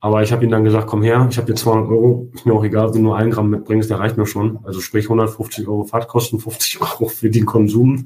[0.02, 2.54] Aber ich habe ihm dann gesagt, komm her, ich habe dir 200 Euro, ist mir
[2.54, 4.60] auch egal, ob du nur ein Gramm mitbringst, der reicht mir schon.
[4.66, 8.06] Also sprich 150 Euro Fahrtkosten, 50 Euro für den Konsum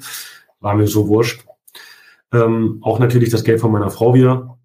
[0.59, 1.43] war mir so wurscht.
[2.31, 4.56] Ähm, auch natürlich das Geld von meiner Frau wieder.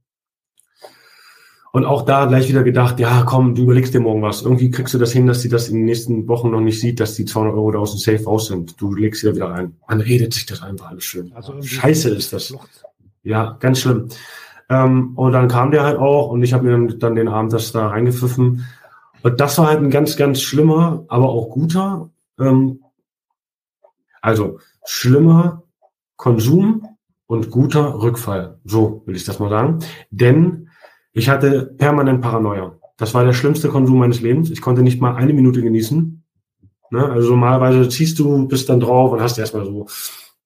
[1.75, 4.43] Und auch da gleich wieder gedacht, ja, komm, du überlegst dir morgen was.
[4.43, 7.01] Irgendwie kriegst du das hin, dass sie das in den nächsten Wochen noch nicht sieht,
[7.01, 8.79] dass die 200 Euro da aus dem Safe raus sind.
[8.79, 9.75] Du legst sie da wieder ein.
[9.89, 11.33] Man redet sich das einfach alles schön.
[11.33, 12.55] Also Scheiße ist das.
[13.23, 14.09] Ja, ganz schlimm.
[14.68, 17.55] Ähm, und dann kam der halt auch und ich habe mir dann, dann den Abend
[17.55, 18.66] das da reingepfiffen.
[19.23, 22.11] Und das war halt ein ganz, ganz schlimmer, aber auch guter.
[22.39, 22.81] Ähm,
[24.20, 25.62] also schlimmer
[26.16, 26.87] Konsum
[27.27, 28.61] und guter Rückfall.
[28.64, 29.79] So will ich das mal sagen.
[30.11, 30.62] Denn
[31.13, 32.79] ich hatte permanent Paranoia.
[32.97, 34.51] Das war der schlimmste Konsum meines Lebens.
[34.51, 36.23] Ich konnte nicht mal eine Minute genießen.
[36.91, 37.09] Ne?
[37.09, 39.87] Also normalerweise ziehst du, bist dann drauf und hast erstmal so,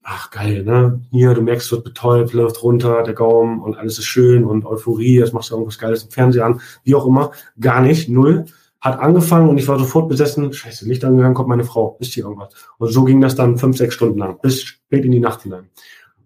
[0.02, 1.00] ach geil, ne?
[1.10, 5.18] Hier, du merkst, wird betäubt, läuft runter, der Gaumen und alles ist schön und Euphorie,
[5.18, 7.32] jetzt machst du irgendwas Geiles im Fernseher an, wie auch immer.
[7.60, 8.46] Gar nicht, null.
[8.80, 12.24] Hat angefangen und ich war sofort besessen, scheiße, Licht angegangen, kommt meine Frau, ist hier
[12.24, 12.54] irgendwas.
[12.78, 15.70] Und so ging das dann fünf, sechs Stunden lang, bis spät in die Nacht hinein.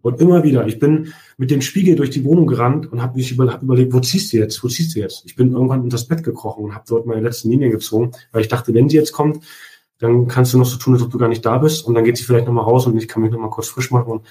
[0.02, 3.32] Und immer wieder, ich bin mit dem Spiegel durch die Wohnung gerannt und habe mich
[3.32, 5.24] über, hab überlegt, wo ziehst du jetzt, wo ziehst du jetzt?
[5.26, 8.42] Ich bin irgendwann unter das Bett gekrochen und habe dort meine letzten Linien gezogen, weil
[8.42, 9.44] ich dachte, wenn sie jetzt kommt,
[9.98, 12.04] dann kannst du noch so tun, als ob du gar nicht da bist und dann
[12.04, 14.10] geht sie vielleicht nochmal raus und ich kann mich nochmal kurz frisch machen.
[14.10, 14.26] Und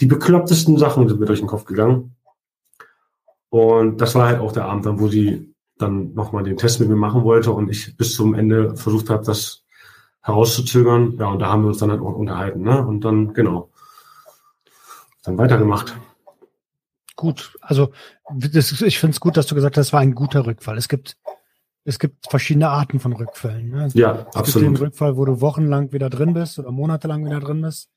[0.00, 2.16] die beklopptesten Sachen sind mir durch den Kopf gegangen.
[3.48, 6.88] Und das war halt auch der Abend dann, wo sie dann nochmal den Test mit
[6.88, 9.64] mir machen wollte und ich bis zum Ende versucht habe, das
[10.22, 11.16] herauszuzögern.
[11.18, 12.62] Ja, und da haben wir uns dann halt auch unterhalten.
[12.62, 12.84] Ne?
[12.84, 13.70] Und dann, genau,
[15.24, 15.96] dann weitergemacht.
[17.16, 17.92] Gut, also
[18.32, 20.76] das, ich finde es gut, dass du gesagt hast, es war ein guter Rückfall.
[20.76, 21.16] Es gibt,
[21.84, 23.70] es gibt verschiedene Arten von Rückfällen.
[23.70, 23.86] Ne?
[23.86, 24.68] Es ja, es absolut.
[24.68, 27.88] gibt den Rückfall, wo du wochenlang wieder drin bist oder monatelang wieder drin bist.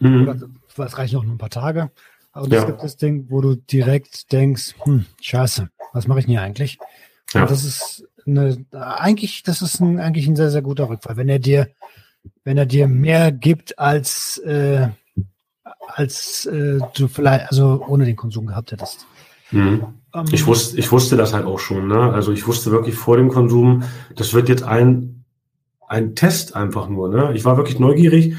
[0.00, 0.58] Mhm.
[0.76, 1.90] es reicht noch ein paar Tage.
[2.32, 2.60] Und ja.
[2.60, 6.42] es gibt das Ding, wo du direkt denkst, hm, scheiße, was mache ich denn hier
[6.42, 6.78] eigentlich?
[7.32, 7.42] Ja.
[7.42, 11.16] Und das ist eine, eigentlich, das ist ein, eigentlich ein sehr, sehr guter Rückfall.
[11.16, 11.68] Wenn er dir,
[12.44, 14.88] wenn er dir mehr gibt als, äh,
[15.86, 19.06] als äh, du vielleicht, also ohne den Konsum gehabt hättest.
[19.50, 19.86] Mhm.
[20.14, 21.88] Ähm, ich, wusste, ich wusste das halt auch schon.
[21.88, 22.12] Ne?
[22.12, 23.84] Also ich wusste wirklich vor dem Konsum,
[24.16, 25.24] das wird jetzt ein,
[25.86, 27.08] ein Test einfach nur.
[27.08, 27.32] Ne?
[27.34, 28.36] Ich war wirklich neugierig.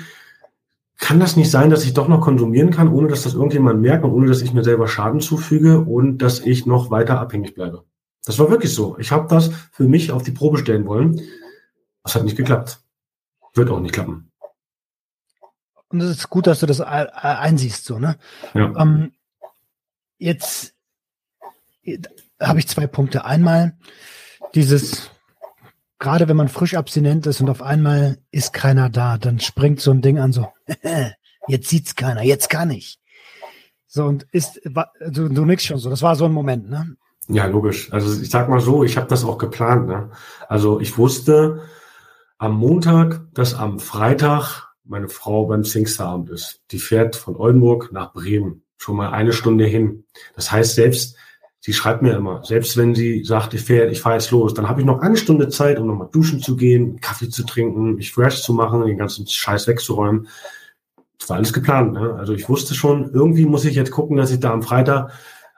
[0.97, 4.03] Kann das nicht sein, dass ich doch noch konsumieren kann, ohne dass das irgendjemand merkt
[4.03, 7.85] und ohne dass ich mir selber Schaden zufüge und dass ich noch weiter abhängig bleibe?
[8.25, 8.97] Das war wirklich so.
[8.99, 11.21] Ich habe das für mich auf die Probe stellen wollen.
[12.03, 12.81] Das hat nicht geklappt.
[13.53, 14.28] Wird auch nicht klappen.
[15.89, 18.17] Und es ist gut, dass du das einsiehst, so, ne?
[18.53, 18.73] Ja.
[18.77, 19.13] Ähm,
[20.17, 20.75] jetzt
[22.39, 23.25] habe ich zwei Punkte.
[23.25, 23.75] Einmal
[24.53, 25.09] dieses,
[25.97, 29.91] gerade wenn man frisch abstinent ist und auf einmal ist keiner da, dann springt so
[29.91, 30.47] ein Ding an, so,
[31.47, 32.99] jetzt sieht's keiner, jetzt kann ich.
[33.87, 36.95] So, und ist, du, du nix schon so, das war so ein Moment, ne?
[37.27, 37.91] Ja, logisch.
[37.93, 39.87] Also ich sag mal so, ich habe das auch geplant.
[39.87, 40.09] Ne?
[40.47, 41.61] Also ich wusste
[42.39, 46.61] am Montag, dass am Freitag meine Frau beim Singstarabend ist.
[46.71, 50.05] Die fährt von Oldenburg nach Bremen, schon mal eine Stunde hin.
[50.35, 51.15] Das heißt, selbst
[51.59, 54.67] sie schreibt mir immer, selbst wenn sie sagt, ich fahre ich fahr jetzt los, dann
[54.67, 58.11] habe ich noch eine Stunde Zeit, um nochmal duschen zu gehen, Kaffee zu trinken, mich
[58.11, 60.27] fresh zu machen, den ganzen Scheiß wegzuräumen.
[61.19, 61.93] Das war alles geplant.
[61.93, 62.15] Ne?
[62.15, 65.11] Also ich wusste schon, irgendwie muss ich jetzt gucken, dass ich da am Freitag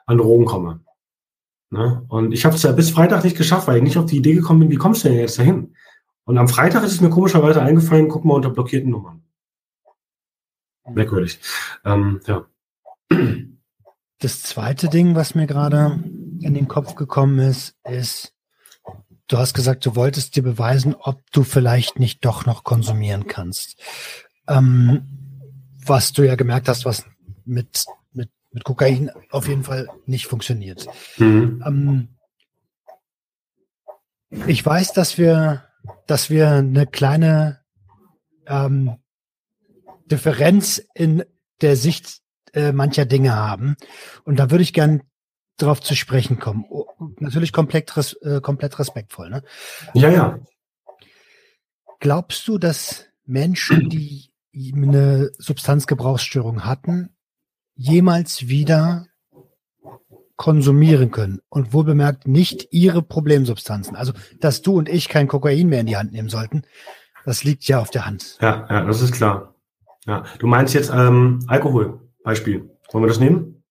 [0.06, 0.80] an Drogen komme.
[1.70, 2.04] Ne?
[2.08, 4.34] Und ich habe es ja bis Freitag nicht geschafft, weil ich nicht auf die Idee
[4.34, 5.71] gekommen bin, wie kommst du denn jetzt dahin?
[6.24, 9.22] Und am Freitag ist es mir komischerweise eingefallen, guck mal unter blockierten Nummern.
[10.88, 11.40] Merkwürdig.
[11.84, 12.46] Ähm, ja.
[14.18, 16.02] Das zweite Ding, was mir gerade
[16.40, 18.34] in den Kopf gekommen ist, ist,
[19.28, 23.80] du hast gesagt, du wolltest dir beweisen, ob du vielleicht nicht doch noch konsumieren kannst.
[24.48, 25.06] Ähm,
[25.84, 27.04] was du ja gemerkt hast, was
[27.44, 30.86] mit, mit, mit Kokain auf jeden Fall nicht funktioniert.
[31.18, 31.62] Mhm.
[31.66, 32.08] Ähm,
[34.46, 35.64] ich weiß, dass wir,
[36.06, 37.60] dass wir eine kleine
[38.46, 38.96] ähm,
[40.06, 41.24] Differenz in
[41.60, 42.20] der Sicht
[42.52, 43.76] äh, mancher Dinge haben.
[44.24, 45.02] Und da würde ich gern
[45.56, 46.64] darauf zu sprechen kommen.
[46.68, 46.86] Oh,
[47.18, 49.30] natürlich komplett, res, äh, komplett respektvoll.
[49.30, 49.42] Ne?
[49.94, 50.38] Ja, ja.
[52.00, 57.16] Glaubst du, dass Menschen, die eine Substanzgebrauchsstörung hatten,
[57.74, 59.06] jemals wieder
[60.42, 63.94] konsumieren können und wohl bemerkt nicht ihre Problemsubstanzen.
[63.94, 66.62] Also, dass du und ich kein Kokain mehr in die Hand nehmen sollten,
[67.24, 68.38] das liegt ja auf der Hand.
[68.40, 69.54] Ja, ja, das ist klar.
[70.04, 72.68] Ja, du meinst jetzt ähm, Alkohol, Beispiel.
[72.90, 73.62] Wollen wir das nehmen?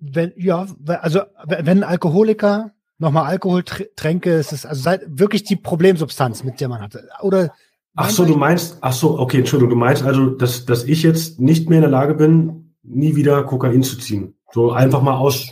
[0.00, 6.42] Wenn, ja, also wenn ein Alkoholiker nochmal Alkohol tränke, ist es also wirklich die Problemsubstanz,
[6.42, 7.08] mit der man hatte.
[7.20, 7.52] Oder
[7.94, 11.38] Ach so, du meinst, ach so, okay, Entschuldigung, du meinst also, dass, dass ich jetzt
[11.38, 14.34] nicht mehr in der Lage bin, nie wieder Kokain zu ziehen.
[14.50, 15.48] So einfach mal aus.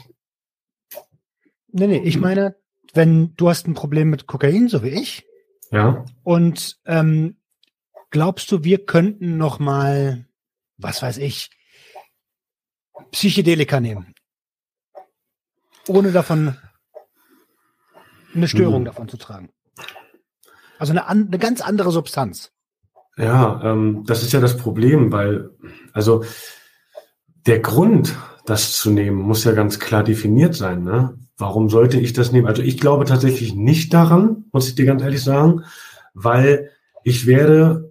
[1.72, 2.56] Nee, nee, ich meine,
[2.92, 5.26] wenn du hast ein Problem mit Kokain, so wie ich.
[5.70, 6.04] Ja.
[6.24, 7.36] Und ähm,
[8.10, 10.26] glaubst du, wir könnten noch mal,
[10.76, 11.50] was weiß ich,
[13.12, 14.14] Psychedelika nehmen?
[15.86, 16.56] Ohne davon
[18.34, 18.84] eine Störung hm.
[18.84, 19.50] davon zu tragen.
[20.78, 22.52] Also eine, eine ganz andere Substanz.
[23.16, 25.50] Ja, ähm, das ist ja das Problem, weil,
[25.92, 26.24] also
[27.46, 28.16] der Grund,
[28.46, 30.84] das zu nehmen, muss ja ganz klar definiert sein.
[30.84, 31.18] Ne?
[31.36, 32.46] Warum sollte ich das nehmen?
[32.46, 35.64] Also ich glaube tatsächlich nicht daran, muss ich dir ganz ehrlich sagen,
[36.14, 36.70] weil
[37.04, 37.90] ich werde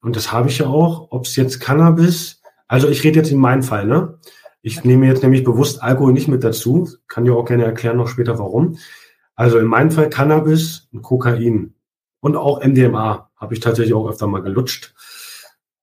[0.00, 3.38] und das habe ich ja auch, ob es jetzt Cannabis, also ich rede jetzt in
[3.38, 4.18] meinem Fall, ne?
[4.60, 8.08] Ich nehme jetzt nämlich bewusst Alkohol nicht mit dazu, kann dir auch gerne erklären noch
[8.08, 8.78] später warum.
[9.34, 11.74] Also in meinem Fall Cannabis und Kokain
[12.20, 14.94] und auch MDMA habe ich tatsächlich auch öfter mal gelutscht.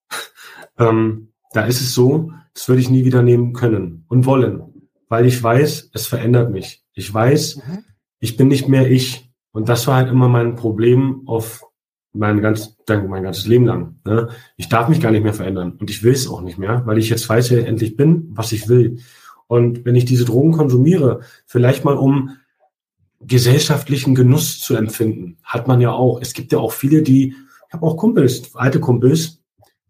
[0.77, 4.61] ähm, da ist es so, das würde ich nie wieder nehmen können und wollen,
[5.07, 6.83] weil ich weiß, es verändert mich.
[6.93, 7.85] Ich weiß, mhm.
[8.19, 9.31] ich bin nicht mehr ich.
[9.51, 11.63] Und das war halt immer mein Problem auf
[12.11, 13.99] mein, ganz, mein ganzes Leben lang.
[14.05, 14.29] Ne?
[14.57, 16.97] Ich darf mich gar nicht mehr verändern und ich will es auch nicht mehr, weil
[16.97, 18.99] ich jetzt weiß, wer ich endlich bin, was ich will.
[19.47, 22.31] Und wenn ich diese Drogen konsumiere, vielleicht mal um
[23.21, 26.19] gesellschaftlichen Genuss zu empfinden, hat man ja auch.
[26.21, 27.29] Es gibt ja auch viele, die,
[27.67, 29.41] ich habe auch Kumpels, alte Kumpels,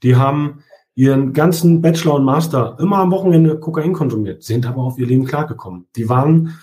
[0.04, 0.64] die haben
[0.96, 5.26] ihren ganzen Bachelor und Master immer am Wochenende Kokain konsumiert, sind aber auf ihr Leben
[5.26, 5.88] klargekommen.
[5.96, 6.58] Die waren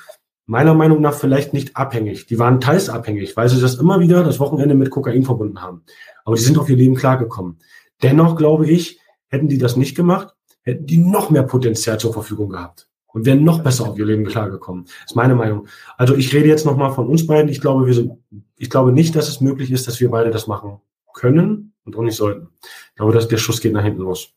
[0.46, 2.26] meiner Meinung nach vielleicht nicht abhängig.
[2.26, 5.82] Die waren teils abhängig, weil sie das immer wieder das Wochenende mit Kokain verbunden haben.
[6.24, 7.58] Aber die sind auf ihr Leben klargekommen.
[8.02, 8.98] Dennoch glaube ich,
[9.28, 13.44] hätten die das nicht gemacht, hätten die noch mehr Potenzial zur Verfügung gehabt und wären
[13.44, 14.86] noch besser auf ihr Leben klargekommen.
[15.06, 15.66] Ist meine Meinung.
[15.98, 17.50] Also ich rede jetzt nochmal von uns beiden.
[17.50, 18.12] Ich glaube, wir sind,
[18.56, 20.80] ich glaube nicht, dass es möglich ist, dass wir beide das machen
[21.12, 22.48] können und auch nicht sollten.
[22.62, 24.34] Ich glaube, dass der Schuss geht nach hinten los.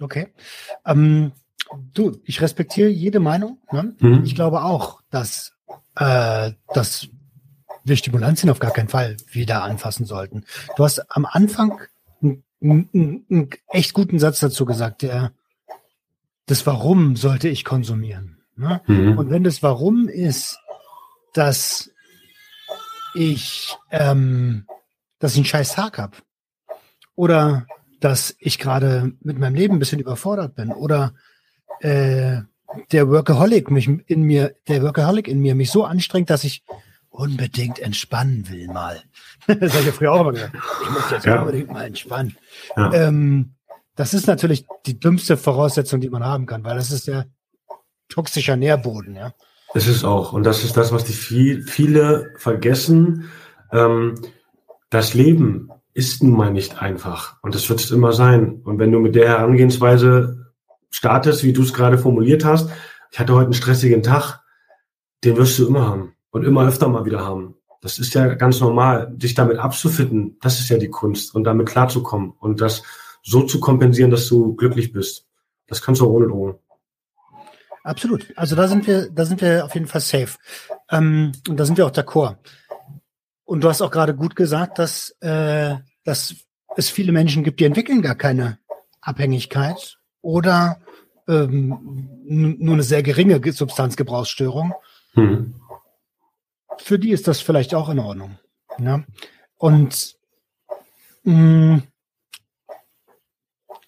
[0.00, 0.28] Okay.
[0.84, 1.32] Ähm,
[1.94, 3.58] du, ich respektiere jede Meinung.
[3.70, 3.94] Ne?
[3.98, 4.24] Mhm.
[4.24, 5.54] Ich glaube auch, dass,
[5.96, 7.08] äh, dass
[7.84, 10.44] wir Stimulantien auf gar keinen Fall wieder anfassen sollten.
[10.76, 11.80] Du hast am Anfang
[12.22, 15.32] einen, einen, einen echt guten Satz dazu gesagt, der
[16.46, 18.42] das Warum sollte ich konsumieren.
[18.56, 18.82] Ne?
[18.86, 19.18] Mhm.
[19.18, 20.58] Und wenn das Warum ist,
[21.32, 21.90] dass
[23.14, 24.66] ich, ähm,
[25.18, 26.16] dass ich einen scheiß Tag habe
[27.14, 27.66] oder
[28.00, 31.14] dass ich gerade mit meinem Leben ein bisschen überfordert bin oder
[31.80, 32.40] äh,
[32.90, 36.64] der Workaholic mich in mir, der Workaholic in mir mich so anstrengt, dass ich
[37.10, 39.02] unbedingt entspannen will mal.
[39.46, 40.56] das habe ich ja früher auch immer gesagt.
[40.82, 41.40] Ich muss jetzt ja.
[41.40, 42.36] unbedingt mal entspannen.
[42.76, 42.92] Ja.
[42.92, 43.54] Ähm,
[43.94, 47.26] das ist natürlich die dümmste Voraussetzung, die man haben kann, weil das ist der
[48.08, 49.34] toxischer Nährboden, ja.
[49.74, 50.32] Das ist auch.
[50.32, 53.30] Und das ist das, was die viel, viele vergessen.
[53.70, 54.14] Ähm,
[54.90, 57.36] das Leben ist nun mal nicht einfach.
[57.42, 58.60] Und das wird es immer sein.
[58.64, 60.52] Und wenn du mit der Herangehensweise
[60.90, 62.70] startest, wie du es gerade formuliert hast,
[63.10, 64.40] ich hatte heute einen stressigen Tag,
[65.24, 67.54] den wirst du immer haben und immer öfter mal wieder haben.
[67.82, 70.38] Das ist ja ganz normal, dich damit abzufinden.
[70.40, 72.82] Das ist ja die Kunst und damit klarzukommen und das
[73.22, 75.26] so zu kompensieren, dass du glücklich bist.
[75.66, 76.58] Das kannst du auch ohne Drogen.
[77.84, 78.32] Absolut.
[78.36, 80.38] Also da sind wir, da sind wir auf jeden Fall safe.
[80.90, 82.36] Ähm, und da sind wir auch d'accord.
[83.44, 86.34] Und du hast auch gerade gut gesagt, dass, äh, dass
[86.76, 88.58] es viele Menschen gibt, die entwickeln gar keine
[89.00, 90.80] Abhängigkeit oder
[91.28, 94.74] ähm, nur eine sehr geringe Substanzgebrauchsstörung.
[95.14, 95.54] Mhm.
[96.78, 98.38] Für die ist das vielleicht auch in Ordnung.
[98.78, 99.04] Ja?
[99.56, 100.16] Und
[101.24, 101.82] mh, mm,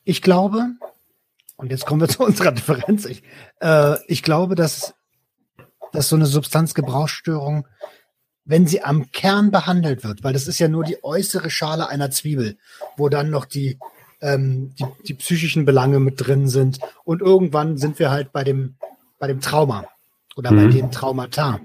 [0.04, 0.74] ich glaube,
[1.56, 3.04] und jetzt kommen wir zu unserer Differenz.
[3.06, 3.22] Ich,
[3.60, 4.94] äh, ich glaube, dass,
[5.92, 7.66] dass so eine Substanzgebrauchsstörung,
[8.44, 12.10] wenn sie am Kern behandelt wird, weil das ist ja nur die äußere Schale einer
[12.10, 12.58] Zwiebel,
[12.96, 13.78] wo dann noch die,
[14.20, 16.78] ähm, die, die psychischen Belange mit drin sind.
[17.04, 18.76] Und irgendwann sind wir halt bei dem,
[19.18, 19.86] bei dem Trauma
[20.36, 20.56] oder mhm.
[20.56, 21.60] bei den Traumata.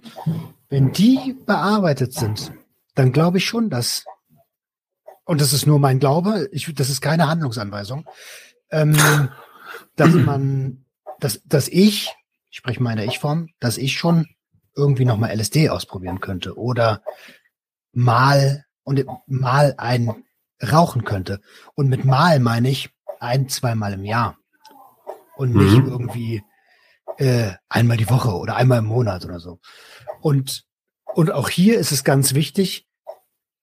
[0.69, 2.53] Wenn die bearbeitet sind,
[2.95, 4.05] dann glaube ich schon, dass,
[5.25, 8.05] und das ist nur mein Glaube, ich, das ist keine Handlungsanweisung,
[8.71, 8.97] ähm,
[9.95, 10.85] dass man,
[11.19, 12.15] dass, dass ich,
[12.49, 14.27] ich spreche meine Ich-Form, dass ich schon
[14.79, 17.03] irgendwie nochmal LSD ausprobieren könnte oder
[17.91, 20.23] mal und mal ein
[20.61, 21.41] rauchen könnte.
[21.75, 22.89] Und mit mal meine ich
[23.19, 24.37] ein, zweimal im Jahr.
[25.35, 25.87] Und nicht mhm.
[25.87, 26.43] irgendwie
[27.17, 29.59] äh, einmal die Woche oder einmal im Monat oder so.
[30.21, 30.65] Und,
[31.13, 32.87] und auch hier ist es ganz wichtig,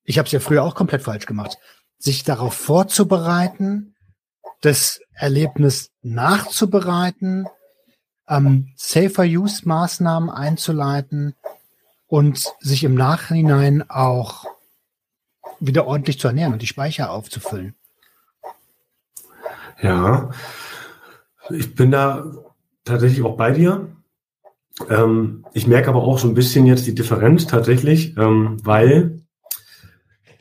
[0.04, 1.58] ich habe es ja früher auch komplett falsch gemacht,
[1.98, 3.94] sich darauf vorzubereiten,
[4.60, 7.46] das Erlebnis nachzubereiten,
[8.28, 11.34] ähm, Safer-Use-Maßnahmen einzuleiten
[12.06, 14.46] und sich im Nachhinein auch
[15.60, 17.74] wieder ordentlich zu ernähren und die Speicher aufzufüllen.
[19.80, 20.30] Ja,
[21.50, 22.32] ich bin da
[22.84, 23.88] tatsächlich auch bei dir.
[24.88, 29.22] Ähm, ich merke aber auch so ein bisschen jetzt die Differenz tatsächlich, ähm, weil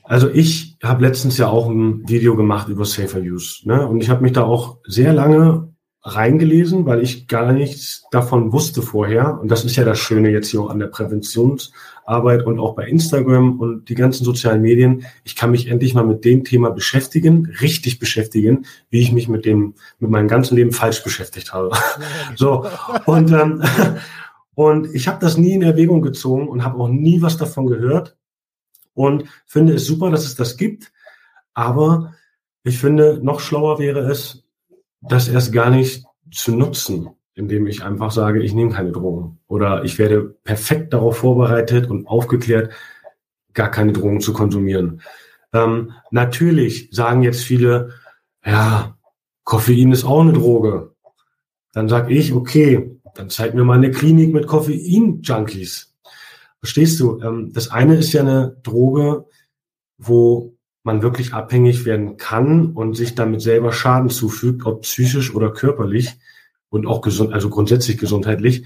[0.03, 3.67] also ich habe letztens ja auch ein Video gemacht über Safer Use.
[3.67, 3.87] Ne?
[3.87, 5.64] Und ich habe mich da auch sehr lange
[6.05, 9.39] reingelesen, weil ich gar nichts davon wusste vorher.
[9.41, 12.87] Und das ist ja das Schöne jetzt hier auch an der Präventionsarbeit und auch bei
[12.87, 15.05] Instagram und die ganzen sozialen Medien.
[15.23, 19.45] Ich kann mich endlich mal mit dem Thema beschäftigen, richtig beschäftigen, wie ich mich mit
[19.45, 21.71] dem, mit meinem ganzen Leben falsch beschäftigt habe.
[22.35, 22.67] so.
[23.07, 23.63] Und, ähm,
[24.53, 28.15] und ich habe das nie in Erwägung gezogen und habe auch nie was davon gehört
[28.93, 30.91] und finde es super, dass es das gibt.
[31.55, 32.13] Aber
[32.63, 34.44] ich finde, noch schlauer wäre es,
[35.07, 39.39] das erst gar nicht zu nutzen, indem ich einfach sage, ich nehme keine Drogen.
[39.47, 42.73] Oder ich werde perfekt darauf vorbereitet und aufgeklärt,
[43.53, 45.01] gar keine Drogen zu konsumieren.
[45.53, 47.93] Ähm, natürlich sagen jetzt viele,
[48.45, 48.97] ja,
[49.43, 50.93] Koffein ist auch eine Droge.
[51.71, 55.93] Dann sage ich, okay, dann zeig mir mal eine Klinik mit Koffein-Junkies.
[56.59, 57.19] Verstehst du?
[57.21, 59.25] Ähm, das eine ist ja eine Droge,
[59.97, 60.54] wo
[60.85, 66.13] man wirklich abhängig werden kann und sich damit selber Schaden zufügt, ob psychisch oder körperlich
[66.69, 68.65] und auch gesund, also grundsätzlich gesundheitlich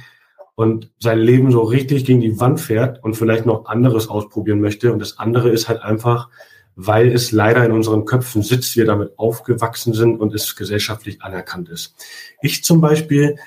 [0.55, 4.91] und sein Leben so richtig gegen die Wand fährt und vielleicht noch anderes ausprobieren möchte.
[4.91, 6.27] Und das andere ist halt einfach,
[6.75, 11.69] weil es leider in unseren Köpfen sitzt, wir damit aufgewachsen sind und es gesellschaftlich anerkannt
[11.69, 11.95] ist.
[12.41, 13.37] Ich zum Beispiel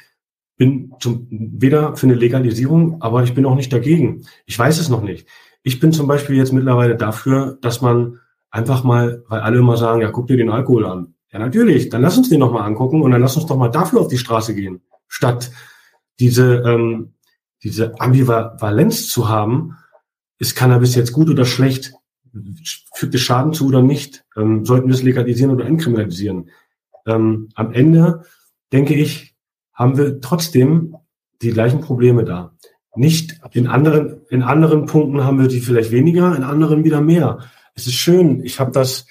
[0.56, 4.24] bin zum, weder für eine Legalisierung, aber ich bin auch nicht dagegen.
[4.46, 5.28] Ich weiß es noch nicht.
[5.62, 8.20] Ich bin zum Beispiel jetzt mittlerweile dafür, dass man
[8.52, 11.14] einfach mal, weil alle immer sagen, ja, guck dir den Alkohol an.
[11.32, 14.00] Ja, natürlich, dann lass uns den nochmal angucken und dann lass uns doch mal dafür
[14.00, 15.50] auf die Straße gehen, statt
[16.20, 17.14] diese, ähm,
[17.64, 19.78] diese Ambivalenz zu haben,
[20.38, 21.94] ist Cannabis jetzt gut oder schlecht,
[22.94, 26.50] fügt es Schaden zu oder nicht, ähm, sollten wir es legalisieren oder entkriminalisieren.
[27.06, 28.24] Ähm, am Ende,
[28.72, 29.34] denke ich,
[29.72, 30.96] haben wir trotzdem
[31.40, 32.52] die gleichen Probleme da.
[32.94, 37.38] Nicht in anderen, in anderen Punkten haben wir die vielleicht weniger, in anderen wieder mehr.
[37.74, 38.44] Es ist schön.
[38.44, 39.06] Ich habe das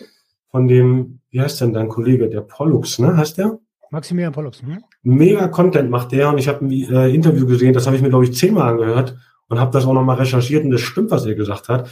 [0.49, 3.17] von dem, wie heißt denn dein Kollege, der Pollux, ne?
[3.17, 3.59] Heißt der?
[3.89, 4.61] Maximilian Pollux.
[4.61, 4.83] Hm?
[5.03, 8.09] Mega Content macht der und ich habe ein äh, Interview gesehen, das habe ich mir,
[8.09, 9.17] glaube ich, zehnmal angehört
[9.49, 11.89] und habe das auch nochmal recherchiert und das stimmt, was er gesagt hat.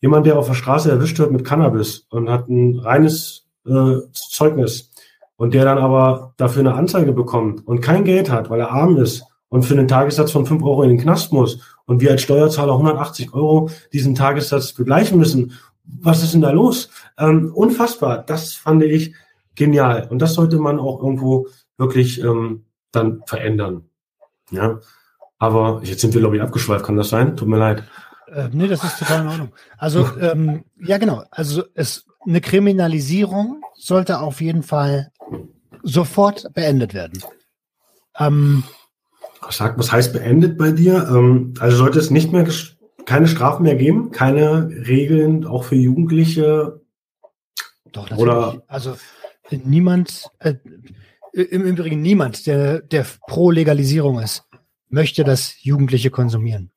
[0.00, 4.90] Jemand, der auf der Straße erwischt wird mit Cannabis und hat ein reines äh, Zeugnis
[5.36, 8.96] und der dann aber dafür eine Anzeige bekommt und kein Geld hat, weil er arm
[8.96, 12.22] ist und für einen Tagessatz von 5 Euro in den Knast muss und wir als
[12.22, 15.52] Steuerzahler 180 Euro diesen Tagessatz begleichen müssen,
[16.00, 16.90] was ist denn da los?
[17.18, 19.14] Ähm, unfassbar, das fand ich
[19.54, 23.84] genial und das sollte man auch irgendwo wirklich ähm, dann verändern.
[24.50, 24.80] Ja,
[25.38, 27.36] aber jetzt sind wir, glaube ich, abgeschweift, kann das sein?
[27.36, 27.84] Tut mir leid.
[28.26, 29.48] Äh, nee, das ist total in Ordnung.
[29.78, 31.24] Also, ähm, ja, genau.
[31.30, 35.10] Also, es, eine Kriminalisierung sollte auf jeden Fall
[35.82, 37.22] sofort beendet werden.
[38.18, 38.64] Ähm,
[39.40, 41.08] was, heißt beendet bei dir?
[41.08, 42.44] Ähm, also sollte es nicht mehr
[43.06, 46.80] keine Strafen mehr geben, keine Regeln auch für Jugendliche?
[47.92, 48.22] Doch, natürlich.
[48.22, 48.62] Oder?
[48.66, 48.96] Also
[49.50, 50.54] niemand, äh,
[51.32, 54.44] im Übrigen niemand, der, der pro Legalisierung ist,
[54.88, 56.72] möchte, dass Jugendliche konsumieren.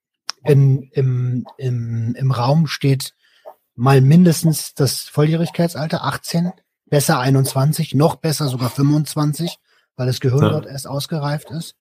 [0.46, 3.14] In, im, im, Im Raum steht
[3.76, 6.52] mal mindestens das Volljährigkeitsalter, 18,
[6.86, 9.58] besser 21, noch besser sogar 25,
[9.96, 10.50] weil das Gehirn ja.
[10.50, 11.76] dort erst ausgereift ist.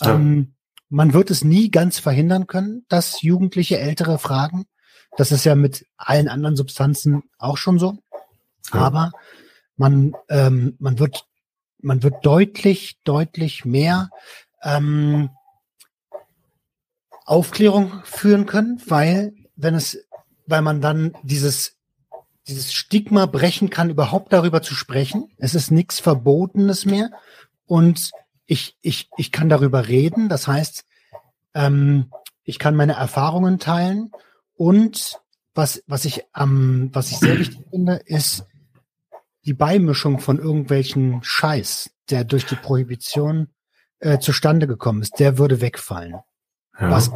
[0.00, 0.14] Ja.
[0.14, 0.54] Ähm,
[0.90, 4.66] man wird es nie ganz verhindern können, dass Jugendliche Ältere fragen.
[5.16, 7.98] Das ist ja mit allen anderen Substanzen auch schon so.
[8.72, 8.80] Ja.
[8.80, 9.12] Aber
[9.76, 11.26] man, ähm, man wird,
[11.80, 14.10] man wird deutlich, deutlich mehr
[14.62, 15.30] ähm,
[17.24, 20.04] Aufklärung führen können, weil wenn es,
[20.46, 21.76] weil man dann dieses
[22.48, 25.30] dieses Stigma brechen kann, überhaupt darüber zu sprechen.
[25.38, 27.10] Es ist nichts Verbotenes mehr
[27.66, 28.10] und
[28.50, 30.28] ich, ich, ich kann darüber reden.
[30.28, 30.84] Das heißt,
[31.54, 32.10] ähm,
[32.42, 34.10] ich kann meine Erfahrungen teilen
[34.54, 35.20] und
[35.54, 38.44] was, was ich ähm, was ich sehr wichtig finde, ist
[39.44, 43.48] die Beimischung von irgendwelchen Scheiß, der durch die Prohibition
[44.00, 46.16] äh, zustande gekommen ist, der würde wegfallen.
[46.78, 46.90] Ja.
[46.90, 47.12] Was,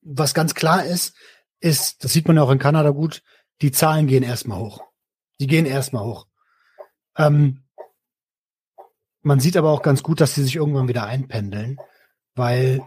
[0.00, 1.14] was ganz klar ist,
[1.60, 3.22] ist, das sieht man ja auch in Kanada gut,
[3.60, 4.80] die Zahlen gehen erstmal hoch.
[5.40, 6.26] Die gehen erstmal hoch.
[7.18, 7.65] Ähm,
[9.26, 11.78] man sieht aber auch ganz gut, dass sie sich irgendwann wieder einpendeln,
[12.36, 12.80] weil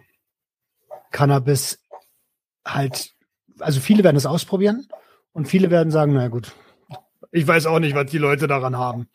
[1.11, 1.79] Cannabis
[2.65, 3.13] halt,
[3.59, 4.87] also viele werden es ausprobieren
[5.33, 6.53] und viele werden sagen, na gut,
[7.31, 9.09] ich weiß auch nicht, was die Leute daran haben.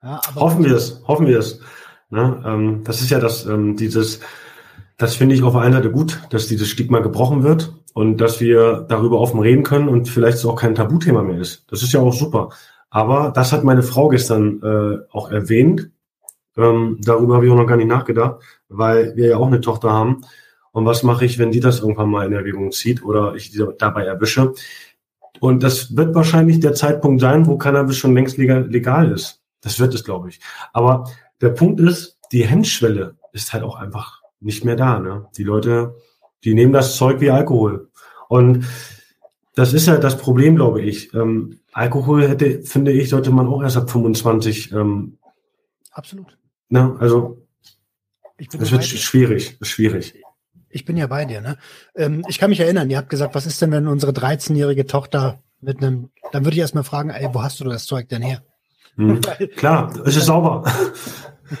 [0.00, 1.60] Ja, hoffen wir es, hoffen wir es.
[2.08, 2.40] Ne?
[2.46, 4.20] Ähm, das ist ja das, ähm, dieses,
[4.96, 8.40] das finde ich auf der einen Seite gut, dass dieses Stigma gebrochen wird und dass
[8.40, 11.64] wir darüber offen reden können und vielleicht es auch kein Tabuthema mehr ist.
[11.68, 12.50] Das ist ja auch super.
[12.90, 15.90] Aber das hat meine Frau gestern äh, auch erwähnt.
[16.56, 19.90] Ähm, darüber habe ich auch noch gar nicht nachgedacht, weil wir ja auch eine Tochter
[19.90, 20.22] haben.
[20.72, 23.64] Und was mache ich, wenn die das irgendwann mal in Erwägung zieht oder ich die
[23.78, 24.52] dabei erwische?
[25.40, 29.42] Und das wird wahrscheinlich der Zeitpunkt sein, wo Cannabis schon längst legal, ist.
[29.62, 30.40] Das wird es, glaube ich.
[30.72, 31.04] Aber
[31.40, 34.98] der Punkt ist, die Hemmschwelle ist halt auch einfach nicht mehr da.
[34.98, 35.26] Ne?
[35.36, 35.96] Die Leute,
[36.44, 37.88] die nehmen das Zeug wie Alkohol.
[38.28, 38.64] Und
[39.54, 41.12] das ist ja das Problem, glaube ich.
[41.14, 44.72] Ähm, Alkohol hätte, finde ich, sollte man auch erst ab 25.
[44.72, 45.18] Ähm,
[45.90, 46.39] Absolut.
[46.70, 46.96] Ne?
[46.98, 47.46] Also,
[48.52, 50.14] das wird schwierig, schwierig.
[50.70, 51.40] Ich bin ja bei dir.
[51.40, 51.58] Ne?
[51.96, 55.42] Ähm, ich kann mich erinnern, ihr habt gesagt, was ist denn, wenn unsere 13-jährige Tochter
[55.60, 58.42] mit einem, dann würde ich erstmal fragen, ey, wo hast du das Zeug denn her?
[58.94, 59.20] Hm.
[59.56, 60.64] Klar, es ist sauber.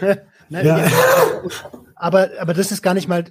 [0.00, 0.78] ne, ja.
[0.78, 0.90] ja.
[1.96, 3.24] Aber, aber das ist gar nicht mal,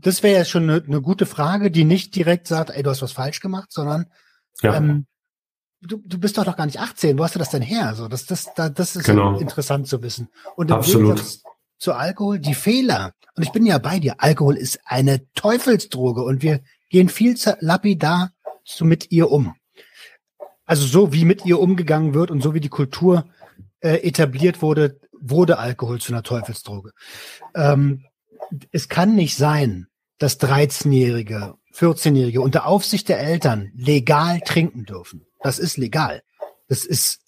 [0.00, 3.02] das wäre ja schon eine, eine, gute Frage, die nicht direkt sagt, ey, du hast
[3.02, 4.06] was falsch gemacht, sondern
[4.62, 4.74] ja.
[4.74, 5.06] ähm,
[5.80, 7.94] du, du bist doch noch gar nicht 18, wo hast du das denn her?
[7.94, 9.38] So, das, das, das ist genau.
[9.38, 10.28] interessant zu wissen.
[10.56, 11.22] Und im Absolut.
[11.78, 16.42] zu Alkohol, die Fehler, und ich bin ja bei dir, Alkohol ist eine Teufelsdroge und
[16.42, 18.30] wir gehen viel zu lapidar
[18.64, 19.54] so mit ihr um.
[20.64, 23.26] Also so wie mit ihr umgegangen wird und so wie die Kultur
[23.80, 26.90] äh, etabliert wurde, wurde Alkohol zu einer Teufelsdroge.
[27.54, 28.04] Ähm,
[28.72, 29.86] es kann nicht sein,
[30.18, 35.25] dass 13-Jährige, 14-Jährige unter Aufsicht der Eltern legal trinken dürfen.
[35.42, 36.22] Das ist legal.
[36.68, 37.20] Das ist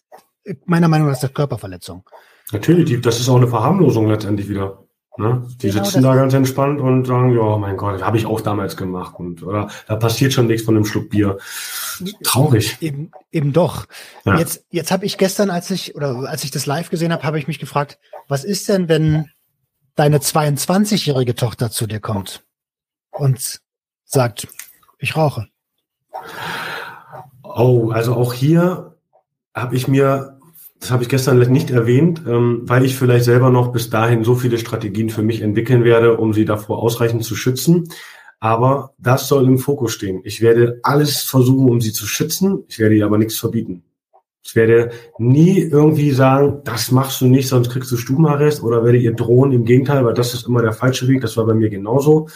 [0.65, 2.05] meiner Meinung nach das Körperverletzung.
[2.53, 4.85] Natürlich, das ist auch eine Verharmlosung letztendlich wieder.
[5.19, 5.45] Ne?
[5.61, 8.77] Die genau sitzen da ganz entspannt und sagen, ja, mein Gott, habe ich auch damals
[8.77, 9.17] gemacht.
[9.19, 11.39] Und, oder da passiert schon nichts von einem Schluck Bier.
[12.23, 12.77] Traurig.
[12.81, 13.87] Eben, eben doch.
[14.25, 14.39] Ja.
[14.39, 17.39] Jetzt, jetzt habe ich gestern, als ich, oder als ich das live gesehen habe, habe
[17.39, 17.99] ich mich gefragt,
[18.29, 19.29] was ist denn, wenn
[19.97, 22.45] deine 22-jährige Tochter zu dir kommt
[23.11, 23.61] und
[24.05, 24.47] sagt,
[24.99, 25.49] ich rauche?
[27.59, 28.95] Oh, also auch hier
[29.53, 30.39] habe ich mir,
[30.79, 34.37] das habe ich gestern nicht erwähnt, ähm, weil ich vielleicht selber noch bis dahin so
[34.37, 37.89] viele Strategien für mich entwickeln werde, um sie davor ausreichend zu schützen.
[38.39, 40.21] Aber das soll im Fokus stehen.
[40.23, 42.63] Ich werde alles versuchen, um sie zu schützen.
[42.69, 43.83] Ich werde ihr aber nichts verbieten.
[44.45, 48.99] Ich werde nie irgendwie sagen, das machst du nicht, sonst kriegst du Stubenarrest oder werde
[48.99, 49.51] ihr drohen.
[49.51, 51.23] Im Gegenteil, weil das ist immer der falsche Weg.
[51.23, 52.29] Das war bei mir genauso,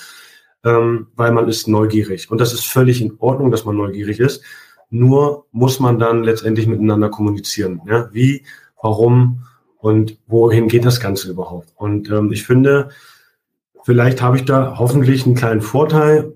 [0.65, 2.29] ähm, weil man ist neugierig.
[2.29, 4.43] Und das ist völlig in Ordnung, dass man neugierig ist.
[4.95, 7.81] Nur muss man dann letztendlich miteinander kommunizieren.
[7.87, 8.11] Ja?
[8.13, 8.45] Wie,
[8.81, 9.47] warum
[9.79, 11.73] und wohin geht das Ganze überhaupt?
[11.77, 12.91] Und ähm, ich finde,
[13.85, 16.35] vielleicht habe ich da hoffentlich einen kleinen Vorteil,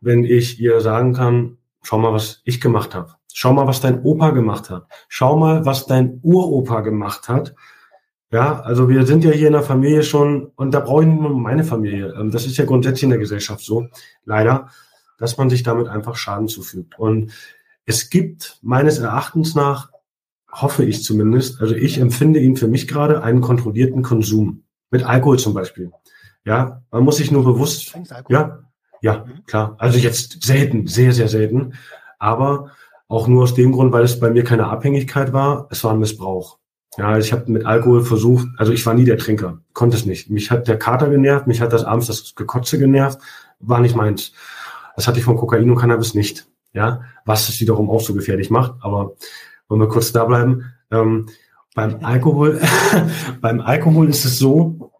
[0.00, 3.14] wenn ich ihr sagen kann, schau mal, was ich gemacht habe.
[3.34, 4.86] Schau mal, was dein Opa gemacht hat.
[5.08, 7.56] Schau mal, was dein Uropa gemacht hat.
[8.30, 11.20] Ja, also wir sind ja hier in der Familie schon, und da brauche ich nicht
[11.20, 12.14] nur meine Familie.
[12.16, 13.88] Ähm, das ist ja grundsätzlich in der Gesellschaft so,
[14.24, 14.68] leider,
[15.18, 16.96] dass man sich damit einfach Schaden zufügt.
[17.00, 17.32] Und
[17.86, 19.90] es gibt meines Erachtens nach,
[20.50, 24.64] hoffe ich zumindest, also ich empfinde ihn für mich gerade einen kontrollierten Konsum.
[24.90, 25.90] Mit Alkohol zum Beispiel.
[26.44, 27.96] Ja, man muss sich nur bewusst,
[28.28, 28.60] ja,
[29.00, 29.44] ja, mhm.
[29.46, 29.74] klar.
[29.78, 31.74] Also jetzt selten, sehr, sehr selten.
[32.18, 32.70] Aber
[33.08, 35.98] auch nur aus dem Grund, weil es bei mir keine Abhängigkeit war, es war ein
[35.98, 36.58] Missbrauch.
[36.96, 40.30] Ja, ich habe mit Alkohol versucht, also ich war nie der Trinker, konnte es nicht.
[40.30, 43.18] Mich hat der Kater genervt, mich hat das abends das Gekotze genervt,
[43.60, 44.32] war nicht meins.
[44.96, 46.46] Das hatte ich von Kokain und Cannabis nicht.
[46.76, 48.74] Ja, was es wiederum auch so gefährlich macht.
[48.82, 49.16] Aber
[49.66, 50.72] wollen wir kurz da bleiben.
[50.90, 51.26] Ähm,
[51.74, 52.60] beim Alkohol,
[53.40, 54.92] beim Alkohol ist es so,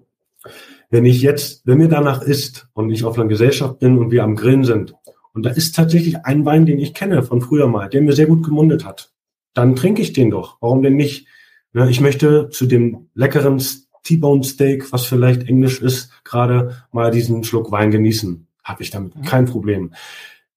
[0.90, 4.24] wenn ich jetzt, wenn mir danach ist und ich auf einer Gesellschaft bin und wir
[4.24, 4.94] am Grillen sind
[5.34, 8.26] und da ist tatsächlich ein Wein, den ich kenne von früher mal, der mir sehr
[8.26, 9.12] gut gemundet hat,
[9.52, 10.56] dann trinke ich den doch.
[10.60, 11.26] Warum denn nicht?
[11.74, 13.62] Ja, ich möchte zu dem leckeren
[14.02, 18.46] T-Bone Steak, was vielleicht Englisch ist, gerade mal diesen Schluck Wein genießen.
[18.64, 19.22] Habe ich damit mhm.
[19.22, 19.92] kein Problem.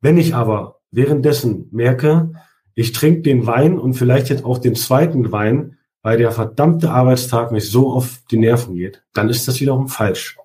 [0.02, 2.32] Wenn ich aber währenddessen merke,
[2.76, 7.52] ich trinke den Wein und vielleicht jetzt auch den zweiten Wein, weil der verdammte Arbeitstag
[7.52, 10.38] mich so auf die Nerven geht, dann ist das wiederum falsch.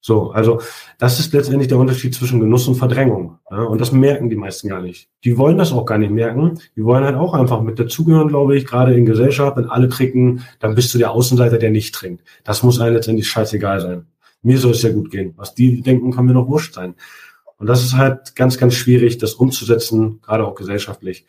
[0.00, 0.60] So, also
[0.98, 3.38] das ist letztendlich der Unterschied zwischen Genuss und Verdrängung.
[3.50, 5.08] Ja, und das merken die meisten gar nicht.
[5.24, 6.60] Die wollen das auch gar nicht merken.
[6.76, 10.44] Die wollen halt auch einfach mit dazugehören, glaube ich, gerade in Gesellschaft, wenn alle trinken,
[10.60, 12.22] dann bist du der Außenseiter, der nicht trinkt.
[12.44, 14.06] Das muss einem letztendlich scheißegal sein.
[14.42, 15.34] Mir soll es ja gut gehen.
[15.36, 16.94] Was die denken, kann mir doch wurscht sein.
[17.58, 21.26] Und das ist halt ganz, ganz schwierig, das umzusetzen, gerade auch gesellschaftlich.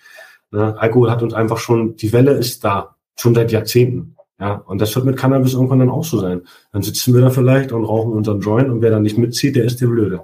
[0.52, 0.76] Ne?
[0.78, 4.16] Alkohol hat uns einfach schon, die Welle ist da, schon seit Jahrzehnten.
[4.40, 6.44] Ja, und das wird mit Cannabis irgendwann dann auch so sein.
[6.72, 9.66] Dann sitzen wir da vielleicht und rauchen unseren Joint und wer dann nicht mitzieht, der
[9.66, 10.22] ist der Blöde.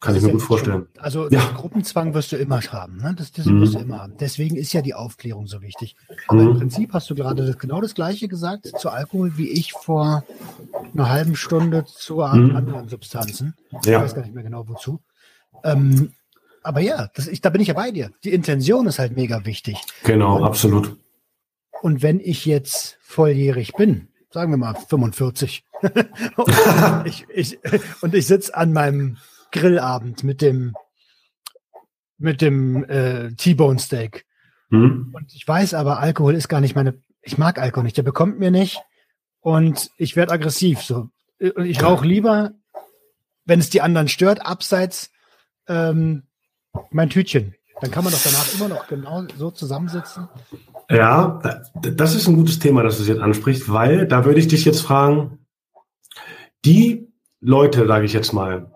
[0.00, 0.86] Kann das ich mir gut vorstellen.
[0.94, 1.40] Schon, also ja.
[1.54, 2.98] Gruppenzwang wirst du immer haben.
[2.98, 3.14] Ne?
[3.16, 3.60] Das, das mhm.
[3.60, 4.14] wirst du immer haben.
[4.18, 5.96] Deswegen ist ja die Aufklärung so wichtig.
[6.28, 6.50] Aber mhm.
[6.50, 10.24] im Prinzip hast du gerade genau das Gleiche gesagt zu Alkohol, wie ich vor
[10.94, 12.56] einer halben Stunde zu mhm.
[12.56, 13.54] anderen Substanzen.
[13.84, 13.98] Ja.
[13.98, 15.00] Ich weiß gar nicht mehr genau wozu.
[15.64, 16.12] Ähm,
[16.62, 18.10] aber ja, das, ich, da bin ich ja bei dir.
[18.24, 19.80] Die Intention ist halt mega wichtig.
[20.02, 20.96] Genau, und, absolut.
[21.80, 25.64] Und wenn ich jetzt volljährig bin, sagen wir mal 45,
[26.36, 26.54] und
[27.04, 27.58] ich, ich,
[28.00, 29.18] und ich sitze an meinem
[29.52, 30.74] Grillabend mit dem
[32.18, 34.26] mit dem äh, T-Bone Steak.
[34.70, 35.12] Mhm.
[35.14, 37.00] Und ich weiß aber, Alkohol ist gar nicht meine.
[37.22, 37.96] Ich mag Alkohol nicht.
[37.96, 38.80] Der bekommt mir nicht.
[39.40, 40.82] Und ich werde aggressiv.
[40.82, 41.08] So,
[41.38, 42.52] ich rauche lieber,
[43.44, 45.10] wenn es die anderen stört, abseits
[45.68, 46.24] ähm,
[46.90, 47.54] mein Tütchen.
[47.80, 50.28] Dann kann man doch danach immer noch genau so zusammensitzen.
[50.90, 51.42] Ja,
[51.74, 54.80] das ist ein gutes Thema, das du jetzt ansprichst, weil da würde ich dich jetzt
[54.80, 55.46] fragen,
[56.64, 58.72] die Leute, sage ich jetzt mal,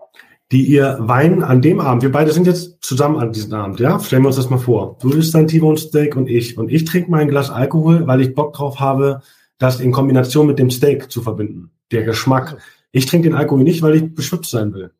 [0.51, 3.99] die ihr Wein an dem Abend, wir beide sind jetzt zusammen an diesem Abend, ja?
[3.99, 4.97] Stellen wir uns das mal vor.
[5.01, 6.57] Du isst dein T-Bone Steak und ich.
[6.57, 9.21] Und ich trinke mein Glas Alkohol, weil ich Bock drauf habe,
[9.57, 11.71] das in Kombination mit dem Steak zu verbinden.
[11.91, 12.57] Der Geschmack.
[12.91, 14.91] Ich trinke den Alkohol nicht, weil ich beschwipst sein will.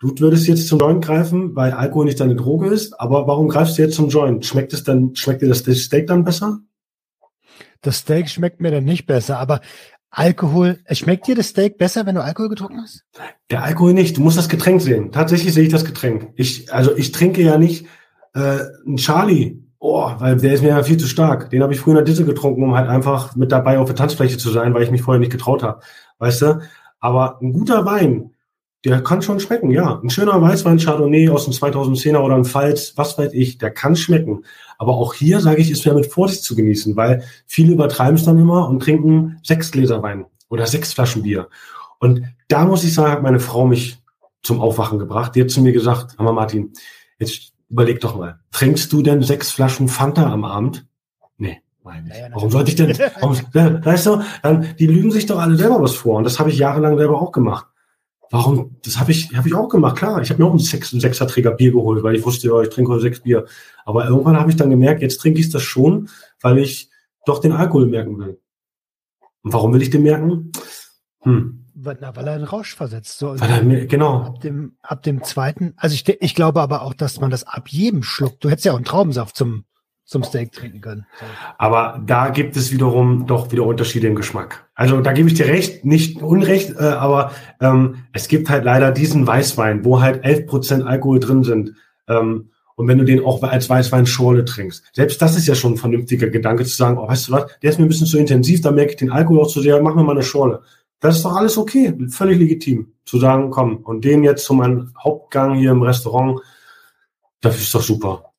[0.00, 3.78] Du würdest jetzt zum Joint greifen, weil Alkohol nicht deine Droge ist, aber warum greifst
[3.78, 4.44] du jetzt zum Joint?
[4.44, 6.58] Schmeckt es dann, schmeckt dir das Steak dann besser?
[7.82, 9.60] Das Steak schmeckt mir dann nicht besser, aber
[10.14, 13.02] Alkohol, schmeckt dir das Steak besser, wenn du Alkohol getrunken hast?
[13.50, 14.18] Der Alkohol nicht.
[14.18, 15.10] Du musst das Getränk sehen.
[15.10, 16.28] Tatsächlich sehe ich das Getränk.
[16.36, 17.86] Ich, also ich trinke ja nicht
[18.34, 21.48] äh, einen Charlie, oh, weil der ist mir ja viel zu stark.
[21.48, 23.96] Den habe ich früher in der Disse getrunken, um halt einfach mit dabei auf der
[23.96, 25.80] Tanzfläche zu sein, weil ich mich vorher nicht getraut habe.
[26.18, 26.60] Weißt du?
[27.00, 28.32] Aber ein guter Wein,
[28.84, 29.98] der kann schon schmecken, ja.
[30.02, 33.96] Ein schöner Weißwein Chardonnay aus dem 2010er oder ein Pfalz, was weiß ich, der kann
[33.96, 34.44] schmecken.
[34.82, 38.24] Aber auch hier sage ich, ist mehr mit Vorsicht zu genießen, weil viele übertreiben es
[38.24, 41.48] dann immer und trinken sechs Gläser Wein oder sechs Flaschen Bier.
[42.00, 44.02] Und da muss ich sagen, hat meine Frau mich
[44.42, 45.36] zum Aufwachen gebracht.
[45.36, 46.72] Die hat zu mir gesagt, Hammer Martin,
[47.20, 50.84] jetzt überleg doch mal, trinkst du denn sechs Flaschen Fanta am Abend?
[51.36, 52.34] Nee, meine ich.
[52.34, 53.36] Warum sollte ich denn, warum,
[53.84, 56.16] weißt du, dann, die lügen sich doch alle selber was vor.
[56.16, 57.66] Und das habe ich jahrelang selber auch gemacht.
[58.32, 58.76] Warum?
[58.82, 60.22] Das habe ich, hab ich auch gemacht, klar.
[60.22, 62.70] Ich habe mir auch einen, Sechs, einen Sechserträger Bier geholt, weil ich wusste, ja, ich
[62.70, 63.44] trinke heute sechs Bier.
[63.84, 66.08] Aber irgendwann habe ich dann gemerkt, jetzt trinke ich das schon,
[66.40, 66.88] weil ich
[67.26, 68.40] doch den Alkohol merken will.
[69.42, 70.50] Und warum will ich den merken?
[71.20, 71.66] Hm.
[71.74, 73.18] Na, weil er einen Rausch versetzt.
[73.18, 74.22] So, weil er, genau.
[74.22, 77.68] Ab dem, ab dem zweiten, also ich, ich glaube aber auch, dass man das ab
[77.68, 79.66] jedem Schluck, du hättest ja auch einen Traubensaft zum
[80.04, 81.06] zum Steak trinken können.
[81.58, 84.68] Aber da gibt es wiederum doch wieder Unterschiede im Geschmack.
[84.74, 88.90] Also da gebe ich dir recht, nicht unrecht, äh, aber ähm, es gibt halt leider
[88.90, 91.74] diesen Weißwein, wo halt 11% Alkohol drin sind.
[92.08, 95.74] Ähm, und wenn du den auch als Weißwein Schorle trinkst, selbst das ist ja schon
[95.74, 98.18] ein vernünftiger Gedanke zu sagen, oh, weißt du was, der ist mir ein bisschen zu
[98.18, 100.62] intensiv, da merke ich den Alkohol auch zu sehr, mach mir mal eine Schorle.
[101.00, 104.92] Das ist doch alles okay, völlig legitim, zu sagen, komm, und den jetzt zu meinem
[104.98, 106.40] Hauptgang hier im Restaurant,
[107.40, 108.31] das ist doch super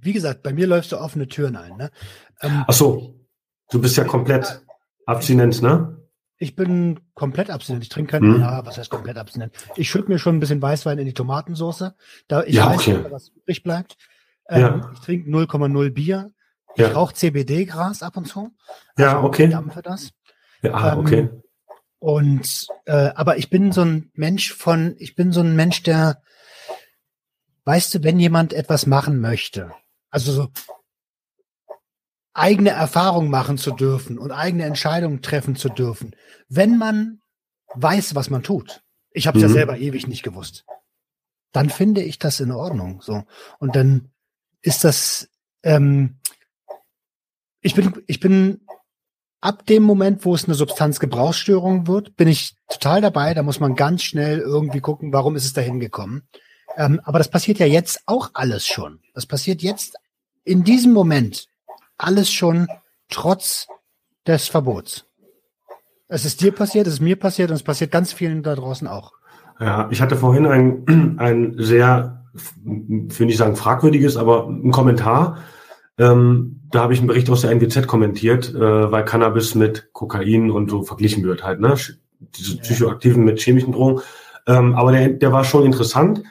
[0.00, 1.76] wie gesagt, bei mir läufst du offene Türen ein.
[1.76, 1.90] Ne?
[2.42, 3.14] Ähm, Ach so,
[3.70, 4.62] du bist ja komplett
[5.06, 5.96] abstinent, ne?
[6.40, 7.82] Ich bin komplett abstinent.
[7.82, 8.40] Ich trinke keinen, hm.
[8.40, 9.52] ja, was heißt komplett abstinent?
[9.74, 11.92] Ich schütte mir schon ein bisschen Weißwein in die Tomatensauce,
[12.28, 13.04] da ich ja, weiß, okay.
[13.10, 13.96] was übrig bleibt.
[14.48, 14.90] Ähm, ja.
[14.94, 16.32] Ich trinke 0,0 Bier.
[16.74, 16.92] Ich ja.
[16.92, 18.54] rauche CBD-Gras ab und zu.
[18.94, 19.46] Also ja, okay.
[19.46, 20.12] Ich dampfe das.
[20.62, 21.28] Ja, ähm, okay.
[21.98, 26.22] Und äh, aber ich bin so ein Mensch von, ich bin so ein Mensch, der,
[27.64, 29.72] weißt du, wenn jemand etwas machen möchte,
[30.10, 30.48] also so
[32.34, 36.14] eigene Erfahrungen machen zu dürfen und eigene Entscheidungen treffen zu dürfen,
[36.48, 37.20] wenn man
[37.74, 38.82] weiß, was man tut.
[39.10, 39.48] Ich habe es mhm.
[39.48, 40.64] ja selber ewig nicht gewusst.
[41.52, 43.00] Dann finde ich das in Ordnung.
[43.02, 43.24] So
[43.58, 44.10] und dann
[44.62, 45.28] ist das.
[45.62, 46.20] Ähm,
[47.60, 48.60] ich bin ich bin
[49.40, 53.34] ab dem Moment, wo es eine Substanzgebrauchsstörung wird, bin ich total dabei.
[53.34, 56.28] Da muss man ganz schnell irgendwie gucken, warum ist es dahin gekommen.
[56.76, 59.00] Ähm, aber das passiert ja jetzt auch alles schon.
[59.14, 59.96] Das passiert jetzt
[60.44, 61.48] in diesem Moment
[61.96, 62.68] alles schon
[63.08, 63.66] trotz
[64.26, 65.04] des Verbots.
[66.08, 68.86] Es ist dir passiert, es ist mir passiert und es passiert ganz vielen da draußen
[68.88, 69.12] auch.
[69.60, 72.24] Ja, ich hatte vorhin ein, ein sehr,
[72.64, 75.38] würde ich sagen, fragwürdiges, aber ein Kommentar.
[75.98, 80.50] Ähm, da habe ich einen Bericht aus der NWZ kommentiert, äh, weil Cannabis mit Kokain
[80.50, 81.74] und so verglichen wird halt, ne?
[82.20, 84.00] Diese psychoaktiven mit chemischen Drogen.
[84.46, 86.22] Ähm, aber der, der war schon interessant.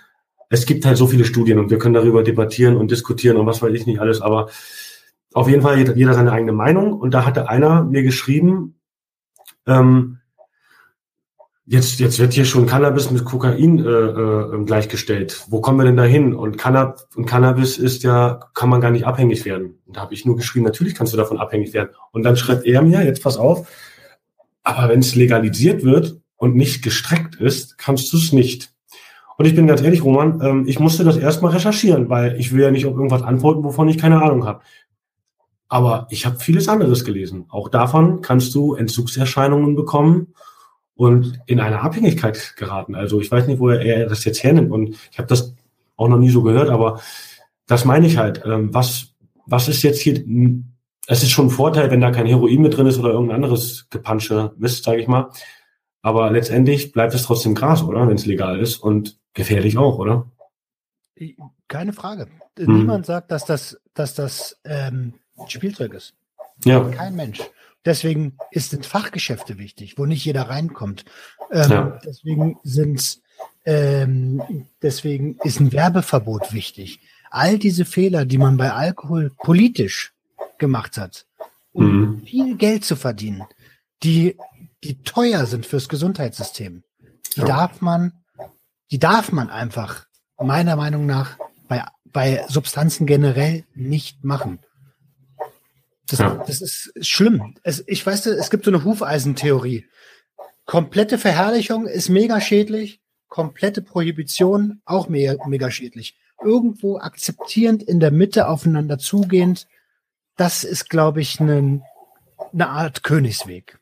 [0.49, 3.61] Es gibt halt so viele Studien und wir können darüber debattieren und diskutieren und was
[3.61, 4.49] weiß ich nicht alles, aber
[5.33, 6.93] auf jeden Fall jeder, jeder seine eigene Meinung.
[6.93, 8.79] Und da hatte einer mir geschrieben,
[9.65, 10.19] ähm,
[11.65, 15.45] jetzt, jetzt wird hier schon Cannabis mit Kokain äh, äh, gleichgestellt.
[15.49, 16.33] Wo kommen wir denn da hin?
[16.33, 19.79] Und, Cannab und Cannabis ist ja, kann man gar nicht abhängig werden.
[19.85, 21.89] Und da habe ich nur geschrieben, natürlich kannst du davon abhängig werden.
[22.11, 23.67] Und dann schreibt er mir, jetzt pass auf,
[24.63, 28.73] aber wenn es legalisiert wird und nicht gestreckt ist, kannst du es nicht.
[29.37, 32.63] Und ich bin ganz ehrlich, Roman, ähm, ich musste das erstmal recherchieren, weil ich will
[32.63, 34.61] ja nicht auf irgendwas antworten, wovon ich keine Ahnung habe.
[35.69, 37.45] Aber ich habe vieles anderes gelesen.
[37.49, 40.33] Auch davon kannst du Entzugserscheinungen bekommen
[40.95, 42.95] und in eine Abhängigkeit geraten.
[42.95, 45.53] Also ich weiß nicht, wo er das jetzt hernimmt und ich habe das
[45.95, 46.99] auch noch nie so gehört, aber
[47.67, 48.41] das meine ich halt.
[48.45, 49.13] Ähm, was,
[49.45, 50.23] was ist jetzt hier,
[51.07, 53.87] es ist schon ein Vorteil, wenn da kein Heroin mit drin ist oder irgendein anderes
[53.89, 55.29] Gepansche Mist, sage ich mal.
[56.01, 58.07] Aber letztendlich bleibt es trotzdem Gras, oder?
[58.07, 60.29] Wenn es legal ist und gefährlich auch, oder?
[61.67, 62.27] Keine Frage.
[62.57, 62.77] Hm.
[62.77, 65.13] Niemand sagt, dass das, dass das ähm,
[65.47, 66.13] Spielzeug ist.
[66.63, 66.83] Ja.
[66.89, 67.41] Kein Mensch.
[67.85, 71.05] Deswegen sind Fachgeschäfte wichtig, wo nicht jeder reinkommt.
[71.51, 71.99] Ähm, ja.
[72.03, 73.21] Deswegen sind
[73.67, 74.41] ähm,
[74.81, 77.01] deswegen ist ein Werbeverbot wichtig.
[77.29, 80.13] All diese Fehler, die man bei Alkohol politisch
[80.57, 81.25] gemacht hat,
[81.73, 82.21] um mhm.
[82.23, 83.43] viel Geld zu verdienen,
[84.03, 84.37] die,
[84.87, 86.83] die teuer sind fürs Gesundheitssystem,
[87.35, 88.13] die darf man,
[88.89, 90.05] die darf man einfach
[90.39, 91.37] meiner Meinung nach
[91.67, 94.59] bei, bei Substanzen generell nicht machen.
[96.07, 96.41] Das, ja.
[96.47, 97.55] das ist schlimm.
[97.63, 99.85] Es, ich weiß, es gibt so eine Hufeisentheorie.
[100.65, 106.17] Komplette Verherrlichung ist mega schädlich, komplette Prohibition auch mega, mega schädlich.
[106.41, 109.67] Irgendwo akzeptierend in der Mitte aufeinander zugehend,
[110.37, 111.81] das ist, glaube ich, eine,
[112.53, 113.79] eine Art Königsweg.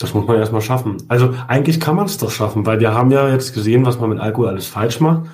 [0.00, 0.96] Das muss man erstmal schaffen.
[1.08, 4.10] Also eigentlich kann man es doch schaffen, weil wir haben ja jetzt gesehen, was man
[4.10, 5.28] mit Alkohol alles falsch macht.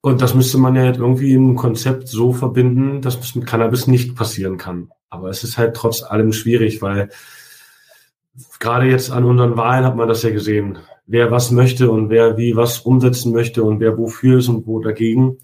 [0.00, 3.88] Und das müsste man ja halt irgendwie im Konzept so verbinden, dass es mit Cannabis
[3.88, 4.90] nicht passieren kann.
[5.10, 7.10] Aber es ist halt trotz allem schwierig, weil
[8.60, 10.78] gerade jetzt an unseren Wahlen hat man das ja gesehen.
[11.06, 14.78] Wer was möchte und wer wie was umsetzen möchte und wer wofür ist und wo
[14.80, 15.38] dagegen.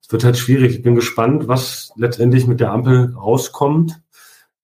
[0.00, 0.76] Es wird halt schwierig.
[0.76, 4.00] Ich bin gespannt, was letztendlich mit der Ampel rauskommt.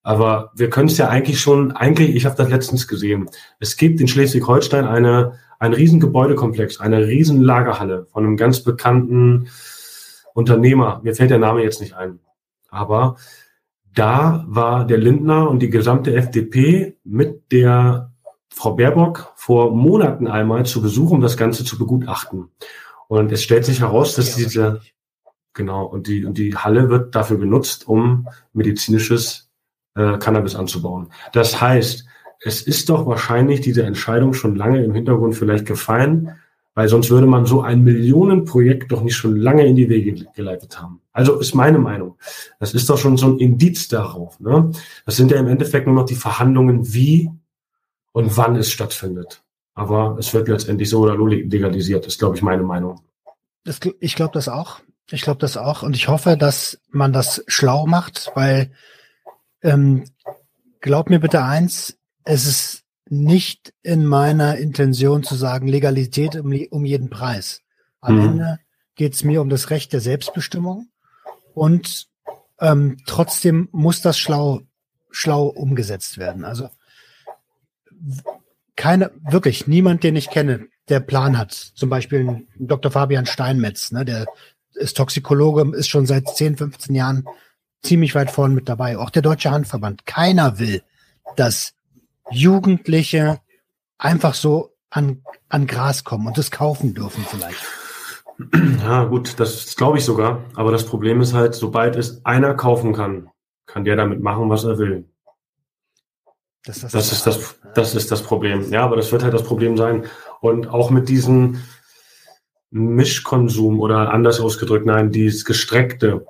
[0.03, 3.31] Aber wir können es ja eigentlich schon, eigentlich, ich habe das letztens gesehen.
[3.61, 9.47] Es gibt in Schleswig-Holstein eine ein riesen Gebäudekomplex, eine riesen Lagerhalle von einem ganz bekannten
[10.35, 11.01] Unternehmer.
[11.05, 12.19] Mir fällt der Name jetzt nicht ein.
[12.69, 13.15] Aber
[13.95, 18.11] da war der Lindner und die gesamte FDP mit der
[18.49, 22.49] Frau Baerbock vor Monaten einmal zu Besuch, um das Ganze zu begutachten.
[23.07, 24.81] Und es stellt sich heraus, dass diese,
[25.53, 29.52] genau, und die, und die Halle wird dafür genutzt, um medizinisches
[29.95, 31.09] äh, Cannabis anzubauen.
[31.33, 32.07] Das heißt,
[32.45, 36.33] es ist doch wahrscheinlich diese Entscheidung schon lange im Hintergrund vielleicht gefallen,
[36.75, 40.81] weil sonst würde man so ein Millionenprojekt doch nicht schon lange in die Wege geleitet
[40.81, 41.01] haben.
[41.13, 42.17] Also ist meine Meinung.
[42.59, 44.41] Das ist doch schon so ein Indiz darauf.
[44.41, 44.73] Ne?
[45.05, 47.31] Das sind ja im Endeffekt nur noch die Verhandlungen, wie
[48.13, 49.43] und wann es stattfindet.
[49.75, 53.01] Aber es wird letztendlich so oder so legalisiert, ist, glaube ich, meine Meinung.
[53.65, 54.81] Das, ich glaube das auch.
[55.11, 55.83] Ich glaube das auch.
[55.83, 58.73] Und ich hoffe, dass man das schlau macht, weil
[59.63, 60.05] ähm,
[60.81, 66.85] glaub mir bitte eins, es ist nicht in meiner Intention zu sagen, Legalität um, um
[66.85, 67.61] jeden Preis.
[68.01, 68.23] Am mhm.
[68.23, 68.59] Ende
[68.95, 70.89] geht es mir um das Recht der Selbstbestimmung
[71.55, 72.09] und
[72.61, 74.63] ähm, trotzdem muss das schlau,
[75.11, 76.45] schlau umgesetzt werden.
[76.45, 76.69] Also
[78.77, 81.53] keine, wirklich niemand, den ich kenne, der Plan hat.
[81.53, 82.91] Zum Beispiel Dr.
[82.91, 84.27] Fabian Steinmetz, ne, der
[84.75, 87.25] ist Toxikologe, ist schon seit 10, 15 Jahren
[87.83, 88.99] ziemlich weit vorn mit dabei.
[88.99, 90.07] Auch der Deutsche Handverband.
[90.07, 90.83] Keiner will,
[91.37, 91.75] dass
[92.31, 93.41] Jugendliche
[93.99, 97.65] einfach so an, an Gras kommen und es kaufen dürfen vielleicht.
[98.81, 100.45] Ja, gut, das glaube ich sogar.
[100.55, 103.31] Aber das Problem ist halt, sobald es einer kaufen kann,
[103.67, 105.05] kann der damit machen, was er will.
[106.65, 108.71] Das, das, das ist das, das ist das Problem.
[108.71, 110.07] Ja, aber das wird halt das Problem sein.
[110.41, 111.63] Und auch mit diesem
[112.71, 116.27] Mischkonsum oder anders ausgedrückt, nein, dieses gestreckte.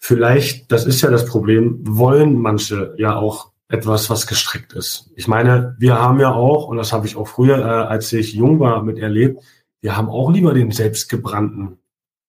[0.00, 5.10] Vielleicht, das ist ja das Problem, wollen manche ja auch etwas, was gestreckt ist.
[5.14, 8.32] Ich meine, wir haben ja auch, und das habe ich auch früher, äh, als ich
[8.32, 9.42] jung war, mit erlebt,
[9.80, 11.78] wir haben auch lieber den selbstgebrannten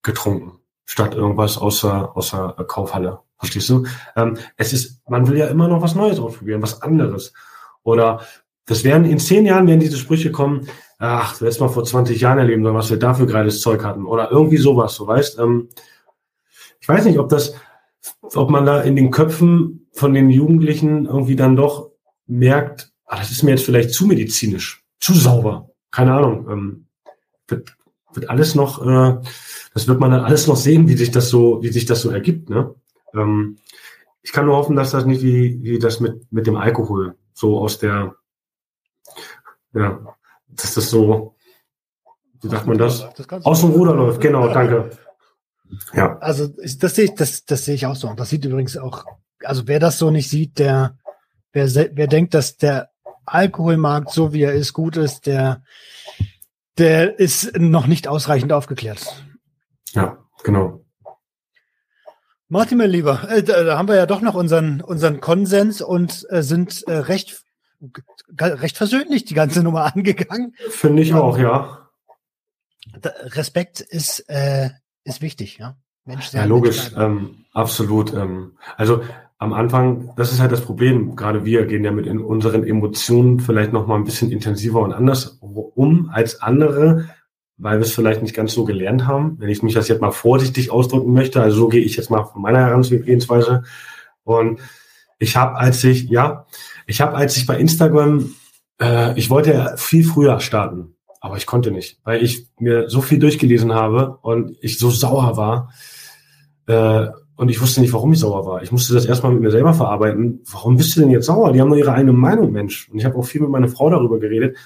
[0.04, 3.20] getrunken, statt irgendwas außer, außer Kaufhalle.
[3.38, 3.86] Verstehst du?
[4.16, 7.34] Ähm, es ist, man will ja immer noch was Neues ausprobieren, was anderes.
[7.84, 8.22] Oder
[8.66, 10.68] das werden in zehn Jahren werden diese Sprüche kommen,
[11.00, 14.06] ach, du hättest mal vor 20 Jahren erleben sollen, was wir dafür geiles Zeug hatten.
[14.06, 15.40] Oder irgendwie sowas, so weißt.
[15.40, 15.70] Ähm,
[16.82, 17.54] ich weiß nicht, ob das,
[18.22, 21.92] ob man da in den Köpfen von den Jugendlichen irgendwie dann doch
[22.26, 25.70] merkt, ah, das ist mir jetzt vielleicht zu medizinisch, zu sauber.
[25.92, 26.50] Keine Ahnung.
[26.50, 26.86] Ähm,
[27.48, 27.76] wird,
[28.14, 29.22] wird alles noch, äh,
[29.74, 32.10] das wird man dann alles noch sehen, wie sich das so, wie sich das so
[32.10, 32.74] ergibt, ne?
[33.14, 33.58] Ähm,
[34.24, 37.60] ich kann nur hoffen, dass das nicht wie, wie das mit, mit dem Alkohol so
[37.60, 38.16] aus der,
[39.74, 40.16] ja,
[40.48, 41.36] dass das so,
[42.42, 43.08] wie sagt man das?
[43.16, 44.92] das aus dem Ruder läuft, genau, danke.
[45.94, 46.18] Ja.
[46.20, 48.14] Also das sehe ich, das, das sehe ich auch so.
[48.14, 49.06] das sieht übrigens auch,
[49.44, 50.98] also wer das so nicht sieht, der,
[51.54, 52.90] wer, wer denkt, dass der
[53.26, 55.64] Alkoholmarkt, so wie er ist, gut ist, der,
[56.78, 59.26] der ist noch nicht ausreichend aufgeklärt.
[59.94, 60.86] Ja, genau.
[62.48, 66.44] Martin, mein Lieber, äh, da, haben wir ja doch noch unseren, unseren Konsens und äh,
[66.44, 67.44] sind äh, recht,
[68.38, 70.54] recht versöhnlich die ganze Nummer angegangen.
[70.70, 71.90] Finde ich auch, ja.
[73.04, 74.72] Respekt ist, äh,
[75.04, 75.78] ist wichtig, ja.
[76.06, 78.14] Mensch, ja, logisch, ähm, absolut.
[78.14, 79.04] Ähm, also
[79.38, 81.16] am Anfang, das ist halt das Problem.
[81.16, 84.94] Gerade wir gehen ja mit in unseren Emotionen vielleicht noch mal ein bisschen intensiver und
[84.94, 87.08] anders um als andere
[87.62, 89.40] weil wir es vielleicht nicht ganz so gelernt haben.
[89.40, 92.24] Wenn ich mich das jetzt mal vorsichtig ausdrücken möchte, also so gehe ich jetzt mal
[92.24, 93.64] von meiner Herangehensweise.
[94.24, 94.60] Und
[95.20, 96.48] ich habe, als ich, ja,
[96.88, 98.34] ich habe, als ich bei Instagram,
[98.82, 103.02] äh, ich wollte ja viel früher starten, aber ich konnte nicht, weil ich mir so
[103.02, 105.72] viel durchgelesen habe und ich so sauer war.
[106.68, 108.62] Äh, und ich wusste nicht, warum ich sauer war.
[108.62, 110.42] Ich musste das erstmal mit mir selber verarbeiten.
[110.52, 111.54] Warum bist du denn jetzt sauer?
[111.54, 112.90] Die haben nur ihre eigene Meinung, Mensch.
[112.90, 114.58] Und ich habe auch viel mit meiner Frau darüber geredet.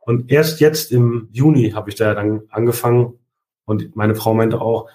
[0.00, 3.18] Und erst jetzt im Juni habe ich da dann angefangen
[3.64, 4.88] und meine Frau meinte auch,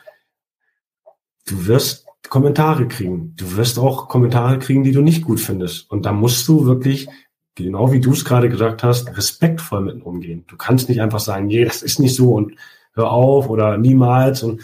[1.47, 3.33] du wirst Kommentare kriegen.
[3.35, 5.89] Du wirst auch Kommentare kriegen, die du nicht gut findest.
[5.89, 7.07] Und da musst du wirklich,
[7.63, 10.45] genau wie du es gerade gesagt hast, respektvoll mit umgehen.
[10.47, 12.55] Du kannst nicht einfach sagen, nee, das ist nicht so und
[12.93, 14.43] hör auf oder niemals.
[14.43, 14.61] Und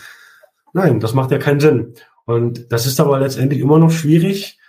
[0.73, 1.93] nein, das macht ja keinen Sinn.
[2.26, 4.59] Und das ist aber letztendlich immer noch schwierig,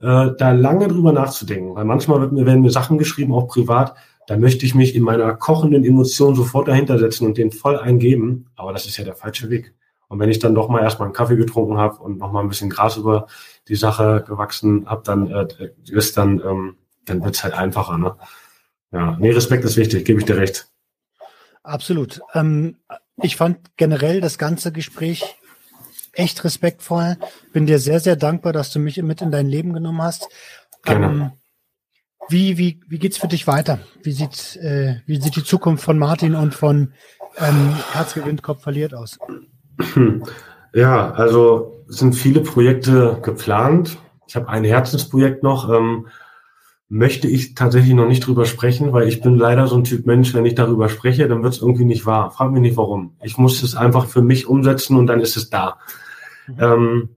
[0.00, 1.74] äh, da lange drüber nachzudenken.
[1.74, 3.94] Weil manchmal wird mir, werden mir Sachen geschrieben, auch privat,
[4.26, 8.46] da möchte ich mich in meiner kochenden Emotion sofort dahinter setzen und den voll eingeben.
[8.56, 9.74] Aber das ist ja der falsche Weg.
[10.08, 12.48] Und wenn ich dann doch mal erstmal einen Kaffee getrunken habe und noch mal ein
[12.48, 13.26] bisschen Gras über
[13.68, 15.46] die Sache gewachsen habe, dann äh,
[15.90, 17.98] ist dann, ähm, dann wird's halt einfacher.
[17.98, 18.16] Ne?
[18.92, 20.68] Ja, nee, Respekt ist wichtig, gebe ich dir recht.
[21.62, 22.20] Absolut.
[22.34, 22.78] Ähm,
[23.22, 25.36] ich fand generell das ganze Gespräch
[26.12, 27.16] echt respektvoll.
[27.52, 30.28] Bin dir sehr, sehr dankbar, dass du mich mit in dein Leben genommen hast.
[30.82, 31.06] Gerne.
[31.06, 31.30] Ähm,
[32.28, 33.78] wie, wie, wie geht's für dich weiter?
[34.02, 36.92] Wie sieht, äh, wie sieht die Zukunft von Martin und von
[37.38, 39.18] ähm, Herz gewinnt, Kopf verliert aus?
[40.72, 43.96] Ja, also es sind viele Projekte geplant.
[44.26, 45.70] Ich habe ein Herzensprojekt noch.
[45.70, 46.08] Ähm,
[46.94, 50.32] möchte ich tatsächlich noch nicht drüber sprechen, weil ich bin leider so ein Typ Mensch,
[50.32, 52.30] wenn ich darüber spreche, dann wird es irgendwie nicht wahr.
[52.30, 53.16] Frag mich nicht warum.
[53.20, 55.78] Ich muss es einfach für mich umsetzen und dann ist es da.
[56.46, 56.54] Mhm.
[56.60, 57.08] Ähm,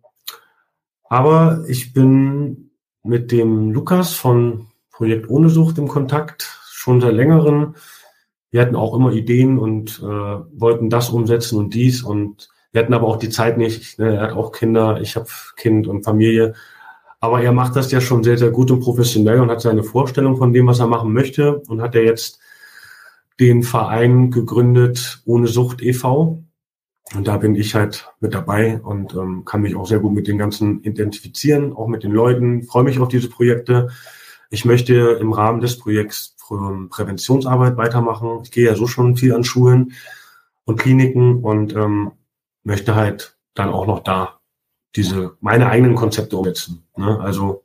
[1.04, 2.72] aber ich bin
[3.04, 7.76] mit dem Lukas von Projekt Ohne Sucht im Kontakt, schon seit längerem.
[8.50, 10.06] Wir hatten auch immer Ideen und äh,
[10.60, 14.00] wollten das umsetzen und dies und wir hatten aber auch die Zeit nicht.
[14.00, 14.16] Ne?
[14.16, 16.56] Er hat auch Kinder, ich habe Kind und Familie.
[17.28, 20.38] Aber er macht das ja schon sehr, sehr gut und professionell und hat seine Vorstellung
[20.38, 22.40] von dem, was er machen möchte und hat er ja jetzt
[23.38, 26.42] den Verein gegründet Ohne Sucht e.V.
[27.14, 30.30] Und da bin ich halt mit dabei und ähm, kann mich auch sehr gut mit
[30.30, 32.64] den ganzen identifizieren, auch mit den Leuten.
[32.64, 33.90] Freue mich auf diese Projekte.
[34.50, 36.38] Ich möchte im Rahmen des Projekts
[36.90, 38.40] Präventionsarbeit weitermachen.
[38.44, 39.92] Ich gehe ja so schon viel an Schulen
[40.64, 42.14] und Kliniken und ähm,
[42.64, 44.37] möchte halt dann auch noch da
[44.98, 46.84] diese meine eigenen Konzepte umsetzen.
[46.98, 47.20] Ne?
[47.20, 47.64] Also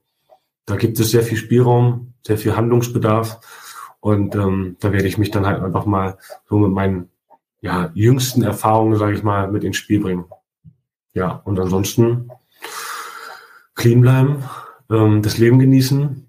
[0.66, 3.40] da gibt es sehr viel Spielraum, sehr viel Handlungsbedarf
[4.00, 6.18] und ähm, da werde ich mich dann halt einfach mal
[6.48, 7.08] so mit meinen
[7.60, 10.24] ja, jüngsten Erfahrungen, sage ich mal, mit ins Spiel bringen.
[11.14, 12.30] Ja, und ansonsten
[13.74, 14.44] clean bleiben,
[14.90, 16.28] ähm, das Leben genießen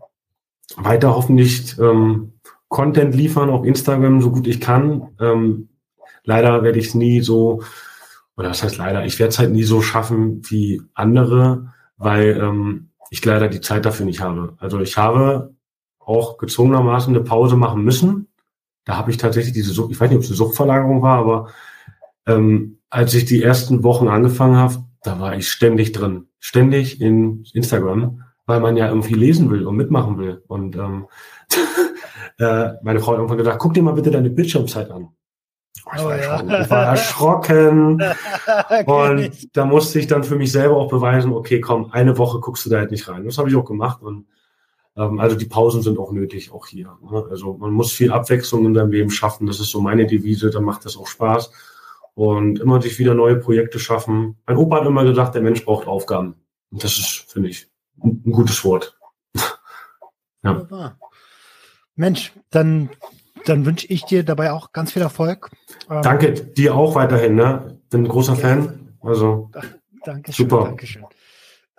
[0.78, 2.34] weiter hoffentlich ähm,
[2.68, 5.10] Content liefern auf Instagram, so gut ich kann.
[5.20, 5.70] Ähm,
[6.24, 7.62] leider werde ich es nie so,
[8.36, 12.90] oder das heißt leider, ich werde es halt nie so schaffen wie andere, weil ähm,
[13.10, 14.56] ich leider die Zeit dafür nicht habe.
[14.60, 15.54] Also ich habe
[16.00, 18.28] auch gezwungenermaßen eine Pause machen müssen.
[18.86, 21.50] Da habe ich tatsächlich diese Sucht, ich weiß nicht, ob es eine Suchtverlagerung war, aber
[22.26, 26.28] ähm, als ich die ersten Wochen angefangen habe, da war ich ständig drin.
[26.40, 30.44] Ständig in Instagram, weil man ja irgendwie lesen will und mitmachen will.
[30.48, 31.08] Und ähm,
[32.40, 35.10] äh, meine Frau hat irgendwann gesagt, guck dir mal bitte deine Bildschirmzeit an.
[35.86, 36.62] Ich war, oh, ja.
[36.62, 38.02] ich war erschrocken.
[38.86, 42.66] und da musste ich dann für mich selber auch beweisen, okay, komm, eine Woche guckst
[42.66, 43.26] du da halt nicht rein.
[43.26, 44.02] Das habe ich auch gemacht.
[44.02, 44.26] Und
[44.96, 46.98] ähm, also die Pausen sind auch nötig, auch hier.
[47.02, 47.26] Ne?
[47.30, 49.46] Also man muss viel Abwechslung in seinem Leben schaffen.
[49.46, 51.52] Das ist so meine Devise, dann macht das auch Spaß.
[52.16, 54.38] Und immer sich wieder neue Projekte schaffen.
[54.46, 56.36] Mein Opa hat immer gesagt, der Mensch braucht Aufgaben.
[56.72, 57.68] Und das ist, finde ich,
[58.04, 58.98] ein, ein gutes Wort.
[60.44, 60.96] ja.
[61.96, 62.90] Mensch, dann
[63.46, 65.52] dann wünsche ich dir dabei auch ganz viel Erfolg.
[65.90, 67.78] Ähm, Danke dir auch weiterhin, ne?
[67.90, 68.96] Bin ein großer Fan.
[69.02, 69.52] Also
[70.04, 70.66] Dankeschön, super.
[70.66, 71.06] Dankeschön.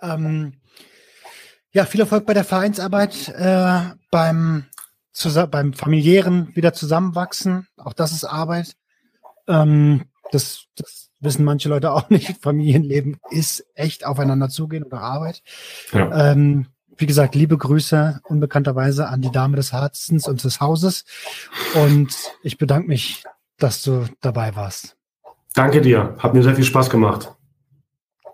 [0.01, 0.53] Ähm,
[1.71, 3.79] ja, viel Erfolg bei der Vereinsarbeit, äh,
[4.11, 4.65] beim,
[5.51, 7.67] beim familiären wieder zusammenwachsen.
[7.77, 8.75] Auch das ist Arbeit.
[9.47, 12.37] Ähm, das, das wissen manche Leute auch nicht.
[12.41, 15.41] Familienleben ist echt aufeinander zugehen oder Arbeit.
[15.91, 16.31] Ja.
[16.31, 16.67] Ähm,
[16.97, 21.05] wie gesagt, liebe Grüße unbekannterweise an die Dame des Herzens und des Hauses.
[21.73, 23.23] Und ich bedanke mich,
[23.57, 24.95] dass du dabei warst.
[25.53, 26.15] Danke dir.
[26.19, 27.33] Hat mir sehr viel Spaß gemacht.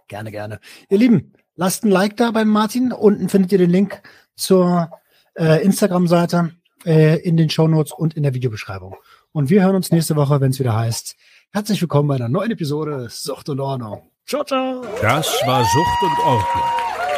[0.08, 0.60] Gerne, gerne.
[0.90, 2.92] Ihr Lieben, lasst ein Like da beim Martin.
[2.92, 4.02] Unten findet ihr den Link
[4.36, 4.90] zur
[5.36, 6.52] äh, Instagram-Seite
[6.86, 8.96] äh, in den Show Notes und in der Videobeschreibung.
[9.32, 11.16] Und wir hören uns nächste Woche, wenn es wieder heißt.
[11.52, 14.10] Herzlich willkommen bei einer neuen Episode Sucht und Ordnung.
[14.26, 14.84] Ciao, ciao.
[15.02, 16.91] Das war Sucht und Ordnung.